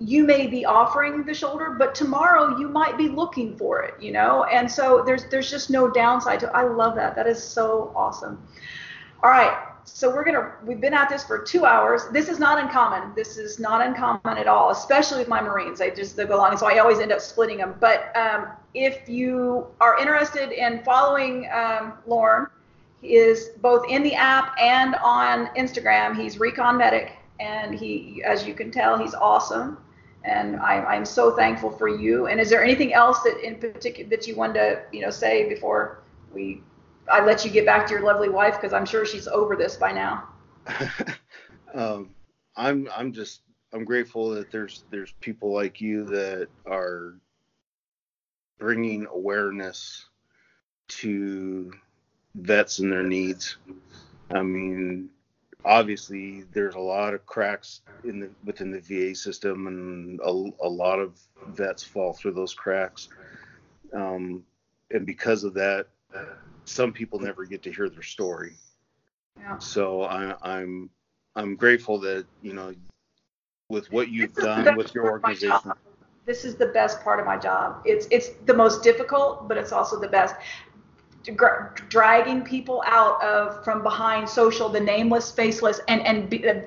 you 0.00 0.22
may 0.24 0.46
be 0.46 0.64
offering 0.64 1.24
the 1.24 1.34
shoulder 1.34 1.74
but 1.78 1.94
tomorrow 1.94 2.56
you 2.56 2.68
might 2.68 2.96
be 2.96 3.08
looking 3.08 3.56
for 3.56 3.82
it 3.82 4.00
you 4.00 4.12
know? 4.12 4.44
And 4.44 4.70
so 4.70 5.02
there's 5.04 5.24
there's 5.26 5.50
just 5.50 5.70
no 5.70 5.90
downside 5.90 6.40
to 6.40 6.56
i 6.56 6.62
love 6.62 6.94
that. 6.96 7.16
That 7.16 7.26
is 7.26 7.42
so 7.42 7.92
awesome. 7.96 8.42
All 9.22 9.30
right 9.30 9.64
so 9.84 10.10
we're 10.14 10.24
gonna 10.24 10.52
we've 10.64 10.80
been 10.80 10.94
at 10.94 11.08
this 11.08 11.24
for 11.24 11.38
two 11.38 11.64
hours. 11.64 12.02
This 12.12 12.28
is 12.28 12.38
not 12.38 12.62
uncommon. 12.62 13.12
This 13.16 13.38
is 13.38 13.58
not 13.58 13.84
uncommon 13.84 14.38
at 14.38 14.46
all 14.46 14.70
especially 14.70 15.18
with 15.18 15.28
my 15.28 15.40
marines. 15.40 15.80
They 15.80 15.90
just 15.90 16.14
they 16.16 16.24
go 16.24 16.36
along 16.36 16.50
and 16.50 16.58
so 16.58 16.68
i 16.68 16.78
always 16.78 17.00
end 17.00 17.10
up 17.10 17.20
splitting 17.20 17.58
them 17.58 17.74
but 17.80 18.16
um, 18.16 18.48
if 18.74 19.08
you 19.08 19.66
are 19.80 19.98
interested 19.98 20.52
in 20.52 20.84
following 20.84 21.48
um, 21.52 21.94
Lorne 22.06 22.46
he 23.00 23.14
is 23.14 23.50
both 23.60 23.84
in 23.88 24.02
the 24.02 24.14
app 24.14 24.54
and 24.60 24.94
on 24.96 25.46
instagram. 25.56 26.16
He's 26.16 26.38
recon 26.38 26.76
medic 26.76 27.17
and 27.40 27.74
he 27.74 28.22
as 28.24 28.46
you 28.46 28.54
can 28.54 28.70
tell 28.70 28.98
he's 28.98 29.14
awesome 29.14 29.78
and 30.24 30.56
I, 30.56 30.82
i'm 30.84 31.04
so 31.04 31.36
thankful 31.36 31.70
for 31.70 31.88
you 31.88 32.26
and 32.26 32.40
is 32.40 32.50
there 32.50 32.62
anything 32.62 32.92
else 32.92 33.22
that 33.22 33.38
in 33.44 33.56
particular 33.56 34.10
that 34.10 34.26
you 34.26 34.34
wanted 34.34 34.54
to 34.54 34.82
you 34.92 35.00
know 35.00 35.10
say 35.10 35.48
before 35.48 36.02
we 36.32 36.62
I 37.10 37.24
let 37.24 37.44
you 37.44 37.50
get 37.50 37.64
back 37.64 37.86
to 37.86 37.94
your 37.94 38.02
lovely 38.02 38.28
wife 38.28 38.54
because 38.54 38.72
I'm 38.72 38.86
sure 38.86 39.04
she's 39.06 39.28
over 39.28 39.56
this 39.56 39.76
by 39.76 39.92
now. 39.92 40.28
um, 41.74 42.10
I'm 42.56 42.88
I'm 42.94 43.12
just 43.12 43.40
I'm 43.72 43.84
grateful 43.84 44.30
that 44.30 44.50
there's 44.50 44.84
there's 44.90 45.12
people 45.20 45.52
like 45.52 45.80
you 45.80 46.04
that 46.06 46.48
are 46.66 47.14
bringing 48.58 49.06
awareness 49.06 50.06
to 50.88 51.72
vets 52.34 52.78
and 52.78 52.90
their 52.90 53.04
needs. 53.04 53.56
I 54.30 54.42
mean, 54.42 55.08
obviously 55.68 56.44
there's 56.52 56.74
a 56.74 56.80
lot 56.80 57.14
of 57.14 57.24
cracks 57.26 57.82
in 58.02 58.18
the 58.18 58.30
within 58.44 58.70
the 58.70 58.80
VA 58.80 59.14
system, 59.14 59.66
and 59.68 60.18
a, 60.20 60.66
a 60.66 60.68
lot 60.68 60.98
of 60.98 61.20
vets 61.48 61.84
fall 61.84 62.12
through 62.14 62.32
those 62.32 62.54
cracks. 62.54 63.08
Um, 63.92 64.42
and 64.90 65.06
because 65.06 65.44
of 65.44 65.54
that, 65.54 65.86
some 66.64 66.92
people 66.92 67.20
never 67.20 67.44
get 67.44 67.62
to 67.64 67.72
hear 67.72 67.88
their 67.88 68.02
story. 68.02 68.54
Yeah. 69.38 69.58
So 69.58 70.02
I, 70.02 70.34
I'm 70.42 70.90
I'm 71.36 71.54
grateful 71.54 72.00
that 72.00 72.26
you 72.42 72.54
know 72.54 72.74
with 73.68 73.92
what 73.92 74.08
you've 74.08 74.34
This 74.34 74.44
is 74.44 74.56
the 74.56 74.64
done 74.64 74.76
with 74.76 74.94
your 74.94 75.04
part 75.04 75.16
of 75.16 75.22
my 75.22 75.28
organization. 75.28 75.72
This 76.24 76.44
is 76.44 76.56
the 76.56 76.66
best 76.66 77.02
part 77.02 77.20
of 77.20 77.26
my 77.26 77.36
job. 77.36 77.82
It's 77.84 78.06
it's 78.10 78.30
the 78.46 78.54
most 78.54 78.82
difficult, 78.82 79.48
but 79.48 79.56
it's 79.56 79.72
also 79.72 80.00
the 80.00 80.08
best. 80.08 80.34
Dra- 81.36 81.72
dragging 81.88 82.42
people 82.42 82.82
out 82.86 83.22
of 83.22 83.62
from 83.64 83.82
behind 83.82 84.28
social, 84.28 84.68
the 84.68 84.80
nameless, 84.80 85.30
faceless, 85.30 85.80
and 85.88 86.00
and 86.02 86.30
be, 86.30 86.48
uh, 86.48 86.60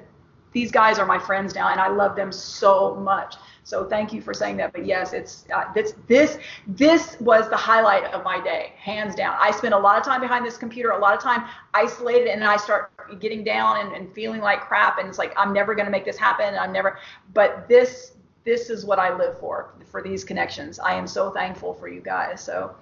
these 0.54 0.72
guys 0.72 1.00
are 1.00 1.06
my 1.06 1.18
friends 1.18 1.56
now, 1.56 1.70
and 1.70 1.80
I 1.80 1.88
love 1.88 2.16
them 2.16 2.32
so 2.32 2.96
much. 2.96 3.36
So 3.64 3.86
thank 3.86 4.12
you 4.12 4.22
for 4.22 4.34
saying 4.34 4.58
that. 4.58 4.74
But 4.74 4.86
yes, 4.86 5.14
it's 5.14 5.46
uh, 5.54 5.72
this 5.74 5.94
this 6.08 6.38
this 6.68 7.18
was 7.20 7.50
the 7.50 7.58
highlight 7.58 8.04
of 8.06 8.24
my 8.24 8.42
day, 8.44 8.74
hands 8.78 9.16
down. 9.16 9.38
I 9.40 9.52
spent 9.52 9.74
a 9.74 9.78
lot 9.78 9.98
of 9.98 10.04
time 10.04 10.20
behind 10.20 10.46
this 10.46 10.58
computer, 10.58 10.92
a 10.92 10.98
lot 10.98 11.14
of 11.16 11.22
time 11.22 11.46
isolated, 11.74 12.28
and 12.28 12.44
I 12.44 12.58
start 12.58 12.92
getting 13.20 13.44
down 13.44 13.86
and, 13.86 13.96
and 13.96 14.14
feeling 14.14 14.42
like 14.42 14.62
crap, 14.62 14.98
and 15.00 15.08
it's 15.08 15.18
like 15.18 15.34
I'm 15.38 15.54
never 15.54 15.76
going 15.76 15.86
to 15.86 15.92
make 15.92 16.06
this 16.06 16.18
happen. 16.18 16.56
I'm 16.56 16.74
never. 16.74 16.98
But 17.34 17.70
this 17.70 18.14
this 18.44 18.70
is 18.70 18.86
what 18.86 19.00
I 19.00 19.16
live 19.16 19.40
for 19.40 19.74
for 19.86 20.02
these 20.02 20.24
connections. 20.24 20.80
I 20.80 20.94
am 20.96 21.08
so 21.08 21.32
thankful 21.32 21.74
for 21.74 21.88
you 21.88 22.02
guys. 22.02 22.44
So 22.44 22.76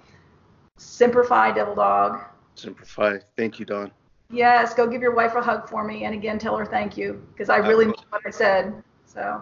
Semper 0.79 1.23
Fi, 1.23 1.51
Devil 1.51 1.75
Dog. 1.75 2.19
Semper 2.55 2.85
Fi. 2.85 3.19
Thank 3.37 3.59
you, 3.59 3.65
Don. 3.65 3.91
Yes, 4.31 4.73
go 4.73 4.87
give 4.87 5.01
your 5.01 5.13
wife 5.13 5.35
a 5.35 5.41
hug 5.41 5.67
for 5.67 5.83
me, 5.83 6.05
and 6.05 6.13
again 6.15 6.39
tell 6.39 6.55
her 6.57 6.65
thank 6.65 6.97
you 6.97 7.25
because 7.33 7.49
I 7.49 7.55
I 7.55 7.57
really 7.59 7.85
will. 7.85 7.93
mean 7.93 8.05
what 8.09 8.21
I 8.25 8.29
said. 8.29 8.81
So. 9.05 9.41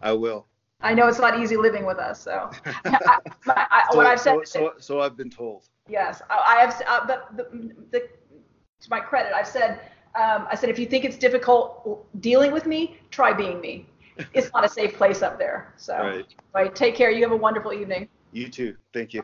I 0.00 0.12
will. 0.12 0.46
I 0.80 0.94
know 0.94 1.06
it's 1.06 1.20
not 1.20 1.38
easy 1.38 1.56
living 1.56 1.84
with 1.86 1.98
us, 1.98 2.20
so 2.20 2.50
I, 2.64 3.18
I, 3.46 3.66
I, 3.70 3.82
So, 3.92 3.96
what 3.98 4.06
I've 4.06 4.18
said. 4.20 4.34
so, 4.44 4.44
so, 4.44 4.72
so 4.78 5.00
I've 5.00 5.16
been 5.16 5.30
told. 5.30 5.68
yes, 5.88 6.22
I, 6.28 6.56
I 6.56 6.60
have. 6.64 6.82
Uh, 6.86 7.06
but 7.06 7.36
the, 7.36 7.72
the, 7.92 8.00
to 8.00 8.90
my 8.90 9.00
credit, 9.00 9.32
I've 9.34 9.48
said. 9.48 9.80
Um, 10.14 10.46
I 10.50 10.56
said 10.56 10.68
if 10.68 10.78
you 10.78 10.84
think 10.84 11.06
it's 11.06 11.16
difficult 11.16 12.06
dealing 12.20 12.52
with 12.52 12.66
me, 12.66 12.98
try 13.10 13.32
being 13.32 13.60
me. 13.60 13.86
It's 14.34 14.50
not 14.52 14.62
a 14.62 14.68
safe 14.68 14.94
place 14.94 15.22
up 15.22 15.38
there. 15.38 15.72
So, 15.78 15.96
Right. 15.96 16.26
right. 16.54 16.74
Take 16.74 16.94
care. 16.94 17.10
You 17.10 17.22
have 17.22 17.32
a 17.32 17.36
wonderful 17.36 17.72
evening. 17.72 18.08
You 18.32 18.48
too. 18.48 18.76
Thank 18.92 19.14
you. 19.14 19.22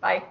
Bye. 0.00 0.22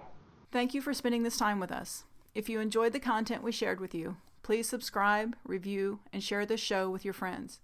Thank 0.52 0.74
you 0.74 0.82
for 0.82 0.96
spending 0.96 1.22
this 1.22 1.38
time 1.38 1.60
with 1.60 1.72
us. 1.72 2.06
If 2.34 2.50
you 2.50 2.60
enjoyed 2.60 2.94
the 2.94 3.00
content 3.00 3.44
we 3.44 3.52
shared 3.52 3.80
with 3.80 3.94
you, 3.94 4.18
please 4.42 4.68
subscribe, 4.68 5.36
review, 5.44 6.00
and 6.12 6.24
share 6.24 6.44
this 6.44 6.60
show 6.60 6.90
with 6.90 7.06
your 7.06 7.14
friends. 7.14 7.60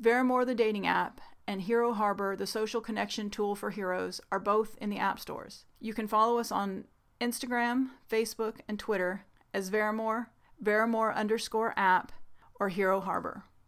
Verimour, 0.00 0.46
the 0.46 0.54
dating 0.54 0.86
app, 0.86 1.20
and 1.48 1.62
Hero 1.62 1.92
Harbor, 1.92 2.36
the 2.36 2.46
social 2.46 2.80
connection 2.80 3.28
tool 3.28 3.56
for 3.56 3.70
heroes, 3.70 4.20
are 4.30 4.38
both 4.38 4.76
in 4.80 4.88
the 4.88 4.98
app 4.98 5.18
stores. 5.18 5.64
You 5.80 5.94
can 5.94 6.06
follow 6.06 6.38
us 6.38 6.52
on 6.52 6.84
Instagram, 7.20 7.88
Facebook, 8.08 8.56
and 8.68 8.78
Twitter 8.78 9.24
as 9.52 9.70
Verimour, 9.70 10.26
Verimour 10.62 11.12
underscore 11.12 11.74
app, 11.76 12.12
or 12.60 12.68
Hero 12.68 13.00
Harbor. 13.00 13.44